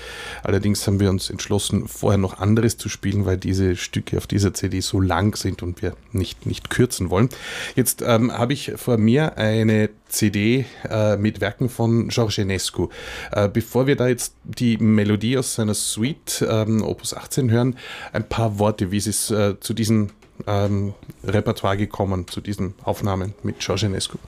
Allerdings 0.43 0.87
haben 0.87 1.01
wir 1.01 1.11
uns 1.11 1.31
entschlossen, 1.31 1.89
vorher 1.89 2.19
noch 2.19 2.39
anderes 2.39 2.77
zu 2.77 2.89
spielen, 2.89 3.25
weil 3.25 3.39
diese 3.39 3.77
Stücke 3.77 4.19
auf 4.19 4.27
dieser 4.27 4.53
CD 4.53 4.81
so 4.81 5.01
lang 5.01 5.37
sind 5.37 5.63
und 5.63 5.81
wir 5.81 5.95
nicht, 6.13 6.45
nicht 6.45 6.71
kürzen 6.71 7.09
wollen. 7.09 7.31
Jetzt 7.77 8.03
ähm, 8.07 8.37
habe 8.37 8.53
ich 8.53 8.73
vor 8.77 8.99
mir 8.99 9.39
eine 9.39 9.91
CD 10.11 10.67
äh, 10.89 11.17
mit 11.17 11.41
Werken 11.41 11.69
von 11.69 12.09
Georges 12.09 12.39
Enescu. 12.39 12.89
Äh, 13.33 13.49
bevor 13.49 13.87
wir 13.87 13.97
da 13.97 14.09
jetzt 14.09 14.35
die 14.45 14.77
Melodie 14.77 15.39
aus 15.39 15.55
seiner 15.55 15.75
Suite 15.75 16.45
ähm, 16.49 16.83
Opus 16.83 17.15
18 17.15 17.51
hören, 17.51 17.77
ein 18.13 18.29
paar 18.29 18.59
Worte, 18.59 18.91
wie 18.91 18.99
ist 18.99 19.07
es 19.07 19.31
äh, 19.31 19.59
zu 19.61 19.73
diesem 19.73 20.11
ähm, 20.47 20.95
Repertoire 21.25 21.77
gekommen, 21.77 22.27
zu 22.29 22.41
diesen 22.41 22.75
Aufnahmen 22.85 23.35
mit 23.43 23.61
Georges 23.61 23.85
Enescu? 23.85 24.19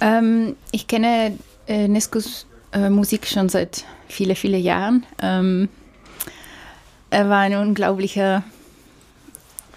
Ähm, 0.00 0.56
ich 0.72 0.86
kenne 0.86 1.38
äh, 1.66 1.88
Nescus 1.88 2.46
äh, 2.72 2.90
Musik 2.90 3.26
schon 3.26 3.48
seit 3.48 3.84
vielen, 4.08 4.36
vielen 4.36 4.62
Jahren. 4.62 5.06
Ähm, 5.22 5.68
er 7.10 7.28
war 7.28 7.40
ein 7.40 7.54
unglaublicher 7.54 8.44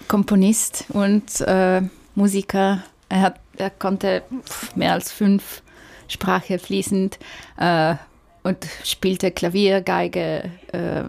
Komponist 0.08 0.84
und 0.90 1.40
äh, 1.40 1.82
Musiker. 2.14 2.84
Er 3.08 3.20
hat 3.20 3.40
er 3.56 3.70
konnte 3.70 4.22
mehr 4.74 4.92
als 4.92 5.12
fünf 5.12 5.62
Sprachen 6.08 6.58
fließend 6.58 7.18
äh, 7.58 7.94
und 8.42 8.58
spielte 8.84 9.30
Klavier, 9.30 9.80
Geige, 9.80 10.50
äh, 10.72 11.04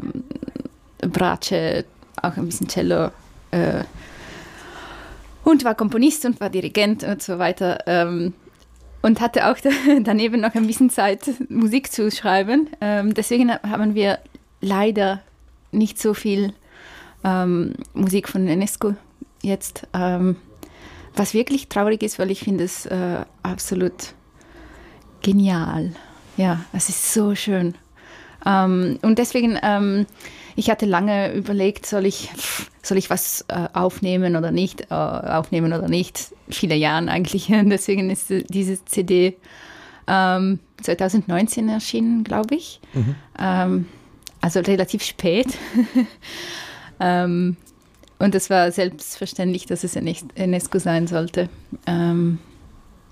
Bratsche, 1.07 1.85
auch 2.21 2.37
ein 2.37 2.45
bisschen 2.45 2.67
Cello. 2.67 3.11
Äh, 3.51 3.83
und 5.43 5.63
war 5.63 5.75
Komponist 5.75 6.25
und 6.25 6.39
war 6.39 6.49
Dirigent 6.49 7.03
und 7.03 7.21
so 7.21 7.37
weiter. 7.37 7.79
Ähm, 7.85 8.33
und 9.01 9.21
hatte 9.21 9.47
auch 9.47 9.57
daneben 10.01 10.41
noch 10.41 10.55
ein 10.55 10.65
bisschen 10.65 10.89
Zeit, 10.89 11.29
Musik 11.49 11.91
zu 11.91 12.09
schreiben. 12.09 12.69
Ähm, 12.81 13.13
deswegen 13.13 13.51
haben 13.51 13.93
wir 13.93 14.19
leider 14.61 15.21
nicht 15.71 16.01
so 16.01 16.13
viel 16.13 16.53
ähm, 17.23 17.73
Musik 17.93 18.27
von 18.27 18.47
Enesco 18.47 18.95
jetzt. 19.43 19.87
Ähm, 19.93 20.37
was 21.15 21.33
wirklich 21.33 21.67
traurig 21.69 22.03
ist, 22.03 22.19
weil 22.19 22.31
ich 22.31 22.41
finde 22.41 22.63
es 22.63 22.85
äh, 22.85 23.23
absolut 23.43 24.13
genial. 25.21 25.93
Ja, 26.37 26.65
es 26.73 26.89
ist 26.89 27.13
so 27.13 27.35
schön. 27.35 27.75
Ähm, 28.45 28.99
und 29.01 29.17
deswegen, 29.17 29.57
ähm, 29.63 30.05
ich 30.55 30.69
hatte 30.69 30.85
lange 30.85 31.33
überlegt, 31.33 31.85
soll 31.85 32.05
ich, 32.05 32.29
soll 32.81 32.97
ich 32.97 33.09
was 33.09 33.45
äh, 33.47 33.67
aufnehmen 33.73 34.35
oder 34.35 34.51
nicht, 34.51 34.91
äh, 34.91 34.93
aufnehmen 34.93 35.73
oder 35.73 35.87
nicht. 35.87 36.33
Viele 36.49 36.75
Jahre 36.75 37.09
eigentlich. 37.09 37.47
deswegen 37.49 38.09
ist 38.09 38.27
diese 38.29 38.83
CD 38.85 39.37
ähm, 40.07 40.59
2019 40.81 41.69
erschienen, 41.69 42.23
glaube 42.23 42.55
ich. 42.55 42.79
Mhm. 42.93 43.15
Ähm, 43.39 43.85
also 44.41 44.59
relativ 44.59 45.03
spät. 45.03 45.47
ähm, 46.99 47.57
und 48.19 48.35
es 48.35 48.49
war 48.49 48.71
selbstverständlich, 48.71 49.65
dass 49.65 49.83
es 49.83 49.95
UNESCO 49.95 50.79
sein 50.79 51.07
sollte. 51.07 51.49
Ähm, 51.85 52.39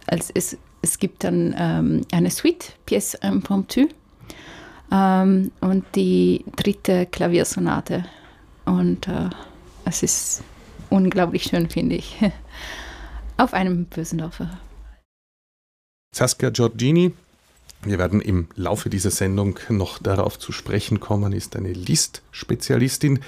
als 0.08 0.32
es, 0.34 0.58
es 0.82 0.98
gibt 0.98 1.24
dann 1.24 1.56
ähm, 1.58 2.02
eine 2.12 2.32
Suite, 2.32 2.74
Pièce 2.86 3.16
impromptue, 3.26 3.90
ähm, 4.92 5.52
und 5.60 5.84
die 5.96 6.46
dritte 6.56 7.06
Klaviersonate. 7.06 8.06
Und 8.66 9.08
äh, 9.08 9.30
es 9.86 10.04
ist 10.04 10.44
unglaublich 10.90 11.44
schön, 11.44 11.70
finde 11.70 11.96
ich. 11.96 12.20
Auf 13.38 13.54
einem 13.54 13.86
Bösendorfer. 13.86 14.60
Saskia 16.16 16.52
Giorgini, 16.52 17.14
wir 17.82 17.98
werden 17.98 18.22
im 18.22 18.48
Laufe 18.56 18.90
dieser 18.90 19.10
Sendung 19.10 19.60
noch 19.70 19.98
darauf 19.98 20.38
zu 20.38 20.52
sprechen 20.52 21.00
kommen, 21.00 21.34
ist 21.34 21.56
eine 21.56 21.74
List-Spezialistin. 21.74 23.20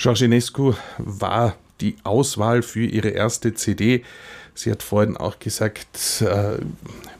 Georginescu 0.00 0.72
war 0.96 1.56
die 1.82 1.96
Auswahl 2.04 2.62
für 2.62 2.84
ihre 2.86 3.10
erste 3.10 3.52
CD. 3.52 4.02
Sie 4.54 4.70
hat 4.70 4.82
vorhin 4.82 5.18
auch 5.18 5.38
gesagt, 5.38 6.22
äh, 6.22 6.58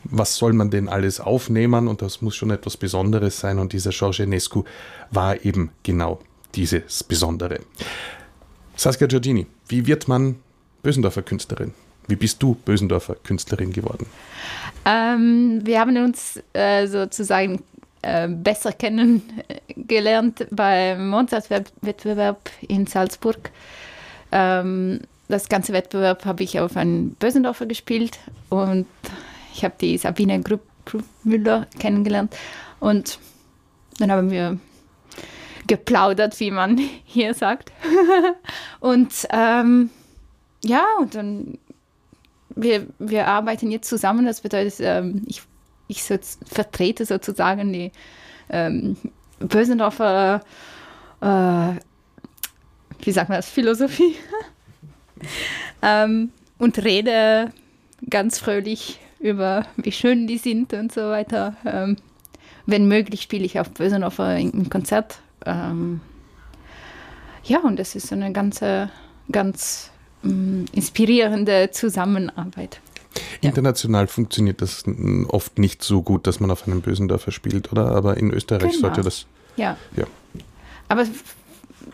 was 0.04 0.36
soll 0.36 0.54
man 0.54 0.70
denn 0.70 0.88
alles 0.88 1.20
aufnehmen 1.20 1.88
und 1.88 2.00
das 2.00 2.22
muss 2.22 2.36
schon 2.36 2.50
etwas 2.50 2.78
Besonderes 2.78 3.38
sein 3.38 3.58
und 3.58 3.74
dieser 3.74 3.90
Georginescu 3.90 4.64
war 5.10 5.44
eben 5.44 5.70
genau 5.82 6.20
dieses 6.54 7.04
Besondere. 7.04 7.60
Saskia 8.76 9.06
Giorgini, 9.06 9.46
wie 9.68 9.86
wird 9.86 10.08
man 10.08 10.36
Bösendorfer 10.82 11.22
Künstlerin? 11.22 11.74
Wie 12.08 12.16
bist 12.16 12.42
du 12.42 12.54
Bösendorfer 12.54 13.16
Künstlerin 13.16 13.74
geworden? 13.74 14.06
Ähm, 14.86 15.60
wir 15.64 15.80
haben 15.80 15.96
uns 16.02 16.42
äh, 16.54 16.86
sozusagen 16.86 17.62
äh, 18.02 18.28
besser 18.28 18.72
kennengelernt 18.72 20.46
beim 20.50 21.08
Mozart-Wettbewerb 21.08 22.50
in 22.66 22.86
Salzburg. 22.86 23.50
Ähm, 24.32 25.00
das 25.28 25.48
ganze 25.48 25.72
Wettbewerb 25.72 26.24
habe 26.24 26.42
ich 26.42 26.58
auf 26.58 26.76
einen 26.76 27.14
Bösendorfer 27.14 27.66
gespielt 27.66 28.18
und 28.48 28.86
ich 29.54 29.64
habe 29.64 29.74
die 29.80 29.96
Sabine 29.98 30.40
Grupp 30.40 30.62
Müller 31.22 31.66
kennengelernt 31.78 32.34
und 32.80 33.18
dann 33.98 34.10
haben 34.10 34.30
wir 34.30 34.58
geplaudert, 35.66 36.38
wie 36.40 36.50
man 36.50 36.78
hier 37.04 37.34
sagt. 37.34 37.72
und 38.80 39.12
ähm, 39.30 39.90
ja, 40.64 40.84
und 40.98 41.14
dann 41.14 41.58
wir, 42.56 42.86
wir 42.98 43.28
arbeiten 43.28 43.70
jetzt 43.70 43.88
zusammen. 43.88 44.26
Das 44.26 44.40
bedeutet, 44.40 44.74
ähm, 44.80 45.22
ich, 45.26 45.42
ich 45.90 46.02
so, 46.02 46.16
vertrete 46.46 47.04
sozusagen 47.04 47.72
die 47.72 47.92
ähm, 48.48 48.96
Bösendorfer, 49.38 50.42
äh, 51.20 51.72
wie 53.02 53.12
sagt 53.12 53.28
man 53.28 53.38
das, 53.38 53.48
Philosophie. 53.48 54.14
ähm, 55.82 56.30
und 56.58 56.82
rede 56.84 57.52
ganz 58.08 58.38
fröhlich 58.38 59.00
über, 59.18 59.66
wie 59.76 59.92
schön 59.92 60.26
die 60.26 60.38
sind 60.38 60.72
und 60.72 60.92
so 60.92 61.02
weiter. 61.10 61.56
Ähm, 61.64 61.96
wenn 62.66 62.88
möglich, 62.88 63.22
spiele 63.22 63.44
ich 63.44 63.58
auf 63.58 63.70
Bösendorfer 63.70 64.36
im 64.36 64.68
Konzert. 64.70 65.18
Ähm, 65.46 66.00
ja, 67.44 67.60
und 67.60 67.78
das 67.78 67.94
ist 67.94 68.12
eine 68.12 68.32
ganze, 68.32 68.90
ganz 69.32 69.90
Mm, 70.22 70.64
inspirierende 70.72 71.70
Zusammenarbeit. 71.70 72.80
International 73.40 74.04
ja. 74.04 74.06
funktioniert 74.06 74.62
das 74.62 74.84
oft 75.28 75.58
nicht 75.58 75.82
so 75.82 76.02
gut, 76.02 76.26
dass 76.26 76.40
man 76.40 76.50
auf 76.50 76.66
einem 76.66 76.80
bösen 76.80 77.08
Dörfer 77.08 77.32
spielt, 77.32 77.72
oder? 77.72 77.86
Aber 77.86 78.16
in 78.16 78.30
Österreich 78.30 78.72
genau. 78.72 78.80
sollte 78.82 79.02
das. 79.02 79.26
Ja. 79.56 79.76
ja. 79.96 80.04
Aber 80.88 81.06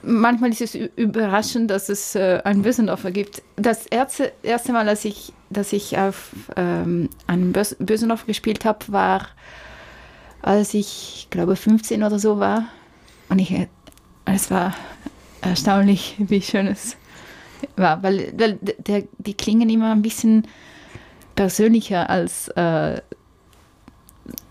manchmal 0.03 0.51
ist 0.51 0.61
es 0.61 0.75
überraschend, 0.75 1.71
dass 1.71 1.89
es 1.89 2.15
äh, 2.15 2.41
einen 2.45 2.63
Bösendorfer 2.63 3.11
gibt. 3.11 3.43
Das 3.57 3.87
erste, 3.87 4.33
erste 4.43 4.73
Mal, 4.73 4.87
dass 4.87 5.05
ich, 5.05 5.33
dass 5.51 5.73
ich 5.73 5.97
auf 5.99 6.31
ähm, 6.57 7.09
einem 7.27 7.53
Bös 7.53 7.77
Bösendorfer 7.79 8.27
gespielt 8.27 8.65
habe, 8.65 8.81
war, 8.89 9.29
als 10.43 10.75
ich, 10.75 11.29
glaube 11.31 11.57
15 11.57 12.03
oder 12.03 12.19
so 12.19 12.39
war. 12.39 12.67
Und 13.29 13.39
ich, 13.39 13.55
es 14.25 14.51
war 14.51 14.75
erstaunlich, 15.41 16.17
wie 16.19 16.43
schön 16.43 16.67
es 16.67 16.97
war, 17.77 18.03
weil, 18.03 18.33
weil 18.37 18.59
der, 18.61 19.05
die 19.19 19.35
klingen 19.35 19.69
immer 19.69 19.93
ein 19.93 20.03
bisschen 20.03 20.47
persönlicher 21.37 22.11
als, 22.11 22.49
äh, 22.49 23.01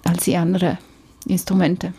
als 0.05 0.23
die 0.23 0.37
anderen 0.37 0.77
Instrumente. 1.27 1.93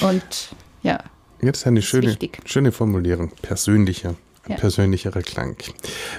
Und 0.00 0.50
ja. 0.82 0.98
Jetzt 1.40 1.66
eine 1.66 1.82
schöne, 1.82 2.16
schöne 2.44 2.72
Formulierung. 2.72 3.30
Persönlicher. 3.42 4.16
Ein 4.44 4.52
ja. 4.52 4.56
persönlicherer 4.56 5.22
Klang. 5.22 5.56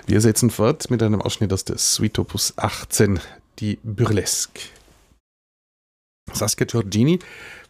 Wir 0.05 0.21
setzen 0.21 0.49
fort 0.49 0.89
mit 0.91 1.01
einem 1.01 1.21
Ausschnitt 1.21 1.51
aus 1.51 1.65
der 1.65 1.77
Suite 1.77 2.19
Opus 2.19 2.53
18, 2.57 3.19
die 3.59 3.79
Burlesque. 3.83 4.61
Saskia 6.31 6.67
Giorgini 6.67 7.19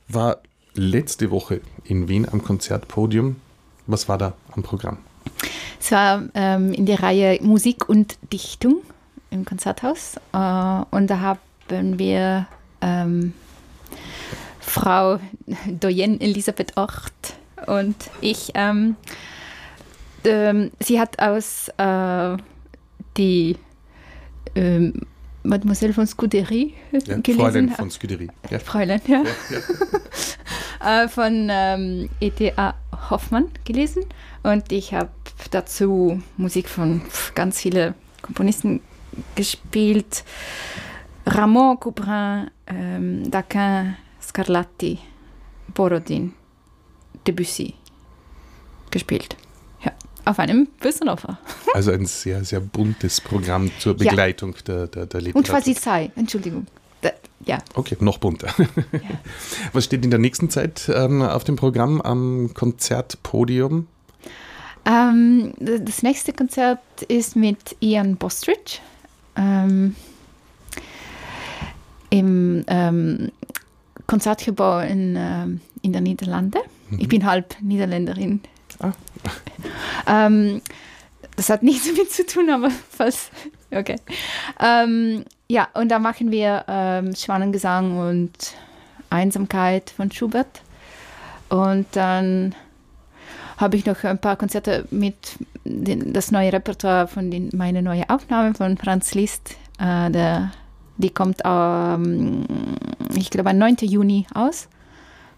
war 0.09 0.41
letzte 0.73 1.31
Woche 1.31 1.61
in 1.85 2.07
Wien 2.09 2.27
am 2.29 2.43
Konzertpodium. 2.43 3.37
Was 3.87 4.09
war 4.09 4.17
da 4.17 4.35
am 4.51 4.63
Programm? 4.63 4.97
Es 5.79 5.91
war 5.91 6.23
ähm, 6.33 6.73
in 6.73 6.85
der 6.85 7.01
Reihe 7.01 7.39
Musik 7.41 7.87
und 7.87 8.17
Dichtung 8.33 8.81
im 9.31 9.45
Konzerthaus. 9.45 10.17
Äh, 10.33 10.95
und 10.95 11.07
da 11.07 11.19
haben 11.19 11.99
wir 11.99 12.47
ähm, 12.81 13.33
Frau 14.59 15.19
Doyen 15.67 16.19
Elisabeth 16.21 16.77
Ort 16.77 17.35
und 17.65 17.95
ich. 18.21 18.51
Ähm, 18.55 18.95
ähm 20.25 20.71
sie 20.79 20.99
hat 20.99 21.21
aus 21.21 21.69
äh, 21.77 22.37
die 23.17 23.57
ähm, 24.55 24.93
Mademoiselle 25.43 25.93
von 25.93 26.05
Scudery 26.05 26.73
ja, 26.91 26.99
gelesen. 26.99 27.39
Fräulein 27.39 27.69
von 27.69 27.89
Scudery. 27.89 28.29
Ja. 28.49 28.59
Fräulein, 28.59 29.01
ja. 29.07 29.23
ja, 29.23 29.59
ja. 30.81 31.03
äh, 31.03 31.07
von 31.07 31.47
ähm, 31.49 32.09
E.T.A. 32.19 32.75
Hoffmann 33.09 33.49
gelesen. 33.63 34.05
Und 34.43 34.71
ich 34.71 34.93
habe 34.93 35.09
dazu 35.51 36.21
Musik 36.37 36.69
von 36.69 37.01
ganz 37.35 37.59
vielen 37.59 37.93
Komponisten 38.21 38.81
gespielt. 39.35 40.23
Ramon 41.25 41.79
Couperin, 41.79 42.49
ähm, 42.67 43.29
Daquin, 43.29 43.95
Scarlatti, 44.21 44.99
Borodin, 45.73 46.33
Debussy 47.25 47.75
gespielt. 48.91 49.35
Ja, 49.83 49.91
auf 50.25 50.39
einem 50.39 50.67
Bösenhofer. 50.79 51.37
Also 51.75 51.91
ein 51.91 52.07
sehr, 52.07 52.43
sehr 52.43 52.61
buntes 52.61 53.21
Programm 53.21 53.69
zur 53.77 53.95
Begleitung 53.95 54.55
ja. 54.55 54.61
der, 54.65 54.87
der, 54.87 55.05
der 55.05 55.21
Literatur. 55.21 55.55
Und 55.55 55.77
sei, 55.79 56.11
Entschuldigung. 56.15 56.65
Da, 57.01 57.11
ja. 57.45 57.59
Okay, 57.75 57.95
noch 57.99 58.17
bunter. 58.17 58.47
Ja. 58.91 58.99
Was 59.73 59.85
steht 59.85 60.03
in 60.03 60.09
der 60.09 60.19
nächsten 60.19 60.49
Zeit 60.49 60.89
ähm, 60.93 61.21
auf 61.21 61.43
dem 61.43 61.57
Programm 61.57 62.01
am 62.01 62.55
Konzertpodium? 62.55 63.87
Ähm, 64.85 65.53
das 65.59 66.01
nächste 66.01 66.33
Konzert 66.33 66.79
ist 67.07 67.35
mit 67.35 67.75
Ian 67.79 68.15
Bostridge 68.17 68.79
ähm, 69.35 69.95
im 72.09 72.63
ähm, 72.67 73.31
Konzertgebäude 74.07 74.87
in, 74.87 75.15
ähm, 75.17 75.61
in 75.81 75.93
der 75.93 76.01
Niederlande. 76.01 76.59
Mhm. 76.89 76.99
Ich 76.99 77.07
bin 77.07 77.25
halb 77.25 77.55
Niederländerin. 77.61 78.41
Ah. 78.79 78.91
Ähm, 80.07 80.61
das 81.35 81.49
hat 81.49 81.61
nichts 81.61 81.87
damit 81.95 82.11
zu 82.11 82.25
tun, 82.25 82.49
aber 82.49 82.71
falls. 82.89 83.29
Okay. 83.69 83.97
Ähm, 84.59 85.23
ja, 85.47 85.67
und 85.73 85.89
da 85.89 85.99
machen 85.99 86.31
wir 86.31 86.65
ähm, 86.67 87.13
Schwanengesang 87.15 87.97
und 87.99 88.31
Einsamkeit 89.09 89.91
von 89.91 90.11
Schubert. 90.11 90.61
Und 91.49 91.85
dann 91.91 92.55
habe 93.59 93.75
ich 93.75 93.85
noch 93.85 94.03
ein 94.05 94.17
paar 94.17 94.37
Konzerte 94.37 94.85
mit 94.89 95.37
den, 95.65 96.13
das 96.13 96.31
neue 96.31 96.53
Repertoire 96.53 97.07
von 97.07 97.29
den, 97.29 97.49
meine 97.53 97.81
neue 97.81 98.09
Aufnahme 98.09 98.53
von 98.53 98.77
Franz 98.77 99.13
Liszt. 99.13 99.57
Äh, 99.79 100.09
der, 100.09 100.51
die 100.97 101.09
kommt, 101.09 101.41
ähm, 101.43 102.45
ich 103.15 103.29
glaube, 103.29 103.49
am 103.49 103.57
9. 103.57 103.75
Juni 103.81 104.25
aus. 104.33 104.69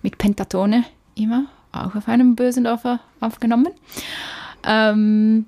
Mit 0.04 0.18
Pentatone 0.20 0.84
immer, 1.16 1.46
auch 1.72 1.96
auf 1.96 2.08
einem 2.08 2.36
Bösendorfer 2.36 3.00
aufgenommen. 3.20 3.70
Ähm, 4.66 5.46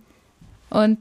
und 0.71 0.99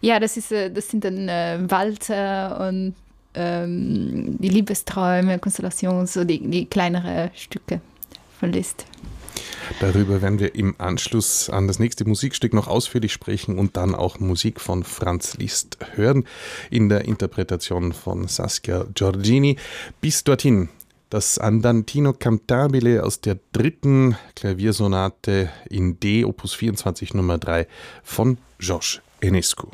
ja, 0.00 0.18
das, 0.18 0.36
ist, 0.36 0.50
äh, 0.50 0.70
das 0.70 0.88
sind 0.88 1.04
dann 1.04 1.28
äh, 1.28 1.58
Walzer 1.68 2.68
und 2.68 2.94
ähm, 3.34 4.36
die 4.38 4.48
Liebesträume, 4.48 5.38
Konstellation, 5.38 6.06
so 6.06 6.24
die, 6.24 6.40
die 6.40 6.66
kleineren 6.66 7.30
Stücke 7.34 7.80
von 8.40 8.52
Liszt. 8.52 8.86
Darüber 9.80 10.22
werden 10.22 10.38
wir 10.38 10.54
im 10.54 10.74
Anschluss 10.78 11.50
an 11.50 11.66
das 11.66 11.78
nächste 11.78 12.04
Musikstück 12.04 12.52
noch 12.52 12.68
ausführlich 12.68 13.12
sprechen 13.12 13.58
und 13.58 13.76
dann 13.76 13.94
auch 13.94 14.18
Musik 14.18 14.60
von 14.60 14.84
Franz 14.84 15.36
Liszt 15.36 15.78
hören 15.94 16.24
in 16.70 16.88
der 16.88 17.04
Interpretation 17.04 17.92
von 17.92 18.28
Saskia 18.28 18.86
Giorgini. 18.94 19.56
Bis 20.00 20.24
dorthin 20.24 20.68
das 21.10 21.38
Andantino 21.38 22.12
Cantabile 22.12 23.04
aus 23.04 23.20
der 23.20 23.38
dritten 23.52 24.16
Klaviersonate 24.36 25.50
in 25.70 25.98
D, 26.00 26.24
Opus 26.24 26.54
24 26.54 27.14
Nummer 27.14 27.38
3 27.38 27.66
von 28.02 28.38
Georges 28.58 29.00
Enescu. 29.20 29.68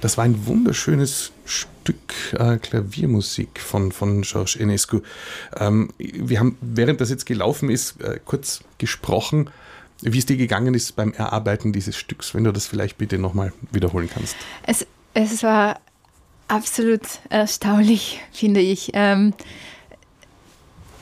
Das 0.00 0.16
war 0.16 0.24
ein 0.24 0.46
wunderschönes 0.46 1.32
Stück 1.44 2.14
äh, 2.38 2.58
Klaviermusik 2.58 3.58
von, 3.58 3.90
von 3.90 4.22
Georges 4.22 4.54
Enescu. 4.54 5.00
Ähm, 5.58 5.88
wir 5.98 6.38
haben, 6.38 6.56
während 6.60 7.00
das 7.00 7.10
jetzt 7.10 7.26
gelaufen 7.26 7.68
ist, 7.68 8.00
äh, 8.00 8.20
kurz 8.24 8.60
gesprochen, 8.78 9.50
wie 10.00 10.18
es 10.18 10.26
dir 10.26 10.36
gegangen 10.36 10.74
ist 10.74 10.94
beim 10.94 11.12
Erarbeiten 11.14 11.72
dieses 11.72 11.96
Stücks, 11.96 12.32
wenn 12.32 12.44
du 12.44 12.52
das 12.52 12.68
vielleicht 12.68 12.96
bitte 12.96 13.18
nochmal 13.18 13.52
wiederholen 13.72 14.08
kannst. 14.08 14.36
Es, 14.62 14.86
es 15.14 15.42
war 15.42 15.80
absolut 16.46 17.02
erstaunlich, 17.28 18.20
finde 18.32 18.60
ich. 18.60 18.92
Ähm, 18.92 19.34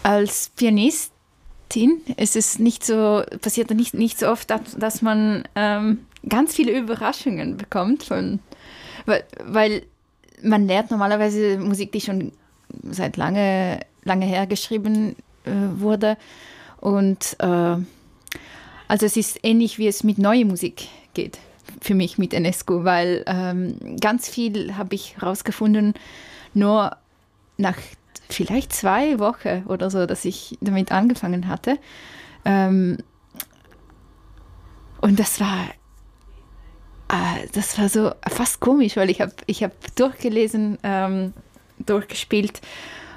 als 0.04 0.52
Pianistin 0.56 2.00
ist 2.16 2.34
es 2.34 2.58
nicht 2.58 2.82
so, 2.82 3.24
passiert 3.42 3.68
nicht, 3.72 3.92
nicht 3.92 4.18
so 4.18 4.28
oft, 4.28 4.48
dass, 4.48 4.74
dass 4.78 5.02
man 5.02 5.46
ähm, 5.54 6.06
ganz 6.26 6.54
viele 6.54 6.72
Überraschungen 6.72 7.58
bekommt 7.58 8.02
von 8.02 8.40
weil, 9.06 9.24
weil 9.44 9.82
man 10.42 10.66
lernt 10.66 10.90
normalerweise 10.90 11.58
Musik, 11.58 11.92
die 11.92 12.00
schon 12.00 12.32
seit 12.82 13.16
lange, 13.16 13.80
lange 14.04 14.26
her 14.26 14.46
geschrieben 14.46 15.16
äh, 15.44 15.50
wurde. 15.76 16.16
Und 16.80 17.36
äh, 17.38 17.76
also 18.88 19.06
es 19.06 19.16
ist 19.16 19.40
ähnlich, 19.42 19.78
wie 19.78 19.88
es 19.88 20.04
mit 20.04 20.18
neuer 20.18 20.44
Musik 20.44 20.88
geht, 21.14 21.38
für 21.80 21.94
mich 21.94 22.18
mit 22.18 22.34
Enesco, 22.34 22.84
weil 22.84 23.24
ähm, 23.26 23.96
ganz 24.00 24.28
viel 24.28 24.76
habe 24.76 24.94
ich 24.94 25.16
herausgefunden, 25.16 25.94
nur 26.54 26.96
nach 27.56 27.76
vielleicht 28.28 28.72
zwei 28.72 29.18
Wochen 29.18 29.64
oder 29.66 29.90
so, 29.90 30.06
dass 30.06 30.24
ich 30.24 30.58
damit 30.60 30.92
angefangen 30.92 31.48
hatte. 31.48 31.78
Ähm, 32.44 32.98
und 35.00 35.18
das 35.18 35.40
war 35.40 35.66
das 37.52 37.78
war 37.78 37.88
so 37.88 38.12
fast 38.28 38.60
komisch, 38.60 38.96
weil 38.96 39.10
ich 39.10 39.20
habe 39.20 39.32
ich 39.46 39.62
hab 39.62 39.72
durchgelesen, 39.96 40.78
ähm, 40.82 41.32
durchgespielt 41.78 42.60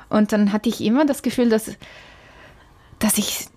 und 0.10 0.32
dann 0.32 0.52
hatte 0.52 0.70
ich 0.70 0.82
immer 0.82 1.06
das 1.06 1.22
Gefühl, 1.22 1.50
dass, 1.50 1.72
dass 3.00 3.18
ich 3.18 3.48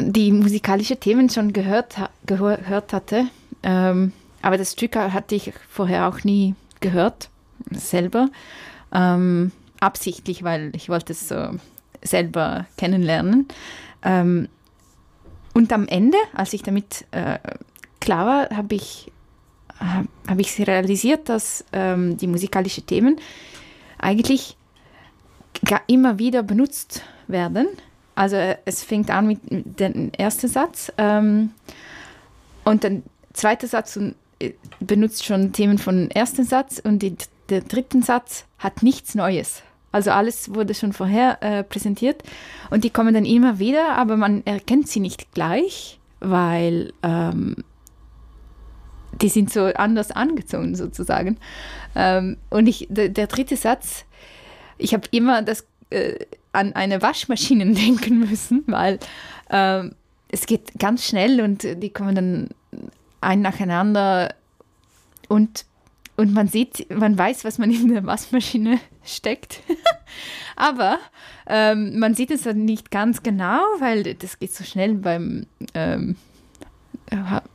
die 0.00 0.32
musikalischen 0.32 1.00
Themen 1.00 1.30
schon 1.30 1.52
gehört, 1.52 1.96
gehört 2.24 2.92
hatte. 2.92 3.26
Ähm, 3.62 4.12
aber 4.42 4.58
das 4.58 4.72
Stück 4.72 4.96
hatte 4.96 5.34
ich 5.34 5.52
vorher 5.68 6.08
auch 6.08 6.22
nie 6.24 6.54
gehört, 6.80 7.30
selber. 7.70 8.28
Ähm, 8.92 9.52
absichtlich, 9.80 10.42
weil 10.42 10.72
ich 10.74 10.88
wollte 10.88 11.12
es 11.12 11.28
so 11.28 11.50
selber 12.02 12.66
kennenlernen. 12.76 13.48
Ähm, 14.02 14.48
und 15.54 15.72
am 15.72 15.88
Ende, 15.88 16.18
als 16.34 16.52
ich 16.52 16.62
damit 16.62 17.06
äh, 17.10 17.38
klar 18.00 18.26
war, 18.26 18.56
habe 18.56 18.74
ich 18.74 19.10
habe 19.80 20.40
ich 20.40 20.58
realisiert, 20.58 21.28
dass 21.28 21.64
ähm, 21.72 22.16
die 22.16 22.26
musikalischen 22.26 22.86
Themen 22.86 23.20
eigentlich 23.98 24.56
immer 25.86 26.18
wieder 26.18 26.42
benutzt 26.42 27.02
werden. 27.26 27.68
Also 28.14 28.36
äh, 28.36 28.56
es 28.64 28.82
fängt 28.82 29.10
an 29.10 29.26
mit 29.26 29.40
dem 29.50 30.10
ersten 30.12 30.48
Satz 30.48 30.92
ähm, 30.98 31.50
und 32.64 32.82
der 32.82 33.02
zweite 33.32 33.66
Satz 33.66 33.98
äh, 34.38 34.52
benutzt 34.80 35.24
schon 35.24 35.52
Themen 35.52 35.78
vom 35.78 36.08
ersten 36.08 36.44
Satz 36.44 36.80
und 36.82 37.00
die, 37.00 37.16
der 37.48 37.60
dritte 37.60 38.02
Satz 38.02 38.44
hat 38.58 38.82
nichts 38.82 39.14
Neues. 39.14 39.62
Also 39.92 40.10
alles 40.10 40.54
wurde 40.54 40.74
schon 40.74 40.92
vorher 40.92 41.42
äh, 41.42 41.62
präsentiert 41.62 42.22
und 42.70 42.84
die 42.84 42.90
kommen 42.90 43.14
dann 43.14 43.24
immer 43.24 43.58
wieder, 43.58 43.96
aber 43.96 44.16
man 44.16 44.44
erkennt 44.44 44.88
sie 44.88 45.00
nicht 45.00 45.32
gleich, 45.32 45.98
weil 46.20 46.92
ähm, 47.02 47.56
die 49.20 49.28
sind 49.28 49.52
so 49.52 49.64
anders 49.64 50.10
angezogen 50.10 50.74
sozusagen. 50.74 51.38
Ähm, 51.94 52.36
und 52.50 52.66
ich, 52.66 52.86
der, 52.90 53.08
der, 53.08 53.26
dritte 53.26 53.56
Satz, 53.56 54.04
ich 54.78 54.92
habe 54.94 55.08
immer 55.10 55.42
das, 55.42 55.66
äh, 55.90 56.14
an 56.52 56.72
eine 56.74 57.02
Waschmaschine 57.02 57.66
denken 57.72 58.20
müssen, 58.20 58.64
weil 58.66 58.98
äh, 59.50 59.88
es 60.28 60.46
geht 60.46 60.78
ganz 60.78 61.06
schnell 61.06 61.40
und 61.40 61.62
die 61.62 61.90
kommen 61.90 62.14
dann 62.14 62.48
ein 63.20 63.40
nacheinander 63.40 64.34
und, 65.28 65.64
und 66.16 66.32
man 66.32 66.48
sieht, 66.48 66.90
man 66.90 67.16
weiß, 67.16 67.44
was 67.44 67.58
man 67.58 67.70
in 67.70 67.88
der 67.92 68.04
Waschmaschine 68.06 68.78
steckt. 69.04 69.60
Aber 70.56 70.98
ähm, 71.46 71.98
man 71.98 72.14
sieht 72.14 72.30
es 72.30 72.42
dann 72.42 72.64
nicht 72.64 72.90
ganz 72.90 73.22
genau, 73.22 73.60
weil 73.78 74.14
das 74.14 74.38
geht 74.38 74.52
so 74.52 74.64
schnell 74.64 74.94
beim, 74.94 75.46
ähm, 75.74 76.16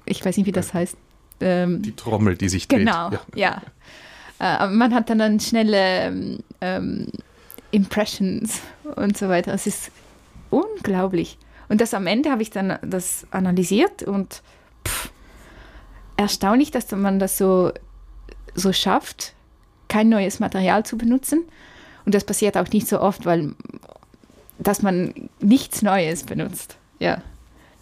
ich 0.05 0.23
weiß 0.23 0.37
nicht, 0.37 0.45
wie 0.45 0.51
das 0.51 0.73
heißt, 0.73 0.95
ähm, 1.41 1.81
die 1.81 1.95
Trommel, 1.95 2.35
die 2.35 2.49
sich 2.49 2.67
dreht. 2.67 2.79
Genau, 2.79 3.11
ja. 3.35 3.61
ja. 4.39 4.65
Äh, 4.65 4.67
man 4.67 4.93
hat 4.93 5.09
dann 5.09 5.39
schnelle 5.39 6.39
ähm, 6.61 7.07
Impressions 7.71 8.61
und 8.95 9.17
so 9.17 9.29
weiter. 9.29 9.53
Es 9.53 9.67
ist 9.67 9.91
unglaublich. 10.49 11.37
Und 11.69 11.81
das 11.81 11.93
am 11.93 12.07
Ende 12.07 12.31
habe 12.31 12.41
ich 12.41 12.49
dann 12.49 12.77
das 12.81 13.25
analysiert 13.31 14.03
und 14.03 14.41
pff, 14.85 15.11
erstaunlich, 16.17 16.71
dass 16.71 16.91
man 16.91 17.19
das 17.19 17.37
so, 17.37 17.71
so 18.55 18.73
schafft, 18.73 19.33
kein 19.87 20.09
neues 20.09 20.39
Material 20.39 20.85
zu 20.85 20.97
benutzen. 20.97 21.43
Und 22.05 22.15
das 22.15 22.23
passiert 22.23 22.57
auch 22.57 22.67
nicht 22.69 22.87
so 22.87 22.99
oft, 22.99 23.25
weil 23.25 23.53
dass 24.61 24.81
man 24.81 25.13
nichts 25.39 25.81
Neues 25.81 26.23
benutzt. 26.23 26.77
Ja. 26.99 27.21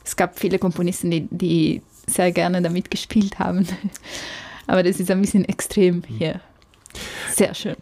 Es 0.03 0.15
gab 0.15 0.39
viele 0.39 0.59
Komponisten, 0.59 1.11
die, 1.11 1.27
die 1.29 1.81
sehr 2.09 2.31
gerne 2.31 2.61
damit 2.61 2.91
gespielt 2.91 3.39
haben. 3.39 3.67
Aber 4.67 4.83
das 4.83 4.99
ist 4.99 5.09
ein 5.09 5.21
bisschen 5.21 5.45
extrem 5.45 6.03
hier. 6.07 6.41
Sehr 7.33 7.53
schön. 7.55 7.75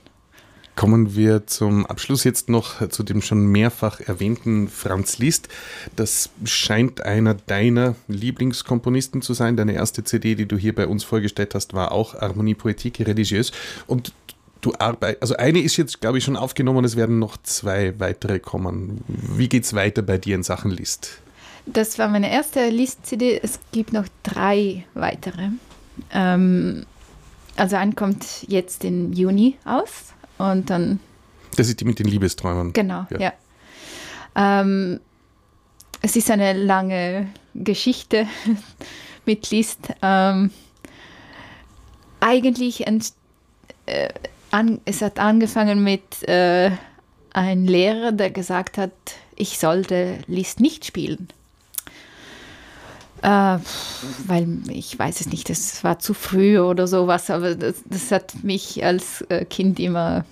Kommen 0.77 1.15
wir 1.15 1.47
zum 1.47 1.87
Abschluss 1.87 2.23
jetzt 2.23 2.49
noch 2.49 2.87
zu 2.89 3.01
dem 3.01 3.23
schon 3.23 3.47
mehrfach 3.47 3.99
erwähnten 3.99 4.67
Franz 4.67 5.17
Liszt. 5.17 5.49
Das 5.95 6.29
scheint 6.45 7.01
einer 7.01 7.33
deiner 7.33 7.95
Lieblingskomponisten 8.07 9.23
zu 9.23 9.33
sein. 9.33 9.57
Deine 9.57 9.73
erste 9.73 10.03
CD, 10.03 10.35
die 10.35 10.45
du 10.45 10.55
hier 10.55 10.75
bei 10.75 10.85
uns 10.85 11.03
vorgestellt 11.03 11.55
hast, 11.55 11.73
war 11.73 11.91
auch 11.91 12.13
Harmonie 12.13 12.53
Poétique 12.53 13.07
Religieuse. 13.07 13.53
Und 13.87 14.13
du 14.61 14.73
arbeitest, 14.77 15.23
also 15.23 15.35
eine 15.37 15.61
ist 15.61 15.77
jetzt, 15.77 15.99
glaube 15.99 16.19
ich, 16.19 16.23
schon 16.23 16.37
aufgenommen, 16.37 16.85
es 16.85 16.95
werden 16.95 17.17
noch 17.17 17.37
zwei 17.41 17.99
weitere 17.99 18.37
kommen. 18.37 19.03
Wie 19.07 19.49
geht 19.49 19.63
es 19.63 19.73
weiter 19.73 20.03
bei 20.03 20.19
dir 20.19 20.35
in 20.35 20.43
Sachen 20.43 20.69
Liszt? 20.69 21.21
Das 21.67 21.99
war 21.99 22.07
meine 22.07 22.31
erste 22.31 22.69
List-CD. 22.69 23.39
Es 23.43 23.59
gibt 23.71 23.93
noch 23.93 24.05
drei 24.23 24.85
weitere. 24.93 25.49
Ähm, 26.11 26.85
also 27.55 27.75
ein 27.75 27.95
kommt 27.95 28.25
jetzt 28.47 28.85
im 28.85 29.11
Juni 29.13 29.57
aus 29.65 30.13
und 30.37 30.69
dann. 30.69 30.99
Das 31.55 31.67
ist 31.67 31.81
die 31.81 31.85
mit 31.85 31.99
den 31.99 32.07
Liebesträumen. 32.07 32.73
Genau, 32.73 33.05
ja. 33.09 33.19
ja. 33.19 33.33
Ähm, 34.35 34.99
es 36.01 36.15
ist 36.15 36.31
eine 36.31 36.53
lange 36.53 37.27
Geschichte 37.53 38.27
mit 39.25 39.49
List. 39.49 39.89
Ähm, 40.01 40.51
eigentlich, 42.19 42.85
äh, 42.87 44.09
an, 44.51 44.79
es 44.85 45.01
hat 45.01 45.19
angefangen 45.19 45.83
mit 45.83 46.23
äh, 46.27 46.71
einem 47.33 47.65
Lehrer, 47.65 48.11
der 48.11 48.31
gesagt 48.31 48.77
hat, 48.77 48.93
ich 49.35 49.59
sollte 49.59 50.19
List 50.27 50.59
nicht 50.59 50.85
spielen. 50.85 51.27
Äh, 53.21 53.57
weil 54.27 54.47
ich 54.69 54.97
weiß 54.97 55.21
es 55.21 55.27
nicht, 55.27 55.49
es 55.49 55.83
war 55.83 55.99
zu 55.99 56.13
früh 56.13 56.59
oder 56.59 56.87
sowas, 56.87 57.29
aber 57.29 57.55
das, 57.55 57.83
das 57.85 58.11
hat 58.11 58.43
mich 58.43 58.83
als 58.83 59.21
äh, 59.29 59.45
Kind 59.45 59.79
immer 59.79 60.25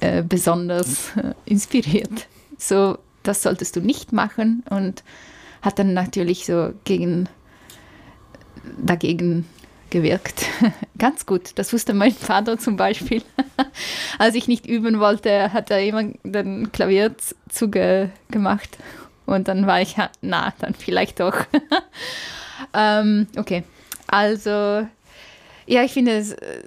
äh, 0.00 0.22
besonders 0.22 1.16
äh, 1.16 1.34
inspiriert. 1.44 2.28
So, 2.56 2.98
das 3.22 3.42
solltest 3.42 3.76
du 3.76 3.80
nicht 3.80 4.12
machen 4.12 4.62
und 4.70 5.02
hat 5.62 5.78
dann 5.78 5.92
natürlich 5.94 6.46
so 6.46 6.72
gegen, 6.84 7.28
dagegen 8.78 9.46
gewirkt. 9.90 10.46
Ganz 10.98 11.26
gut. 11.26 11.52
Das 11.56 11.72
wusste 11.72 11.94
mein 11.94 12.12
Vater 12.12 12.58
zum 12.58 12.76
Beispiel. 12.76 13.22
Als 14.18 14.34
ich 14.34 14.46
nicht 14.46 14.66
üben 14.66 15.00
wollte, 15.00 15.52
hat 15.52 15.70
er 15.70 15.82
immer 15.84 16.04
den 16.22 16.70
Klavier 16.70 17.14
zugemacht 17.48 18.78
und 19.26 19.48
dann 19.48 19.66
war 19.66 19.80
ich, 19.80 19.96
na, 20.20 20.52
dann 20.60 20.74
vielleicht 20.74 21.20
doch. 21.20 21.34
ähm, 22.74 23.26
okay, 23.36 23.64
also, 24.06 24.86
ja, 25.66 25.82
ich 25.82 25.92
finde 25.92 26.12
es, 26.12 26.32
äh, 26.32 26.62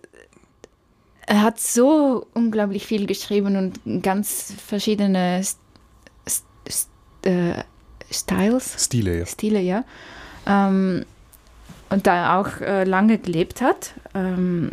er 1.27 1.41
hat 1.41 1.59
so 1.59 2.25
unglaublich 2.33 2.85
viel 2.85 3.05
geschrieben 3.05 3.57
und 3.57 4.01
ganz 4.01 4.53
verschiedene 4.65 5.43
St 5.43 5.59
St 6.69 6.89
äh, 7.23 7.63
Styles. 8.09 8.85
Stile, 8.85 9.19
ja. 9.19 9.25
Stile, 9.25 9.59
ja. 9.59 9.83
Ähm, 10.45 11.05
und 11.89 12.07
da 12.07 12.39
auch 12.39 12.61
äh, 12.61 12.83
lange 12.83 13.17
gelebt 13.17 13.61
hat 13.61 13.93
ähm, 14.13 14.71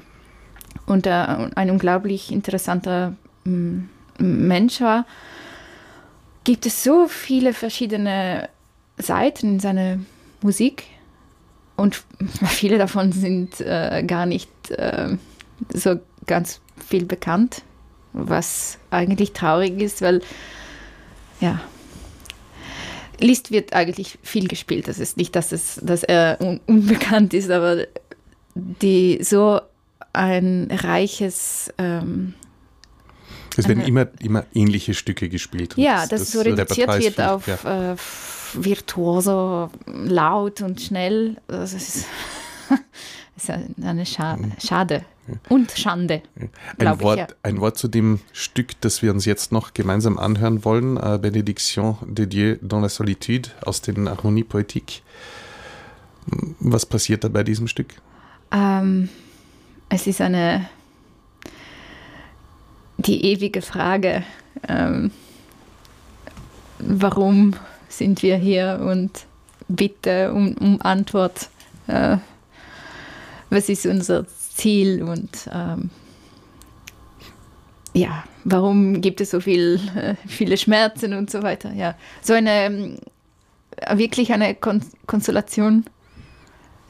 und 0.86 1.06
äh, 1.06 1.10
ein 1.10 1.70
unglaublich 1.70 2.32
interessanter 2.32 3.14
mm, 3.44 3.78
Mensch 4.18 4.80
war, 4.80 5.06
gibt 6.44 6.66
es 6.66 6.84
so 6.84 7.08
viele 7.08 7.52
verschiedene 7.52 8.48
Seiten 8.98 9.54
in 9.54 9.60
seiner 9.60 9.98
Musik 10.42 10.84
und 11.76 12.04
viele 12.46 12.78
davon 12.78 13.12
sind 13.12 13.60
äh, 13.60 14.04
gar 14.06 14.26
nicht 14.26 14.50
äh, 14.70 15.16
so 15.72 15.98
ganz 16.26 16.60
viel 16.86 17.04
bekannt, 17.04 17.62
was 18.12 18.78
eigentlich 18.90 19.32
traurig 19.32 19.80
ist, 19.80 20.02
weil 20.02 20.22
ja, 21.40 21.60
Liszt 23.20 23.50
wird 23.50 23.72
eigentlich 23.72 24.18
viel 24.22 24.48
gespielt. 24.48 24.88
Das 24.88 24.98
ist 24.98 25.16
nicht, 25.16 25.36
dass, 25.36 25.52
es, 25.52 25.80
dass 25.82 26.02
er 26.02 26.38
un 26.40 26.60
unbekannt 26.66 27.32
ist, 27.32 27.50
aber 27.50 27.86
die 28.54 29.18
so 29.22 29.60
ein 30.12 30.68
reiches 30.70 31.72
ähm, 31.78 32.34
es 33.56 33.68
werden 33.68 33.84
immer, 33.84 34.08
immer 34.20 34.44
ähnliche 34.54 34.94
Stücke 34.94 35.28
gespielt. 35.28 35.74
Ja, 35.76 36.06
das, 36.06 36.20
das 36.20 36.32
so 36.32 36.40
reduziert 36.40 36.98
wird 36.98 37.20
auf 37.20 37.46
ja. 37.46 37.92
äh, 37.92 37.96
virtuoso, 38.54 39.70
laut 39.86 40.60
und 40.60 40.80
schnell. 40.80 41.36
Das 41.46 41.72
ist, 41.72 42.06
ist 43.36 43.50
eine 43.82 44.06
Scha 44.06 44.36
mhm. 44.36 44.52
Schade 44.64 45.04
und 45.48 45.72
Schande. 45.72 46.22
Ein 46.78 47.00
Wort, 47.00 47.18
ich, 47.18 47.28
ja. 47.28 47.34
ein 47.42 47.60
Wort 47.60 47.78
zu 47.78 47.88
dem 47.88 48.20
Stück, 48.32 48.80
das 48.80 49.02
wir 49.02 49.12
uns 49.12 49.24
jetzt 49.24 49.52
noch 49.52 49.74
gemeinsam 49.74 50.18
anhören 50.18 50.64
wollen, 50.64 50.96
äh, 50.96 51.18
Benediction 51.20 51.96
de 52.02 52.26
Dieu 52.26 52.56
dans 52.60 52.82
la 52.82 52.88
solitude 52.88 53.50
aus 53.62 53.80
den 53.80 54.08
Harmonie 54.08 54.44
Poétique. 54.44 55.02
Was 56.60 56.86
passiert 56.86 57.24
da 57.24 57.28
bei 57.28 57.42
diesem 57.42 57.68
Stück? 57.68 57.94
Ähm, 58.50 59.08
es 59.88 60.06
ist 60.06 60.20
eine 60.20 60.68
die 63.06 63.24
ewige 63.24 63.62
Frage, 63.62 64.22
ähm, 64.68 65.10
warum 66.78 67.54
sind 67.88 68.22
wir 68.22 68.36
hier 68.36 68.80
und 68.82 69.26
bitte 69.68 70.32
um, 70.32 70.54
um 70.54 70.80
Antwort, 70.82 71.48
äh, 71.86 72.16
was 73.50 73.68
ist 73.68 73.86
unser 73.86 74.26
Ziel 74.26 75.02
und 75.02 75.48
ähm, 75.52 75.90
ja, 77.92 78.24
warum 78.44 79.00
gibt 79.00 79.20
es 79.20 79.30
so 79.30 79.40
viel, 79.40 79.80
äh, 79.94 80.14
viele 80.26 80.56
Schmerzen 80.56 81.14
und 81.14 81.30
so 81.30 81.42
weiter. 81.42 81.72
Ja, 81.72 81.94
so 82.22 82.32
eine 82.32 82.98
äh, 83.76 83.98
wirklich 83.98 84.32
eine 84.32 84.54
Kon 84.54 84.82
Konsolation. 85.06 85.84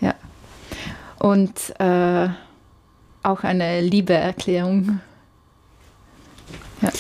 Ja. 0.01 0.15
Und 1.19 1.79
äh, 1.79 2.29
auch 3.23 3.43
eine 3.43 3.81
Liebeerklärung 3.81 5.01
ja. 6.85 6.93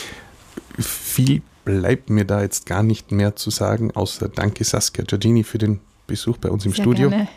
Viel 0.78 1.42
bleibt 1.64 2.10
mir 2.10 2.24
da 2.24 2.42
jetzt 2.42 2.66
gar 2.66 2.82
nicht 2.82 3.12
mehr 3.12 3.36
zu 3.36 3.50
sagen, 3.50 3.90
außer 3.92 4.28
danke 4.28 4.64
Saskia 4.64 5.04
Giorgini 5.04 5.44
für 5.44 5.58
den 5.58 5.80
Besuch 6.06 6.36
bei 6.38 6.50
uns 6.50 6.66
im 6.66 6.72
Sehr 6.72 6.82
Studio. 6.82 7.10
Gerne. 7.10 7.28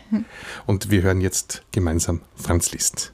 Und 0.66 0.90
wir 0.90 1.02
hören 1.02 1.20
jetzt 1.20 1.62
gemeinsam 1.72 2.20
Franz 2.36 2.72
Liszt. 2.72 3.12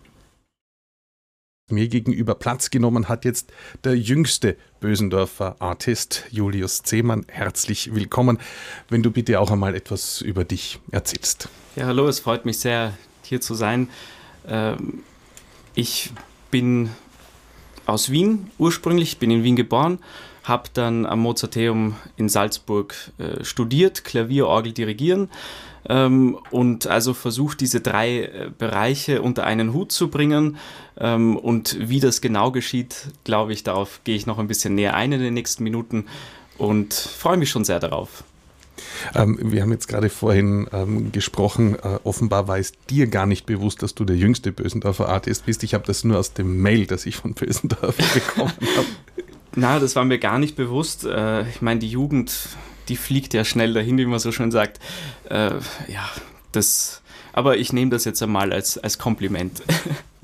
Mir 1.71 1.89
gegenüber 1.89 2.35
Platz 2.35 2.69
genommen 2.69 3.09
hat 3.09 3.25
jetzt 3.25 3.51
der 3.85 3.97
jüngste 3.97 4.57
Bösendorfer 4.81 5.57
Artist 5.61 6.25
Julius 6.31 6.83
Zehmann. 6.83 7.25
Herzlich 7.29 7.95
willkommen. 7.95 8.39
Wenn 8.91 9.03
du 9.03 9.11
bitte 9.11 9.41
auch 9.41 9.51
einmal 9.51 9.75
etwas 9.75 10.21
über 10.21 10.45
dich 10.45 10.79
erzählst. 10.91 11.49
Ja, 11.75 11.87
hallo, 11.87 12.07
es 12.07 12.21
freut 12.21 12.45
mich 12.45 12.59
sehr, 12.59 12.93
hier 13.23 13.41
zu 13.41 13.55
sein. 13.55 13.89
Ähm, 14.47 15.05
ich 15.75 16.13
bin 16.51 16.91
aus 17.87 18.11
Wien 18.11 18.51
ursprünglich, 18.59 19.19
bin 19.19 19.31
in 19.31 19.45
Wien 19.45 19.57
geboren, 19.57 19.99
habe 20.43 20.69
dann 20.75 21.07
am 21.07 21.21
Mozarteum 21.21 21.97
in 22.17 22.29
Salzburg 22.29 22.95
äh, 23.19 23.45
studiert, 23.45 24.05
Klavier, 24.05 24.47
Orgel, 24.47 24.73
Dirigieren 24.73 25.29
ähm, 25.89 26.39
und 26.51 26.87
also 26.87 27.15
versucht, 27.15 27.61
diese 27.61 27.81
drei 27.81 28.23
äh, 28.23 28.51
Bereiche 28.57 29.23
unter 29.23 29.45
einen 29.45 29.73
Hut 29.73 29.93
zu 29.93 30.09
bringen. 30.09 30.57
Ähm, 30.99 31.37
und 31.37 31.77
wie 31.81 32.01
das 32.01 32.21
genau 32.21 32.51
geschieht, 32.51 33.09
glaube 33.25 33.53
ich, 33.53 33.65
darauf 33.65 34.01
gehe 34.05 34.17
ich 34.17 34.27
noch 34.27 34.39
ein 34.39 34.49
bisschen 34.49 34.75
näher 34.75 34.95
ein 34.95 35.13
in 35.13 35.21
den 35.21 35.35
nächsten 35.35 35.65
Minuten 35.65 36.07
und 36.59 36.95
freue 36.95 37.37
mich 37.37 37.51
schon 37.51 37.65
sehr 37.65 37.81
darauf. 37.81 38.25
Ähm, 39.15 39.39
wir 39.41 39.63
haben 39.63 39.73
jetzt 39.73 39.89
gerade 39.89 40.09
vorhin 40.09 40.67
ähm, 40.73 41.13
gesprochen, 41.13 41.77
äh, 41.77 41.99
offenbar 42.05 42.49
war 42.49 42.59
es 42.59 42.73
dir 42.91 43.07
gar 43.07 43.27
nicht 43.27 43.47
bewusst, 43.47 43.83
dass 43.83 43.95
du 43.95 44.05
der 44.05 44.17
jüngste 44.17 44.53
Bösendorfer 44.53 45.09
Artist 45.09 45.47
bist. 45.47 45.63
Ich 45.63 45.75
habe 45.75 45.85
das 45.87 46.05
nur 46.05 46.19
aus 46.19 46.33
dem 46.33 46.61
Mail, 46.61 46.87
das 46.87 47.07
ich 47.07 47.17
von 47.17 47.35
Bösendorfer 47.35 48.05
bekommen 48.15 48.53
habe. 48.77 48.87
Na, 49.57 49.79
das 49.79 49.95
war 49.97 50.05
mir 50.05 50.19
gar 50.19 50.39
nicht 50.39 50.57
bewusst. 50.57 51.05
Äh, 51.05 51.49
ich 51.49 51.63
meine, 51.63 51.81
die 51.81 51.89
Jugend, 51.89 52.49
die 52.89 52.97
fliegt 52.97 53.35
ja 53.35 53.45
schnell 53.45 53.73
dahin, 53.73 53.99
wie 53.99 54.07
man 54.07 54.19
so 54.19 54.33
schön 54.33 54.51
sagt. 54.51 54.81
Äh, 55.29 55.55
ja, 55.89 56.09
das. 56.53 57.01
Aber 57.33 57.57
ich 57.57 57.73
nehme 57.73 57.91
das 57.91 58.05
jetzt 58.05 58.23
einmal 58.23 58.53
als, 58.53 58.79
als 58.79 58.99
Kompliment. 58.99 59.63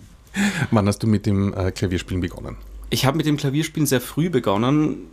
Wann 0.70 0.86
hast 0.86 1.02
du 1.02 1.06
mit 1.06 1.26
dem 1.26 1.52
äh, 1.54 1.72
Klavierspielen 1.72 2.20
begonnen? 2.20 2.56
Ich 2.88 3.04
habe 3.04 3.16
mit 3.16 3.26
dem 3.26 3.36
Klavierspielen 3.36 3.86
sehr 3.86 4.00
früh 4.00 4.30
begonnen, 4.30 5.08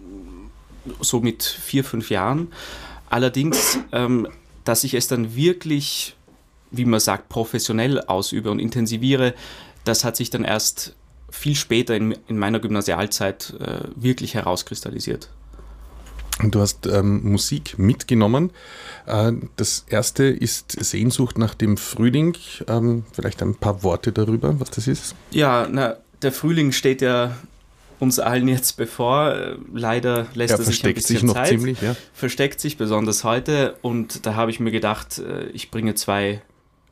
so 0.99 1.19
mit 1.19 1.43
vier, 1.43 1.83
fünf 1.83 2.09
Jahren. 2.09 2.47
Allerdings, 3.09 3.79
ähm, 3.91 4.27
dass 4.63 4.83
ich 4.83 4.93
es 4.93 5.07
dann 5.07 5.35
wirklich, 5.35 6.15
wie 6.71 6.85
man 6.85 6.99
sagt, 6.99 7.29
professionell 7.29 8.01
ausübe 8.01 8.51
und 8.51 8.59
intensiviere, 8.59 9.33
das 9.85 10.03
hat 10.03 10.15
sich 10.15 10.29
dann 10.29 10.43
erst 10.43 10.95
viel 11.29 11.55
später 11.55 11.95
in, 11.95 12.17
in 12.27 12.37
meiner 12.37 12.59
Gymnasialzeit 12.59 13.53
äh, 13.59 13.79
wirklich 13.95 14.33
herauskristallisiert. 14.33 15.29
Du 16.43 16.59
hast 16.59 16.85
ähm, 16.85 17.31
Musik 17.31 17.79
mitgenommen. 17.79 18.51
Äh, 19.07 19.33
das 19.55 19.85
erste 19.89 20.25
ist 20.25 20.71
Sehnsucht 20.71 21.37
nach 21.37 21.55
dem 21.55 21.77
Frühling. 21.77 22.37
Ähm, 22.67 23.05
vielleicht 23.11 23.41
ein 23.41 23.55
paar 23.55 23.81
Worte 23.83 24.11
darüber, 24.11 24.59
was 24.59 24.69
das 24.69 24.87
ist? 24.87 25.15
Ja, 25.31 25.67
na, 25.69 25.97
der 26.21 26.31
Frühling 26.31 26.71
steht 26.71 27.01
ja 27.01 27.35
uns 27.99 28.19
allen 28.19 28.47
jetzt 28.47 28.77
bevor. 28.77 29.57
Leider 29.73 30.27
lässt 30.33 30.51
ja, 30.51 30.57
er 30.57 30.63
sich 30.63 30.83
ein 30.83 30.93
bisschen 30.93 31.17
sich 31.17 31.23
noch 31.23 31.33
Zeit. 31.33 31.49
Ziemlich, 31.49 31.81
ja. 31.81 31.95
Versteckt 32.13 32.59
sich 32.59 32.77
besonders 32.77 33.23
heute. 33.23 33.75
Und 33.81 34.25
da 34.25 34.35
habe 34.35 34.51
ich 34.51 34.59
mir 34.59 34.71
gedacht, 34.71 35.19
äh, 35.19 35.47
ich 35.47 35.71
bringe 35.71 35.95
zwei 35.95 36.41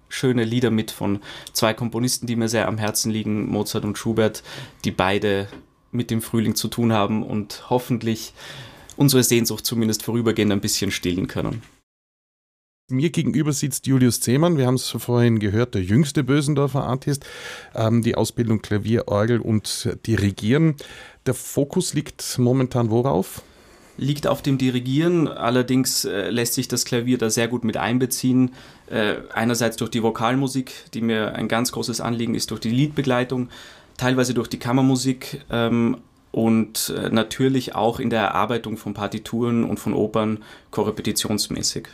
schöne 0.10 0.44
Lieder 0.44 0.72
mit 0.72 0.92
von 0.92 1.20
zwei 1.54 1.74
Komponisten, 1.74 2.28
die 2.28 2.36
mir 2.36 2.50
sehr 2.50 2.68
am 2.68 2.78
Herzen 2.78 3.12
liegen, 3.12 3.50
Mozart 3.50 3.86
und 3.86 3.98
Schubert, 3.98 4.44
die 4.84 4.92
beide 4.92 5.48
mit 5.92 6.12
dem 6.12 6.22
Frühling 6.22 6.56
zu 6.56 6.68
tun 6.68 6.94
haben 6.94 7.24
und 7.24 7.70
hoffentlich 7.70 8.34
unsere 8.98 9.24
Sehnsucht 9.24 9.66
zumindest 9.66 10.04
vorübergehend 10.04 10.52
ein 10.52 10.62
bisschen 10.62 10.92
stillen 10.92 11.28
können. 11.28 11.62
Mir 12.88 13.10
gegenüber 13.10 13.52
sitzt 13.52 13.88
Julius 13.88 14.20
Zehmann, 14.20 14.60
wir 14.60 14.68
haben 14.68 14.76
es 14.76 14.88
vorhin 14.88 15.40
gehört, 15.40 15.74
der 15.74 15.82
jüngste 15.82 16.24
Bösendorfer 16.24 16.84
Artist, 16.84 17.26
ähm, 17.74 18.04
die 18.04 18.14
Ausbildung 18.14 18.62
Klavier, 18.62 19.08
Orgel 19.08 19.40
und 19.40 19.98
Dirigieren. 20.06 20.76
Der 21.26 21.34
Fokus 21.34 21.96
liegt 21.96 22.38
momentan 22.38 22.92
worauf? 22.92 23.42
Liegt 23.98 24.28
auf 24.28 24.44
dem 24.44 24.60
Dirigieren, 24.60 25.28
allerdings 25.28 26.06
äh, 26.06 26.30
lässt 26.30 26.54
sich 26.54 26.68
das 26.68 26.86
Klavier 26.86 27.18
da 27.18 27.32
sehr 27.32 27.48
gut 27.48 27.64
mit 27.64 27.76
einbeziehen. 27.76 28.52
Äh, 28.86 29.16
einerseits 29.34 29.78
durch 29.78 29.90
die 29.90 30.04
Vokalmusik, 30.04 30.72
die 30.94 31.02
mir 31.02 31.34
ein 31.34 31.48
ganz 31.48 31.72
großes 31.72 32.02
Anliegen 32.02 32.36
ist, 32.36 32.52
durch 32.52 32.60
die 32.60 32.70
Liedbegleitung, 32.70 33.50
teilweise 33.98 34.36
durch 34.36 34.48
die 34.48 34.60
Kammermusik 34.60 35.44
ähm, 35.50 35.98
und 36.32 36.94
äh, 36.96 37.10
natürlich 37.10 37.74
auch 37.74 38.00
in 38.00 38.12
der 38.12 38.22
Erarbeitung 38.22 38.78
von 38.78 38.94
Partituren 38.94 39.64
und 39.64 39.80
von 39.80 39.96
Opern 39.96 40.44
korrepetitionsmäßig. 40.70 41.88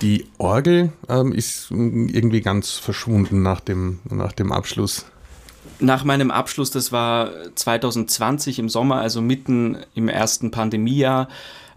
Die 0.00 0.26
Orgel 0.38 0.92
ähm, 1.08 1.32
ist 1.32 1.70
irgendwie 1.70 2.40
ganz 2.40 2.72
verschwunden 2.72 3.42
nach 3.42 3.60
dem, 3.60 3.98
nach 4.08 4.32
dem 4.32 4.52
Abschluss. 4.52 5.06
Nach 5.80 6.04
meinem 6.04 6.30
Abschluss, 6.30 6.70
das 6.70 6.92
war 6.92 7.30
2020 7.54 8.58
im 8.58 8.68
Sommer, 8.68 8.96
also 8.96 9.20
mitten 9.20 9.78
im 9.94 10.08
ersten 10.08 10.50
Pandemiejahr, 10.50 11.28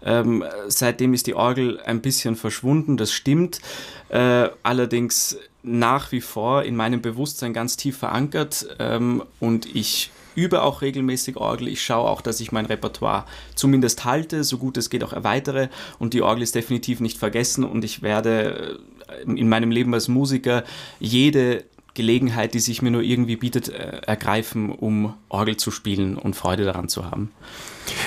ähm, 0.04 0.44
seitdem 0.68 1.14
ist 1.14 1.26
die 1.26 1.34
Orgel 1.34 1.80
ein 1.80 2.00
bisschen 2.00 2.36
verschwunden, 2.36 2.96
das 2.96 3.12
stimmt. 3.12 3.60
Äh, 4.08 4.48
allerdings 4.62 5.36
nach 5.62 6.10
wie 6.12 6.20
vor 6.20 6.64
in 6.64 6.74
meinem 6.76 7.02
Bewusstsein 7.02 7.52
ganz 7.52 7.76
tief 7.76 7.98
verankert 7.98 8.66
ähm, 8.78 9.22
und 9.38 9.66
ich 9.74 10.10
übe 10.34 10.62
auch 10.62 10.82
regelmäßig 10.82 11.36
Orgel. 11.36 11.68
Ich 11.68 11.82
schaue 11.82 12.08
auch, 12.08 12.20
dass 12.20 12.40
ich 12.40 12.52
mein 12.52 12.66
Repertoire 12.66 13.24
zumindest 13.54 14.04
halte, 14.04 14.44
so 14.44 14.58
gut 14.58 14.76
es 14.76 14.90
geht 14.90 15.04
auch 15.04 15.12
erweitere. 15.12 15.68
Und 15.98 16.14
die 16.14 16.22
Orgel 16.22 16.42
ist 16.42 16.54
definitiv 16.54 17.00
nicht 17.00 17.18
vergessen 17.18 17.64
und 17.64 17.84
ich 17.84 18.02
werde 18.02 18.78
äh, 19.08 19.30
in 19.30 19.48
meinem 19.48 19.70
Leben 19.70 19.94
als 19.94 20.08
Musiker 20.08 20.64
jede 21.00 21.64
Gelegenheit, 21.94 22.54
die 22.54 22.60
sich 22.60 22.80
mir 22.80 22.90
nur 22.90 23.02
irgendwie 23.02 23.36
bietet, 23.36 23.68
äh, 23.68 24.00
ergreifen, 24.06 24.70
um 24.70 25.14
Orgel 25.28 25.56
zu 25.56 25.70
spielen 25.70 26.16
und 26.16 26.34
Freude 26.34 26.64
daran 26.64 26.88
zu 26.88 27.10
haben. 27.10 27.30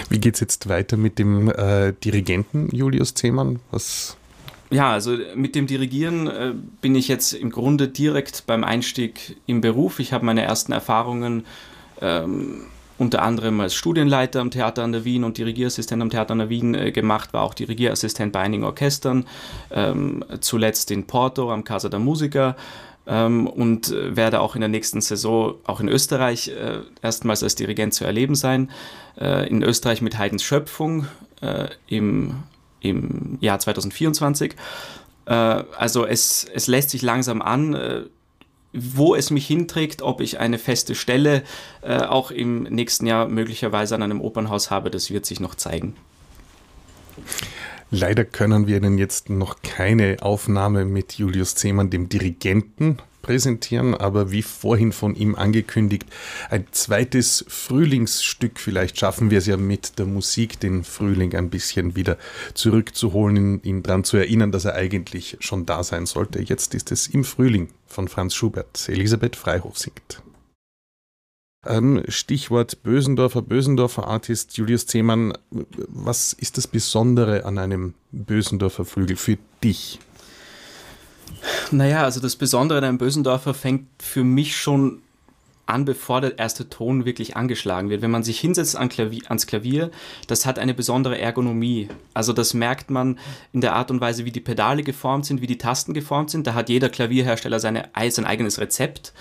Wie 0.09 0.19
geht 0.19 0.35
es 0.35 0.39
jetzt 0.39 0.69
weiter 0.69 0.97
mit 0.97 1.19
dem 1.19 1.49
äh, 1.49 1.93
Dirigenten 1.93 2.75
Julius 2.75 3.13
Zehmann? 3.13 3.59
Was 3.71 4.17
ja, 4.71 4.91
also 4.91 5.15
mit 5.35 5.53
dem 5.53 5.67
Dirigieren 5.67 6.27
äh, 6.27 6.53
bin 6.81 6.95
ich 6.95 7.07
jetzt 7.07 7.33
im 7.33 7.51
Grunde 7.51 7.87
direkt 7.87 8.47
beim 8.47 8.63
Einstieg 8.63 9.37
im 9.45 9.61
Beruf. 9.61 9.99
Ich 9.99 10.11
habe 10.11 10.25
meine 10.25 10.41
ersten 10.41 10.71
Erfahrungen 10.71 11.45
ähm, 12.01 12.65
unter 12.97 13.21
anderem 13.21 13.59
als 13.59 13.75
Studienleiter 13.75 14.39
am 14.39 14.51
Theater 14.51 14.83
an 14.83 14.93
der 14.93 15.03
Wien 15.03 15.23
und 15.23 15.37
Dirigierassistent 15.37 16.01
am 16.01 16.09
Theater 16.09 16.31
an 16.31 16.39
der 16.39 16.49
Wien 16.49 16.73
äh, 16.73 16.91
gemacht, 16.91 17.33
war 17.33 17.43
auch 17.43 17.53
Dirigierassistent 17.53 18.31
bei 18.31 18.39
einigen 18.39 18.63
Orchestern, 18.63 19.25
ähm, 19.71 20.23
zuletzt 20.39 20.91
in 20.91 21.05
Porto 21.05 21.51
am 21.51 21.63
Casa 21.63 21.89
da 21.89 21.99
Musica 21.99 22.55
ähm, 23.07 23.47
und 23.47 23.91
äh, 23.91 24.15
werde 24.15 24.39
auch 24.39 24.55
in 24.55 24.61
der 24.61 24.69
nächsten 24.69 25.01
Saison 25.01 25.55
auch 25.65 25.79
in 25.79 25.89
Österreich 25.89 26.47
äh, 26.49 26.79
erstmals 27.01 27.43
als 27.43 27.55
Dirigent 27.55 27.93
zu 27.93 28.05
erleben 28.05 28.35
sein. 28.35 28.71
Äh, 29.19 29.49
in 29.49 29.61
Österreich 29.61 30.01
mit 30.01 30.17
Haydns 30.17 30.43
Schöpfung 30.43 31.07
äh, 31.41 31.67
im, 31.87 32.43
im 32.79 33.37
Jahr 33.41 33.59
2024. 33.59 34.55
Äh, 35.25 35.33
also 35.33 36.05
es, 36.05 36.45
es 36.53 36.67
lässt 36.67 36.91
sich 36.91 37.01
langsam 37.01 37.41
an 37.41 38.07
wo 38.75 39.15
es 39.15 39.31
mich 39.31 39.47
hinträgt, 39.47 40.01
ob 40.01 40.21
ich 40.21 40.39
eine 40.39 40.57
feste 40.57 40.95
Stelle 40.95 41.43
äh, 41.81 41.97
auch 41.97 42.31
im 42.31 42.63
nächsten 42.63 43.05
Jahr 43.05 43.27
möglicherweise 43.27 43.95
an 43.95 44.03
einem 44.03 44.21
Opernhaus 44.21 44.71
habe, 44.71 44.89
das 44.89 45.09
wird 45.09 45.25
sich 45.25 45.39
noch 45.39 45.55
zeigen. 45.55 45.95
Leider 47.91 48.25
können 48.25 48.67
wir 48.67 48.77
Ihnen 48.77 48.97
jetzt 48.97 49.29
noch 49.29 49.61
keine 49.61 50.17
Aufnahme 50.21 50.85
mit 50.85 51.13
Julius 51.13 51.55
Zehmann, 51.55 51.89
dem 51.89 52.09
Dirigenten, 52.09 52.97
präsentieren, 53.25 53.95
aber 53.95 54.31
wie 54.31 54.43
vorhin 54.43 54.91
von 54.91 55.15
ihm 55.15 55.33
angekündigt, 55.33 56.05
ein 56.51 56.67
zweites 56.69 57.43
Frühlingsstück. 57.47 58.59
Vielleicht 58.59 58.99
schaffen 58.99 59.31
wir 59.31 59.39
es 59.39 59.47
ja 59.47 59.57
mit 59.57 59.97
der 59.97 60.05
Musik, 60.05 60.59
den 60.59 60.83
Frühling 60.83 61.35
ein 61.35 61.49
bisschen 61.49 61.95
wieder 61.95 62.19
zurückzuholen, 62.53 63.63
ihn 63.63 63.81
daran 63.81 64.03
zu 64.03 64.17
erinnern, 64.17 64.51
dass 64.51 64.65
er 64.65 64.75
eigentlich 64.75 65.37
schon 65.39 65.65
da 65.65 65.83
sein 65.83 66.05
sollte. 66.05 66.39
Jetzt 66.39 66.75
ist 66.75 66.91
es 66.91 67.07
im 67.07 67.23
Frühling 67.23 67.69
von 67.87 68.07
Franz 68.07 68.35
Schubert. 68.35 68.87
Elisabeth 68.89 69.35
Freihof 69.35 69.79
singt. 69.79 70.21
Ähm, 71.65 72.03
Stichwort 72.07 72.83
Bösendorfer, 72.83 73.41
Bösendorfer 73.41 74.07
Artist 74.07 74.57
Julius 74.57 74.85
Zehmann. 74.87 75.33
Was 75.49 76.33
ist 76.33 76.57
das 76.57 76.67
Besondere 76.67 77.45
an 77.45 77.57
einem 77.57 77.93
Bösendorfer 78.11 78.85
Flügel 78.85 79.15
für 79.15 79.37
dich? 79.63 79.99
Naja, 81.71 82.03
also 82.03 82.19
das 82.19 82.35
Besondere 82.35 82.77
an 82.79 82.83
einem 82.83 82.97
Bösendorfer 82.97 83.53
fängt 83.53 83.87
für 84.01 84.23
mich 84.23 84.55
schon 84.55 85.01
an, 85.65 85.85
bevor 85.85 86.21
der 86.21 86.37
erste 86.37 86.69
Ton 86.69 87.05
wirklich 87.05 87.35
angeschlagen 87.35 87.89
wird. 87.89 88.01
Wenn 88.01 88.11
man 88.11 88.23
sich 88.23 88.39
hinsetzt 88.39 88.75
an 88.75 88.89
Klavier, 88.89 89.23
ans 89.27 89.47
Klavier, 89.47 89.91
das 90.27 90.45
hat 90.45 90.59
eine 90.59 90.73
besondere 90.73 91.19
Ergonomie. 91.19 91.89
Also 92.13 92.33
das 92.33 92.53
merkt 92.53 92.89
man 92.89 93.19
in 93.53 93.61
der 93.61 93.75
Art 93.75 93.91
und 93.91 94.01
Weise, 94.01 94.25
wie 94.25 94.31
die 94.31 94.41
Pedale 94.41 94.83
geformt 94.83 95.25
sind, 95.25 95.41
wie 95.41 95.47
die 95.47 95.57
Tasten 95.57 95.93
geformt 95.93 96.29
sind. 96.29 96.47
Da 96.47 96.53
hat 96.53 96.69
jeder 96.69 96.89
Klavierhersteller 96.89 97.59
seine, 97.59 97.89
sein 98.09 98.25
eigenes 98.25 98.59
Rezept. 98.59 99.13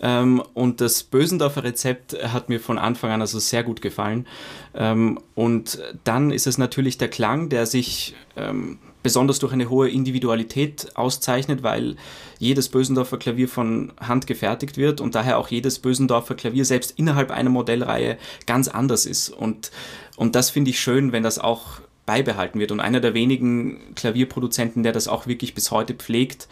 Ähm, 0.00 0.42
und 0.54 0.80
das 0.80 1.02
Bösendorfer 1.02 1.64
Rezept 1.64 2.16
hat 2.32 2.48
mir 2.48 2.60
von 2.60 2.78
Anfang 2.78 3.10
an 3.10 3.20
also 3.20 3.38
sehr 3.38 3.62
gut 3.62 3.80
gefallen. 3.80 4.26
Ähm, 4.74 5.18
und 5.34 5.78
dann 6.04 6.30
ist 6.30 6.46
es 6.46 6.58
natürlich 6.58 6.98
der 6.98 7.08
Klang, 7.08 7.48
der 7.48 7.66
sich 7.66 8.14
ähm, 8.36 8.78
besonders 9.06 9.38
durch 9.38 9.52
eine 9.52 9.70
hohe 9.70 9.88
Individualität 9.88 10.96
auszeichnet, 10.96 11.62
weil 11.62 11.94
jedes 12.40 12.68
Bösendorfer 12.68 13.18
Klavier 13.18 13.48
von 13.48 13.92
Hand 14.00 14.26
gefertigt 14.26 14.76
wird 14.78 15.00
und 15.00 15.14
daher 15.14 15.38
auch 15.38 15.46
jedes 15.46 15.78
Bösendorfer 15.78 16.34
Klavier 16.34 16.64
selbst 16.64 16.94
innerhalb 16.96 17.30
einer 17.30 17.50
Modellreihe 17.50 18.18
ganz 18.46 18.66
anders 18.66 19.06
ist. 19.06 19.28
Und, 19.28 19.70
und 20.16 20.34
das 20.34 20.50
finde 20.50 20.70
ich 20.70 20.80
schön, 20.80 21.12
wenn 21.12 21.22
das 21.22 21.38
auch 21.38 21.78
beibehalten 22.04 22.58
wird. 22.58 22.72
Und 22.72 22.80
einer 22.80 22.98
der 22.98 23.14
wenigen 23.14 23.94
Klavierproduzenten, 23.94 24.82
der 24.82 24.90
das 24.90 25.06
auch 25.06 25.28
wirklich 25.28 25.54
bis 25.54 25.70
heute 25.70 25.94
pflegt. 25.94 26.48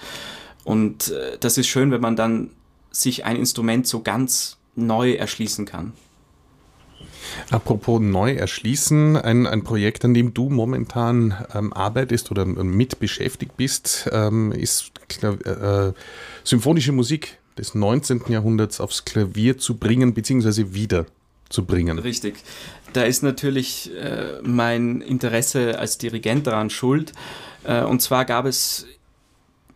Und 0.63 1.11
äh, 1.11 1.37
das 1.41 1.59
ist 1.59 1.67
schön, 1.67 1.91
wenn 1.91 2.01
man 2.01 2.15
dann 2.15 2.51
sich 2.93 3.25
ein 3.25 3.35
Instrument 3.35 3.89
so 3.89 4.01
ganz 4.01 4.59
neu 4.77 5.15
erschließen 5.15 5.65
kann. 5.65 5.93
Apropos 7.51 8.01
neu 8.01 8.35
erschließen, 8.35 9.17
ein, 9.17 9.47
ein 9.47 9.65
Projekt, 9.65 10.05
an 10.05 10.15
dem 10.15 10.35
du 10.35 10.49
momentan 10.51 11.35
ähm, 11.55 11.73
arbeitest 11.73 12.31
oder 12.31 12.45
mit 12.45 12.99
beschäftigt 12.99 13.57
bist, 13.57 14.09
ähm, 14.13 14.53
ist 14.53 14.93
äh, 15.23 15.93
symphonische 16.43 16.93
Musik 16.93 17.39
des 17.59 17.75
19. 17.75 18.23
Jahrhunderts 18.29 18.81
aufs 18.81 19.05
Klavier 19.05 19.59
zu 19.59 19.77
bringen, 19.77 20.15
beziehungsweise 20.15 20.75
wieder 20.75 21.07
zu 21.49 21.65
bringen. 21.65 21.99
Richtig. 21.99 22.37
Da 22.93 23.03
ist 23.03 23.23
natürlich 23.23 23.91
äh, 23.95 24.41
mein 24.43 25.01
Interesse 25.01 25.79
als 25.79 25.99
Dirigent 25.99 26.47
daran 26.47 26.71
schuld. 26.71 27.13
Äh, 27.65 27.83
und 27.83 28.03
zwar 28.03 28.25
gab 28.25 28.47
es 28.47 28.87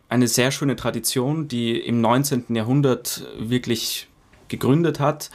eine 0.09 0.27
sehr 0.27 0.51
schöne 0.51 0.75
Tradition, 0.75 1.47
die 1.47 1.79
im 1.79 2.01
19. 2.01 2.45
Jahrhundert 2.49 3.23
wirklich 3.37 4.07
gegründet 4.47 4.99
hat. 4.99 5.29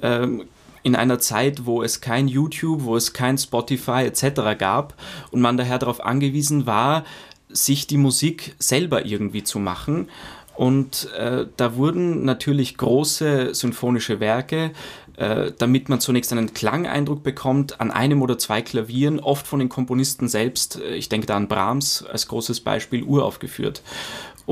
Ähm, 0.00 0.44
in 0.82 0.96
einer 0.96 1.18
Zeit, 1.18 1.66
wo 1.66 1.82
es 1.82 2.00
kein 2.00 2.28
YouTube, 2.28 2.84
wo 2.84 2.96
es 2.96 3.12
kein 3.12 3.38
Spotify 3.38 4.04
etc. 4.04 4.58
gab 4.58 4.94
und 5.30 5.40
man 5.40 5.56
daher 5.56 5.78
darauf 5.78 6.04
angewiesen 6.04 6.66
war, 6.66 7.04
sich 7.48 7.86
die 7.86 7.98
Musik 7.98 8.54
selber 8.58 9.04
irgendwie 9.04 9.44
zu 9.44 9.58
machen. 9.58 10.08
Und 10.54 11.10
äh, 11.16 11.46
da 11.56 11.76
wurden 11.76 12.24
natürlich 12.24 12.76
große 12.76 13.54
symphonische 13.54 14.20
Werke, 14.20 14.72
äh, 15.16 15.52
damit 15.56 15.88
man 15.88 16.00
zunächst 16.00 16.32
einen 16.32 16.52
Klangeindruck 16.52 17.22
bekommt, 17.22 17.80
an 17.80 17.90
einem 17.90 18.22
oder 18.22 18.38
zwei 18.38 18.60
Klavieren, 18.60 19.18
oft 19.18 19.46
von 19.46 19.60
den 19.60 19.68
Komponisten 19.68 20.28
selbst, 20.28 20.80
äh, 20.80 20.94
ich 20.94 21.08
denke 21.08 21.26
da 21.26 21.36
an 21.36 21.48
Brahms 21.48 22.04
als 22.04 22.28
großes 22.28 22.60
Beispiel, 22.60 23.02
uraufgeführt. 23.02 23.82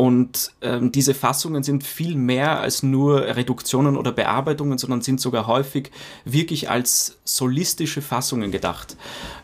Und 0.01 0.53
ähm, 0.63 0.93
diese 0.93 1.13
Fassungen 1.13 1.63
sind 1.63 1.85
viel 1.85 2.17
mehr 2.17 2.59
als 2.61 2.83
nur 2.83 3.21
Reduktionen 3.21 3.99
oder 3.99 4.13
Bearbeitungen, 4.13 4.79
sondern 4.79 5.03
sind 5.03 5.21
sogar 5.21 5.47
häufig 5.47 5.91
wirklich 6.25 6.71
als 6.71 7.19
solistische 7.25 8.01
Fassungen 8.01 8.51
gedacht. 8.51 8.97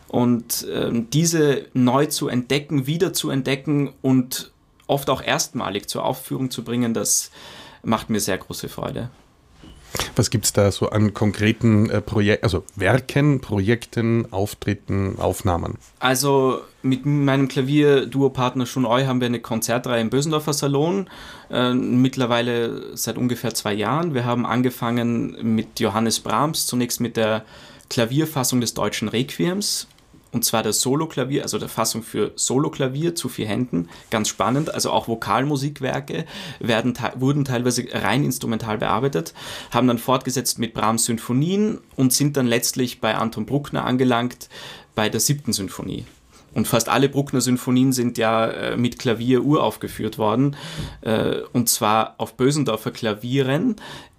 Und 0.07 0.65
ähm, 0.73 1.11
diese 1.11 1.67
neu 1.75 2.07
zu 2.07 2.27
entdecken, 2.27 2.87
wieder 2.87 3.13
zu 3.13 3.29
entdecken 3.29 3.93
und 4.01 4.51
oft 4.87 5.11
auch 5.11 5.21
erstmalig 5.21 5.89
zur 5.89 6.03
Aufführung 6.03 6.49
zu 6.49 6.63
bringen, 6.63 6.95
das 6.95 7.29
macht 7.83 8.09
mir 8.09 8.19
sehr 8.19 8.39
große 8.39 8.67
Freude. 8.67 9.11
Was 10.17 10.31
gibt 10.31 10.45
es 10.45 10.53
da 10.53 10.71
so 10.71 10.89
an 10.89 11.13
konkreten 11.13 11.89
äh, 11.89 12.01
Projekten, 12.01 12.43
also 12.43 12.63
Werken, 12.75 13.39
Projekten, 13.39 14.31
Auftritten, 14.31 15.19
Aufnahmen? 15.19 15.77
Also 15.99 16.61
mit 16.81 17.05
meinem 17.05 17.47
Klavier-Duo-Partner 17.47 18.65
Shun 18.65 18.85
Oi 18.85 19.05
haben 19.05 19.21
wir 19.21 19.27
eine 19.27 19.39
Konzertreihe 19.39 20.01
im 20.01 20.09
Bösendorfer 20.09 20.53
Salon, 20.53 21.07
äh, 21.51 21.73
mittlerweile 21.73 22.97
seit 22.97 23.17
ungefähr 23.17 23.53
zwei 23.53 23.73
Jahren. 23.73 24.15
Wir 24.15 24.25
haben 24.25 24.45
angefangen 24.45 25.37
mit 25.55 25.79
Johannes 25.79 26.19
Brahms, 26.19 26.65
zunächst 26.65 26.99
mit 26.99 27.15
der 27.15 27.45
Klavierfassung 27.89 28.59
des 28.59 28.73
deutschen 28.73 29.09
Requiems 29.09 29.87
und 30.37 30.43
zwar 30.43 30.61
das 30.61 30.81
Solo-Klavier, 30.81 31.41
also 31.41 31.57
der 31.57 31.67
Fassung 31.67 32.03
für 32.03 32.31
Solo-Klavier 32.35 33.15
zu 33.15 33.27
vier 33.27 33.47
Händen. 33.47 33.89
Ganz 34.11 34.29
spannend. 34.29 34.71
Also 34.71 34.91
auch 34.91 35.07
Vokalmusikwerke 35.07 36.25
werden, 36.59 36.93
wurden 37.15 37.43
teilweise 37.43 37.87
rein 37.91 38.23
instrumental 38.23 38.77
bearbeitet, 38.77 39.33
haben 39.71 39.87
dann 39.87 39.97
fortgesetzt 39.97 40.59
mit 40.59 40.75
Brahms 40.75 41.05
Symphonien 41.05 41.79
und 41.95 42.13
sind 42.13 42.37
dann 42.37 42.45
letztlich 42.45 43.01
bei 43.01 43.15
Anton 43.15 43.47
Bruckner 43.47 43.83
angelangt 43.83 44.47
bei 44.93 45.09
der 45.09 45.21
siebten 45.21 45.53
Symphonie. 45.53 46.05
Und 46.53 46.67
fast 46.67 46.87
alle 46.87 47.09
Bruckner-Symphonien 47.09 47.91
sind 47.91 48.19
ja 48.19 48.45
äh, 48.45 48.77
mit 48.77 48.99
Klavier 48.99 49.43
uraufgeführt 49.43 50.19
worden. 50.19 50.55
Äh, 51.01 51.37
und 51.51 51.67
zwar 51.67 52.13
auf 52.19 52.37
Bösendorfer 52.37 52.91
Klavieren 52.91 53.77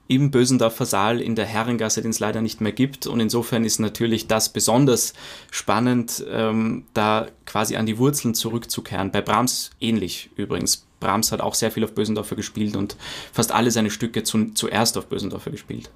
im 0.09 0.31
Bösendorfer 0.31 0.87
Saal 0.87 1.21
in 1.21 1.37
der 1.37 1.45
Herrengasse, 1.45 2.03
den 2.03 2.11
es 2.11 2.19
leider 2.19 2.41
nicht 2.41 2.61
mehr 2.61 2.73
gibt. 2.73 3.07
Und 3.07 3.21
insofern 3.21 3.65
ist 3.65 3.79
natürlich 3.79 4.27
das 4.27 4.49
besonders 4.49 5.13
spannend, 5.51 6.25
ähm, 6.31 6.85
da 6.95 7.29
quasi 7.45 7.77
an 7.77 7.87
die 7.87 7.99
Wurzeln 7.99 8.35
zurückzukehren. 8.35 9.13
Bei 9.13 9.21
Brahms 9.21 9.71
ähnlich 9.81 10.31
übrigens. 10.37 10.87
Brahms 10.99 11.31
hat 11.31 11.41
auch 11.41 11.55
sehr 11.55 11.71
viel 11.71 11.85
auf 11.85 11.95
Bösendorfer 11.95 12.35
gespielt 12.35 12.75
und 12.75 12.97
fast 13.33 13.53
alle 13.53 13.71
seine 13.71 13.91
Stücke 13.91 14.25
zu, 14.25 14.53
zuerst 14.55 14.97
auf 14.99 15.07
Bösendorfer 15.07 15.51
gespielt. 15.51 15.91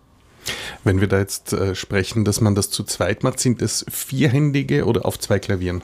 Wenn 0.85 1.01
wir 1.01 1.09
da 1.09 1.19
jetzt 1.19 1.53
äh, 1.53 1.75
sprechen, 1.75 2.25
dass 2.25 2.41
man 2.41 2.55
das 2.55 2.71
zu 2.71 2.85
zweit 2.85 3.23
macht, 3.23 3.41
sind 3.41 3.63
das 3.63 3.85
vierhändige 3.91 4.85
oder 4.85 5.07
auf 5.07 5.19
zwei 5.19 5.39
Klavieren? 5.39 5.83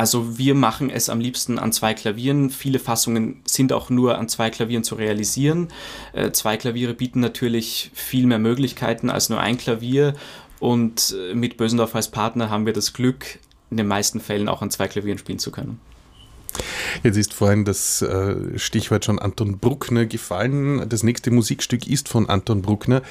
Also 0.00 0.38
wir 0.38 0.54
machen 0.54 0.88
es 0.88 1.10
am 1.10 1.20
liebsten 1.20 1.58
an 1.58 1.72
zwei 1.72 1.92
Klavieren. 1.92 2.48
Viele 2.48 2.78
Fassungen 2.78 3.42
sind 3.44 3.70
auch 3.70 3.90
nur 3.90 4.16
an 4.16 4.30
zwei 4.30 4.48
Klavieren 4.48 4.82
zu 4.82 4.94
realisieren. 4.94 5.68
Äh, 6.14 6.30
zwei 6.32 6.56
Klaviere 6.56 6.94
bieten 6.94 7.20
natürlich 7.20 7.90
viel 7.92 8.26
mehr 8.26 8.38
Möglichkeiten 8.38 9.10
als 9.10 9.28
nur 9.28 9.40
ein 9.40 9.58
Klavier. 9.58 10.14
Und 10.58 11.14
äh, 11.30 11.34
mit 11.34 11.58
Bösendorf 11.58 11.94
als 11.94 12.08
Partner 12.08 12.48
haben 12.48 12.64
wir 12.64 12.72
das 12.72 12.94
Glück, 12.94 13.40
in 13.70 13.76
den 13.76 13.88
meisten 13.88 14.20
Fällen 14.20 14.48
auch 14.48 14.62
an 14.62 14.70
zwei 14.70 14.88
Klavieren 14.88 15.18
spielen 15.18 15.38
zu 15.38 15.50
können. 15.50 15.78
Jetzt 17.02 17.18
ist 17.18 17.34
vorhin 17.34 17.66
das 17.66 18.00
äh, 18.00 18.58
Stichwort 18.58 19.04
schon 19.04 19.18
Anton 19.18 19.58
Bruckner 19.58 20.06
gefallen. 20.06 20.88
Das 20.88 21.02
nächste 21.02 21.30
Musikstück 21.30 21.86
ist 21.86 22.08
von 22.08 22.26
Anton 22.30 22.62
Bruckner. 22.62 23.02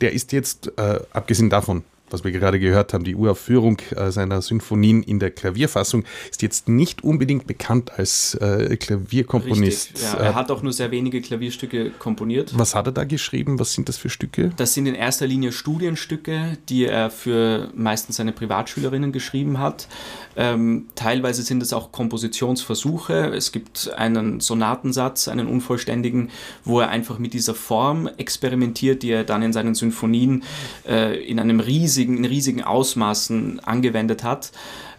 Der 0.00 0.12
ist 0.12 0.30
jetzt, 0.30 0.70
äh, 0.78 1.00
abgesehen 1.10 1.50
davon, 1.50 1.82
was 2.10 2.24
wir 2.24 2.32
gerade 2.32 2.58
gehört 2.58 2.92
haben, 2.92 3.04
die 3.04 3.14
Uraufführung 3.14 3.78
äh, 3.94 4.10
seiner 4.10 4.42
Sinfonien 4.42 5.02
in 5.02 5.18
der 5.18 5.30
Klavierfassung, 5.30 6.04
ist 6.30 6.42
jetzt 6.42 6.68
nicht 6.68 7.04
unbedingt 7.04 7.46
bekannt 7.46 7.92
als 7.98 8.34
äh, 8.34 8.76
Klavierkomponist. 8.76 9.90
Richtig, 9.94 10.02
ja, 10.02 10.18
er 10.18 10.34
hat 10.34 10.50
auch 10.50 10.62
nur 10.62 10.72
sehr 10.72 10.90
wenige 10.90 11.20
Klavierstücke 11.20 11.90
komponiert. 11.98 12.56
Was 12.56 12.74
hat 12.74 12.86
er 12.86 12.92
da 12.92 13.04
geschrieben? 13.04 13.58
Was 13.58 13.72
sind 13.72 13.88
das 13.88 13.96
für 13.96 14.10
Stücke? 14.10 14.52
Das 14.56 14.74
sind 14.74 14.86
in 14.86 14.94
erster 14.94 15.26
Linie 15.26 15.52
Studienstücke, 15.52 16.58
die 16.68 16.86
er 16.86 17.10
für 17.10 17.70
meistens 17.74 18.16
seine 18.16 18.32
Privatschülerinnen 18.32 19.12
geschrieben 19.12 19.58
hat. 19.58 19.88
Ähm, 20.36 20.86
teilweise 20.94 21.42
sind 21.42 21.62
es 21.62 21.72
auch 21.72 21.92
Kompositionsversuche. 21.92 23.32
Es 23.34 23.52
gibt 23.52 23.92
einen 23.96 24.40
Sonatensatz, 24.40 25.28
einen 25.28 25.46
unvollständigen, 25.46 26.30
wo 26.64 26.80
er 26.80 26.88
einfach 26.88 27.18
mit 27.18 27.32
dieser 27.32 27.54
Form 27.54 28.08
experimentiert, 28.18 29.02
die 29.02 29.10
er 29.10 29.24
dann 29.24 29.42
in 29.42 29.52
seinen 29.52 29.74
Sinfonien 29.74 30.44
äh, 30.86 31.24
in 31.24 31.40
einem 31.40 31.60
riesigen, 31.60 31.95
in 32.04 32.24
riesigen 32.24 32.62
Ausmaßen 32.62 33.60
angewendet 33.60 34.22
hat. 34.22 34.52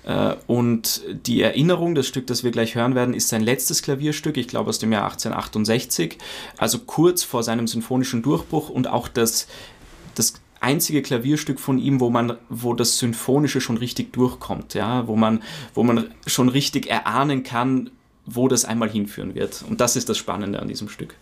Äh, 0.04 0.36
und 0.48 1.02
die 1.26 1.42
Erinnerung, 1.42 1.94
das 1.94 2.08
Stück, 2.08 2.28
das 2.28 2.44
wir 2.44 2.52
gleich 2.52 2.76
hören 2.76 2.96
werden, 2.96 3.14
ist 3.14 3.30
sein 3.30 3.42
letztes 3.42 3.82
Klavierstück, 3.82 4.38
ich 4.38 4.48
glaube 4.48 4.70
aus 4.70 4.80
dem 4.80 4.92
Jahr 4.92 5.04
1868, 5.04 6.18
also 6.58 6.80
kurz 6.80 7.24
vor 7.24 7.44
seinem 7.44 7.68
sinfonischen 7.68 8.22
Durchbruch 8.22 8.70
und 8.70 8.88
auch 8.88 9.08
das, 9.08 9.48
das 10.16 10.36
einzige 10.60 11.02
Klavierstück 11.02 11.60
von 11.60 11.78
ihm, 11.78 12.00
wo 12.00 12.10
man, 12.10 12.38
wo 12.50 12.74
das 12.74 12.98
Symphonische 12.98 13.62
schon 13.62 13.78
richtig 13.78 14.14
durchkommt, 14.14 14.74
ja, 14.74 15.08
wo 15.08 15.16
man, 15.16 15.44
wo 15.74 15.84
man 15.84 16.10
schon 16.26 16.50
richtig 16.50 16.90
erahnen 16.90 17.44
kann, 17.44 17.92
wo 18.26 18.48
das 18.48 18.66
einmal 18.66 18.90
hinführen 18.90 19.36
wird. 19.36 19.64
Und 19.68 19.82
das 19.82 19.96
ist 19.96 20.10
das 20.10 20.18
Spannende 20.18 20.60
an 20.60 20.68
diesem 20.68 20.90
Stück. 20.90 21.16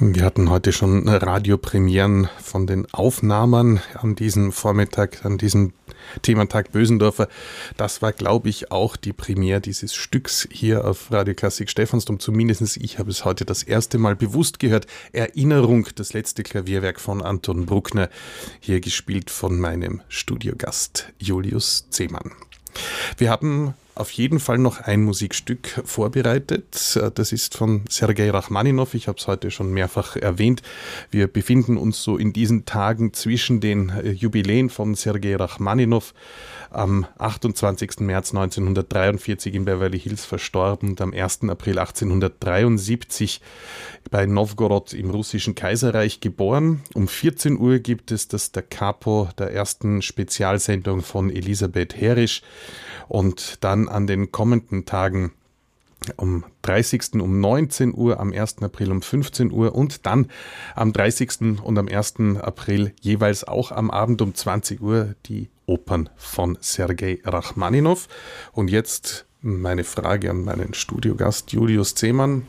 Wir 0.00 0.24
hatten 0.24 0.50
heute 0.50 0.72
schon 0.72 1.08
Radiopremieren 1.08 2.28
von 2.42 2.66
den 2.66 2.92
Aufnahmen 2.92 3.80
an 3.94 4.16
diesem 4.16 4.50
Vormittag, 4.50 5.24
an 5.24 5.38
diesem 5.38 5.72
Thementag 6.22 6.72
Bösendorfer. 6.72 7.28
Das 7.76 8.02
war, 8.02 8.12
glaube 8.12 8.48
ich, 8.48 8.72
auch 8.72 8.96
die 8.96 9.12
Premiere 9.12 9.60
dieses 9.60 9.94
Stücks 9.94 10.48
hier 10.50 10.84
auf 10.84 11.12
Radio 11.12 11.34
Klassik 11.34 11.70
Stephansdom. 11.70 12.18
Zumindest 12.18 12.76
ich 12.76 12.98
habe 12.98 13.10
es 13.10 13.24
heute 13.24 13.44
das 13.44 13.62
erste 13.62 13.98
Mal 13.98 14.16
bewusst 14.16 14.58
gehört. 14.58 14.88
Erinnerung, 15.12 15.86
das 15.94 16.12
letzte 16.12 16.42
Klavierwerk 16.42 16.98
von 16.98 17.22
Anton 17.22 17.64
Bruckner, 17.64 18.10
hier 18.58 18.80
gespielt 18.80 19.30
von 19.30 19.60
meinem 19.60 20.02
Studiogast 20.08 21.12
Julius 21.20 21.88
Zehmann. 21.90 22.32
Wir 23.16 23.30
haben 23.30 23.74
auf 23.94 24.10
jeden 24.10 24.40
Fall 24.40 24.58
noch 24.58 24.80
ein 24.80 25.02
Musikstück 25.02 25.82
vorbereitet. 25.84 26.98
Das 27.14 27.32
ist 27.32 27.56
von 27.56 27.84
Sergei 27.88 28.30
Rachmaninov. 28.30 28.94
Ich 28.94 29.06
habe 29.06 29.18
es 29.18 29.26
heute 29.26 29.50
schon 29.50 29.72
mehrfach 29.72 30.16
erwähnt. 30.16 30.62
Wir 31.10 31.28
befinden 31.28 31.76
uns 31.76 32.02
so 32.02 32.16
in 32.16 32.32
diesen 32.32 32.64
Tagen 32.64 33.12
zwischen 33.12 33.60
den 33.60 33.90
äh, 33.90 34.10
Jubiläen 34.10 34.70
von 34.70 34.94
Sergei 34.94 35.36
Rachmaninov. 35.36 36.12
Am 36.74 37.06
28. 37.18 38.00
März 38.00 38.34
1943 38.34 39.54
in 39.54 39.64
Beverly 39.64 39.98
Hills 39.98 40.24
verstorben 40.24 40.90
und 40.90 41.00
am 41.00 41.12
1. 41.12 41.48
April 41.48 41.78
1873 41.78 43.40
bei 44.10 44.26
Novgorod 44.26 44.92
im 44.92 45.10
russischen 45.10 45.54
Kaiserreich 45.54 46.20
geboren. 46.20 46.82
Um 46.94 47.06
14 47.06 47.58
Uhr 47.58 47.78
gibt 47.78 48.10
es 48.10 48.26
das 48.26 48.50
Da 48.50 48.60
Capo 48.60 49.28
der 49.38 49.52
ersten 49.52 50.02
Spezialsendung 50.02 51.02
von 51.02 51.30
Elisabeth 51.30 51.94
Herisch 51.94 52.42
und 53.08 53.62
dann 53.62 53.88
an 53.88 54.06
den 54.06 54.32
kommenden 54.32 54.84
Tagen 54.84 55.32
am 56.16 56.44
30. 56.62 57.14
um 57.14 57.40
19 57.40 57.94
Uhr, 57.94 58.20
am 58.20 58.32
1. 58.32 58.62
April 58.62 58.92
um 58.92 59.02
15 59.02 59.50
Uhr 59.50 59.74
und 59.74 60.06
dann 60.06 60.28
am 60.74 60.92
30. 60.92 61.60
und 61.62 61.78
am 61.78 61.88
1. 61.88 62.14
April 62.40 62.92
jeweils 63.00 63.44
auch 63.44 63.72
am 63.72 63.90
Abend 63.90 64.22
um 64.22 64.34
20 64.34 64.80
Uhr 64.80 65.14
die 65.26 65.48
Opern 65.66 66.10
von 66.16 66.58
Sergei 66.60 67.20
Rachmaninov. 67.24 68.08
Und 68.52 68.70
jetzt 68.70 69.26
meine 69.40 69.84
Frage 69.84 70.30
an 70.30 70.44
meinen 70.44 70.74
Studiogast 70.74 71.52
Julius 71.52 71.94
Zehmann. 71.94 72.46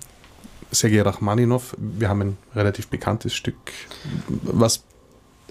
Sergei 0.71 1.01
Rachmaninov, 1.01 1.75
wir 1.77 2.09
haben 2.09 2.21
ein 2.21 2.37
relativ 2.55 2.87
bekanntes 2.87 3.33
Stück. 3.33 3.55
Was 4.27 4.83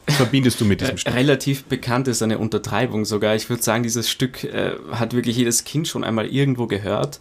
verbindest 0.07 0.61
du 0.61 0.65
mit 0.65 0.81
diesem 0.81 0.99
Stück? 0.99 1.15
Relativ 1.15 1.65
bekannt 1.65 2.09
ist 2.09 2.23
eine 2.23 2.39
Untertreibung 2.39 3.05
sogar. 3.05 3.35
Ich 3.35 3.49
würde 3.49 3.63
sagen, 3.63 3.83
dieses 3.83 4.11
Stück 4.11 4.45
äh, 4.45 4.73
hat 4.93 5.15
wirklich 5.15 5.37
jedes 5.37 5.65
Kind 5.65 5.89
schon 5.89 6.05
einmal 6.05 6.27
irgendwo 6.27 6.67
gehört. 6.67 7.21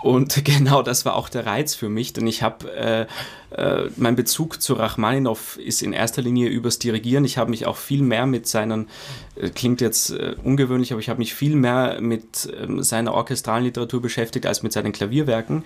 Und 0.00 0.44
genau 0.44 0.82
das 0.82 1.04
war 1.04 1.16
auch 1.16 1.28
der 1.28 1.46
Reiz 1.46 1.74
für 1.74 1.88
mich, 1.88 2.12
denn 2.12 2.26
ich 2.26 2.42
habe, 2.42 2.72
äh, 2.72 3.06
äh, 3.50 3.90
mein 3.96 4.16
Bezug 4.16 4.62
zu 4.62 4.74
Rachmaninow 4.74 5.56
ist 5.56 5.82
in 5.82 5.92
erster 5.92 6.22
Linie 6.22 6.48
übers 6.48 6.78
Dirigieren. 6.78 7.24
Ich 7.24 7.38
habe 7.38 7.50
mich 7.50 7.66
auch 7.66 7.76
viel 7.76 8.02
mehr 8.02 8.26
mit 8.26 8.46
seinen, 8.46 8.88
äh, 9.36 9.50
klingt 9.50 9.80
jetzt 9.80 10.10
äh, 10.10 10.36
ungewöhnlich, 10.42 10.92
aber 10.92 11.00
ich 11.00 11.08
habe 11.08 11.18
mich 11.18 11.34
viel 11.34 11.56
mehr 11.56 12.00
mit 12.00 12.48
ähm, 12.60 12.82
seiner 12.82 13.14
orchestralen 13.14 13.64
Literatur 13.64 14.00
beschäftigt 14.00 14.46
als 14.46 14.62
mit 14.62 14.72
seinen 14.72 14.92
Klavierwerken. 14.92 15.64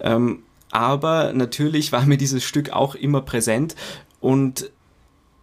Ähm, 0.00 0.42
aber 0.70 1.32
natürlich 1.34 1.92
war 1.92 2.06
mir 2.06 2.16
dieses 2.16 2.44
Stück 2.44 2.70
auch 2.70 2.94
immer 2.94 3.20
präsent 3.20 3.76
und 4.20 4.70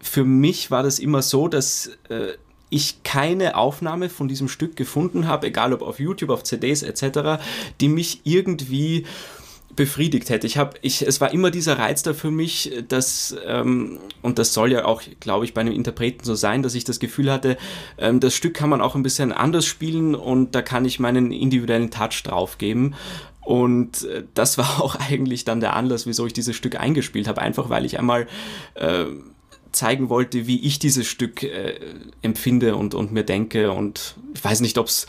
für 0.02 0.24
mich 0.24 0.72
war 0.72 0.82
das 0.82 0.98
immer 0.98 1.22
so, 1.22 1.48
dass 1.48 1.92
äh, 2.10 2.34
ich 2.70 3.04
keine 3.04 3.56
Aufnahme 3.56 4.10
von 4.10 4.28
diesem 4.28 4.48
Stück 4.48 4.76
gefunden 4.76 5.28
habe, 5.28 5.48
egal 5.48 5.74
ob 5.74 5.82
auf 5.82 6.00
YouTube, 6.00 6.30
auf 6.30 6.44
CDs 6.44 6.84
etc., 6.84 7.42
die 7.82 7.90
mich 7.90 8.22
irgendwie 8.24 9.06
befriedigt 9.76 10.30
hätte. 10.30 10.48
Ich 10.48 10.58
habe, 10.58 10.76
ich, 10.82 11.08
es 11.08 11.22
war 11.22 11.32
immer 11.32 11.52
dieser 11.52 11.78
Reiz 11.78 12.04
da 12.04 12.14
für 12.14 12.32
mich, 12.32 12.84
dass, 12.88 13.36
ähm, 13.48 14.00
und 14.22 14.40
das 14.40 14.54
soll 14.54 14.72
ja 14.72 14.86
auch, 14.86 15.02
glaube 15.20 15.46
ich, 15.46 15.54
bei 15.54 15.62
einem 15.62 15.74
Interpreten 15.74 16.24
so 16.24 16.36
sein, 16.36 16.64
dass 16.64 16.76
ich 16.76 16.84
das 16.84 17.00
Gefühl 17.00 17.32
hatte, 17.32 17.56
ähm, 17.98 18.20
das 18.20 18.36
Stück 18.36 18.56
kann 18.56 18.70
man 18.70 18.82
auch 18.82 18.96
ein 18.96 19.04
bisschen 19.04 19.32
anders 19.32 19.66
spielen 19.66 20.16
und 20.16 20.54
da 20.56 20.62
kann 20.62 20.86
ich 20.86 21.00
meinen 21.00 21.32
individuellen 21.32 21.92
Touch 21.92 22.24
drauf 22.24 22.58
geben. 22.58 22.96
Und 23.42 24.04
äh, 24.04 24.24
das 24.34 24.58
war 24.60 24.82
auch 24.82 24.96
eigentlich 24.96 25.46
dann 25.46 25.60
der 25.60 25.76
Anlass, 25.76 26.06
wieso 26.06 26.26
ich 26.26 26.34
dieses 26.34 26.56
Stück 26.56 26.80
eingespielt 26.80 27.28
habe. 27.28 27.42
Einfach 27.42 27.70
weil 27.70 27.86
ich 27.86 27.98
einmal 27.98 28.28
äh, 28.76 29.06
zeigen 29.72 30.10
wollte, 30.10 30.48
wie 30.48 30.60
ich 30.66 30.80
dieses 30.80 31.08
Stück 31.08 31.44
äh, 31.44 31.80
empfinde 32.22 32.76
und, 32.76 32.94
und 32.94 33.12
mir 33.12 33.24
denke. 33.24 33.72
Und 33.72 34.16
ich 34.34 34.44
weiß 34.44 34.62
nicht, 34.62 34.78
ob 34.78 34.88
es 34.88 35.08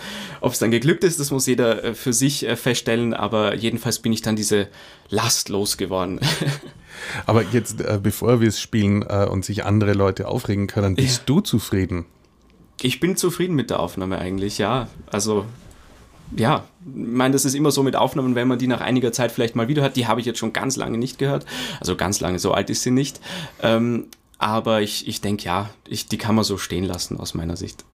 dann 0.58 0.70
geglückt 0.70 1.04
ist, 1.04 1.20
das 1.20 1.30
muss 1.30 1.46
jeder 1.46 1.84
äh, 1.84 1.94
für 1.94 2.12
sich 2.12 2.46
äh, 2.46 2.56
feststellen, 2.56 3.14
aber 3.14 3.54
jedenfalls 3.54 3.98
bin 4.00 4.12
ich 4.12 4.22
dann 4.22 4.36
diese 4.36 4.68
Last 5.08 5.48
losgeworden. 5.48 6.20
aber 7.26 7.44
jetzt, 7.52 7.80
äh, 7.80 7.98
bevor 8.02 8.40
wir 8.40 8.48
es 8.48 8.60
spielen 8.60 9.02
äh, 9.08 9.26
und 9.30 9.44
sich 9.44 9.64
andere 9.64 9.94
Leute 9.94 10.28
aufregen 10.28 10.66
können, 10.66 10.94
bist 10.94 11.18
ja. 11.18 11.24
du 11.26 11.40
zufrieden? 11.40 12.06
Ich 12.82 13.00
bin 13.00 13.16
zufrieden 13.16 13.54
mit 13.54 13.70
der 13.70 13.80
Aufnahme 13.80 14.18
eigentlich, 14.18 14.58
ja. 14.58 14.88
Also 15.06 15.44
ja, 16.36 16.64
ich 16.80 16.92
meine, 16.94 17.32
das 17.32 17.44
ist 17.44 17.54
immer 17.54 17.70
so 17.70 17.82
mit 17.82 17.96
Aufnahmen, 17.96 18.34
wenn 18.34 18.48
man 18.48 18.58
die 18.58 18.66
nach 18.66 18.80
einiger 18.80 19.12
Zeit 19.12 19.32
vielleicht 19.32 19.56
mal 19.56 19.68
wieder 19.68 19.82
hört. 19.82 19.96
Die 19.96 20.06
habe 20.06 20.20
ich 20.20 20.26
jetzt 20.26 20.38
schon 20.38 20.52
ganz 20.52 20.76
lange 20.76 20.98
nicht 20.98 21.18
gehört. 21.18 21.44
Also 21.80 21.96
ganz 21.96 22.20
lange, 22.20 22.38
so 22.38 22.52
alt 22.52 22.70
ist 22.70 22.82
sie 22.82 22.90
nicht. 22.90 23.20
Ähm, 23.62 24.06
aber 24.40 24.80
ich, 24.80 25.06
ich 25.06 25.20
denke, 25.20 25.44
ja, 25.44 25.70
ich, 25.86 26.06
die 26.06 26.18
kann 26.18 26.34
man 26.34 26.44
so 26.44 26.56
stehen 26.56 26.84
lassen 26.84 27.20
aus 27.20 27.34
meiner 27.34 27.56
Sicht. 27.56 27.84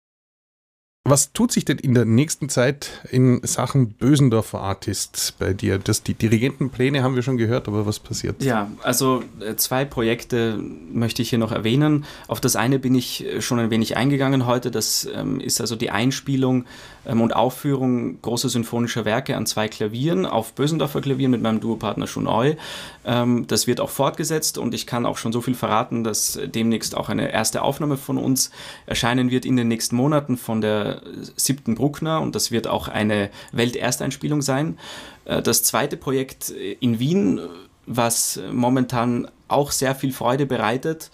Was 1.09 1.33
tut 1.33 1.53
sich 1.53 1.65
denn 1.65 1.79
in 1.79 1.95
der 1.95 2.05
nächsten 2.05 2.49
Zeit 2.49 2.91
in 3.13 3.41
Sachen 3.45 3.91
Bösendorfer 3.91 4.61
Artists 4.61 5.31
bei 5.31 5.53
dir? 5.53 5.79
Das, 5.79 6.03
die 6.03 6.15
Dirigentenpläne 6.15 7.05
haben 7.05 7.15
wir 7.15 7.23
schon 7.23 7.37
gehört, 7.37 7.69
aber 7.69 7.87
was 7.87 8.01
passiert? 8.01 8.43
Ja, 8.43 8.73
also 8.83 9.23
äh, 9.39 9.55
zwei 9.55 9.85
Projekte 9.85 10.59
möchte 10.93 11.23
ich 11.23 11.31
hier 11.31 11.39
noch 11.39 11.53
erwähnen. 11.53 12.07
Auf 12.27 12.41
das 12.41 12.57
eine 12.57 12.81
bin 12.81 12.97
ich 12.97 13.25
äh, 13.25 13.41
schon 13.41 13.61
ein 13.61 13.71
wenig 13.71 13.97
eingegangen 13.97 14.47
heute. 14.47 14.73
Das 14.73 15.09
ähm, 15.15 15.39
ist 15.39 15.61
also 15.61 15.77
die 15.77 15.91
Einspielung 15.91 16.65
ähm, 17.07 17.21
und 17.21 17.37
Aufführung 17.37 18.21
großer 18.21 18.49
symphonischer 18.49 19.05
Werke 19.05 19.37
an 19.37 19.47
zwei 19.47 19.69
Klavieren 19.69 20.27
auf 20.27 20.55
Bösendorfer 20.55 21.03
Klavieren 21.03 21.31
mit 21.31 21.41
meinem 21.41 21.61
Duopartner 21.61 22.09
Shunoi. 22.09 22.57
Ähm, 23.05 23.47
das 23.47 23.69
wird 23.69 23.81
auch 23.81 23.91
fortgesetzt 23.91 24.59
und 24.59 24.75
ich 24.75 24.89
kann 24.89 25.07
auch 25.07 25.19
schon 25.19 25.33
so 25.33 25.41
viel 25.41 25.55
verraten, 25.55 26.03
dass 26.03 26.37
demnächst 26.47 26.97
auch 26.97 27.09
eine 27.09 27.31
erste 27.31 27.63
Aufnahme 27.63 27.97
von 27.97 28.19
uns 28.19 28.51
erscheinen 28.87 29.31
wird 29.31 29.45
in 29.45 29.55
den 29.55 29.69
nächsten 29.69 29.95
Monaten 29.95 30.37
von 30.37 30.61
der 30.61 30.96
siebten 31.37 31.75
Bruckner 31.75 32.21
und 32.21 32.35
das 32.35 32.51
wird 32.51 32.67
auch 32.67 32.89
eine 32.89 33.31
Weltersteinspielung 33.53 34.43
sein. 34.43 34.79
Äh, 35.25 35.43
das 35.43 35.63
zweite 35.63 35.97
Projekt 35.97 36.51
in 36.51 36.99
Wien, 36.99 37.41
was 37.87 38.41
momentan 38.53 39.29
auch 39.49 39.71
sehr 39.71 39.95
viel 39.95 40.13
Freude 40.13 40.47
bereitet 40.47 41.11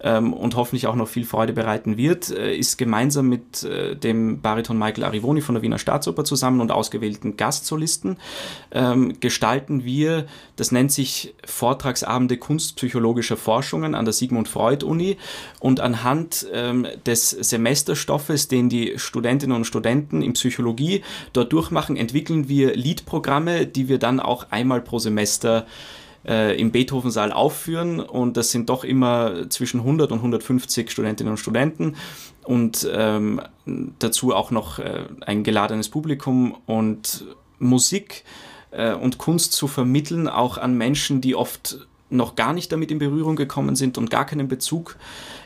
ähm, 0.00 0.32
und 0.32 0.56
hoffentlich 0.56 0.86
auch 0.86 0.94
noch 0.94 1.08
viel 1.08 1.24
Freude 1.24 1.52
bereiten 1.52 1.96
wird, 1.96 2.30
äh, 2.30 2.54
ist 2.54 2.76
gemeinsam 2.76 3.28
mit 3.28 3.62
äh, 3.64 3.96
dem 3.96 4.40
Bariton 4.40 4.78
Michael 4.78 5.04
Arrivoni 5.04 5.40
von 5.40 5.54
der 5.54 5.62
Wiener 5.62 5.78
Staatsoper 5.78 6.24
zusammen 6.24 6.60
und 6.60 6.70
ausgewählten 6.70 7.36
Gastsolisten 7.36 8.16
ähm, 8.72 9.18
gestalten 9.20 9.84
wir, 9.84 10.26
das 10.56 10.72
nennt 10.72 10.92
sich 10.92 11.34
Vortragsabende 11.44 12.36
kunstpsychologischer 12.36 13.36
Forschungen 13.36 13.94
an 13.94 14.04
der 14.04 14.12
Sigmund 14.12 14.48
Freud 14.48 14.84
Uni. 14.84 15.16
Und 15.60 15.80
anhand 15.80 16.46
ähm, 16.52 16.86
des 17.06 17.30
Semesterstoffes, 17.30 18.48
den 18.48 18.68
die 18.68 18.94
Studentinnen 18.98 19.56
und 19.56 19.64
Studenten 19.64 20.22
in 20.22 20.34
Psychologie 20.34 21.02
dort 21.32 21.52
durchmachen, 21.52 21.96
entwickeln 21.96 22.48
wir 22.48 22.74
Liedprogramme, 22.74 23.66
die 23.66 23.88
wir 23.88 23.98
dann 23.98 24.20
auch 24.20 24.46
einmal 24.50 24.80
pro 24.80 24.98
Semester 24.98 25.66
äh, 26.26 26.58
im 26.60 26.70
Beethoven-Saal 26.70 27.32
aufführen. 27.32 28.00
Und 28.00 28.36
das 28.36 28.50
sind 28.50 28.68
doch 28.68 28.84
immer 28.84 29.48
zwischen 29.50 29.80
100 29.80 30.12
und 30.12 30.18
150 30.18 30.90
Studentinnen 30.90 31.32
und 31.32 31.38
Studenten. 31.38 31.96
Und 32.44 32.88
ähm, 32.92 33.40
dazu 33.98 34.34
auch 34.34 34.50
noch 34.50 34.78
äh, 34.78 35.04
ein 35.20 35.44
geladenes 35.44 35.88
Publikum. 35.88 36.56
Und 36.66 37.24
Musik 37.58 38.24
äh, 38.70 38.92
und 38.92 39.18
Kunst 39.18 39.52
zu 39.52 39.68
vermitteln, 39.68 40.28
auch 40.28 40.58
an 40.58 40.76
Menschen, 40.76 41.20
die 41.20 41.34
oft 41.34 41.86
noch 42.08 42.36
gar 42.36 42.52
nicht 42.52 42.70
damit 42.70 42.90
in 42.90 42.98
Berührung 42.98 43.36
gekommen 43.36 43.74
sind 43.74 43.98
und 43.98 44.10
gar 44.10 44.26
keinen 44.26 44.48
Bezug 44.48 44.96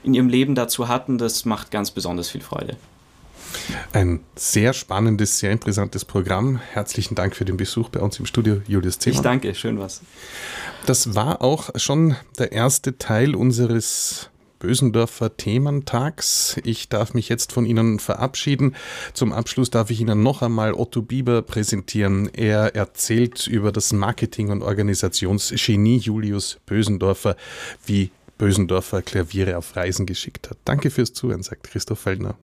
in 0.02 0.14
ihrem 0.14 0.28
Leben 0.28 0.54
dazu 0.54 0.88
hatten, 0.88 1.16
das 1.16 1.44
macht 1.44 1.70
ganz 1.70 1.90
besonders 1.90 2.28
viel 2.28 2.42
Freude. 2.42 2.76
Ein 3.92 4.20
sehr 4.36 4.72
spannendes, 4.72 5.38
sehr 5.38 5.50
interessantes 5.50 6.04
Programm. 6.04 6.60
Herzlichen 6.72 7.14
Dank 7.14 7.34
für 7.34 7.44
den 7.44 7.56
Besuch 7.56 7.88
bei 7.88 8.00
uns 8.00 8.18
im 8.18 8.26
Studio, 8.26 8.62
Julius 8.66 8.98
Zimmer. 8.98 9.16
Ich 9.16 9.22
danke, 9.22 9.54
schön 9.54 9.78
was. 9.78 10.00
Das 10.86 11.14
war 11.14 11.42
auch 11.42 11.70
schon 11.76 12.16
der 12.38 12.52
erste 12.52 12.98
Teil 12.98 13.34
unseres 13.34 14.30
Bösendorfer 14.60 15.36
Thementags. 15.36 16.60
Ich 16.64 16.88
darf 16.88 17.14
mich 17.14 17.28
jetzt 17.28 17.52
von 17.52 17.64
Ihnen 17.64 17.98
verabschieden. 17.98 18.76
Zum 19.14 19.32
Abschluss 19.32 19.70
darf 19.70 19.90
ich 19.90 20.00
Ihnen 20.00 20.22
noch 20.22 20.42
einmal 20.42 20.74
Otto 20.74 21.02
Bieber 21.02 21.42
präsentieren. 21.42 22.28
Er 22.32 22.76
erzählt 22.76 23.46
über 23.46 23.72
das 23.72 23.92
Marketing- 23.92 24.50
und 24.50 24.62
Organisationsgenie 24.62 25.96
Julius 25.96 26.58
Bösendorfer, 26.66 27.36
wie 27.86 28.10
Bösendorfer 28.38 29.02
Klaviere 29.02 29.56
auf 29.56 29.74
Reisen 29.76 30.06
geschickt 30.06 30.50
hat. 30.50 30.58
Danke 30.64 30.90
fürs 30.90 31.14
Zuhören, 31.14 31.42
sagt 31.42 31.64
Christoph 31.64 32.00
Feldner. 32.00 32.36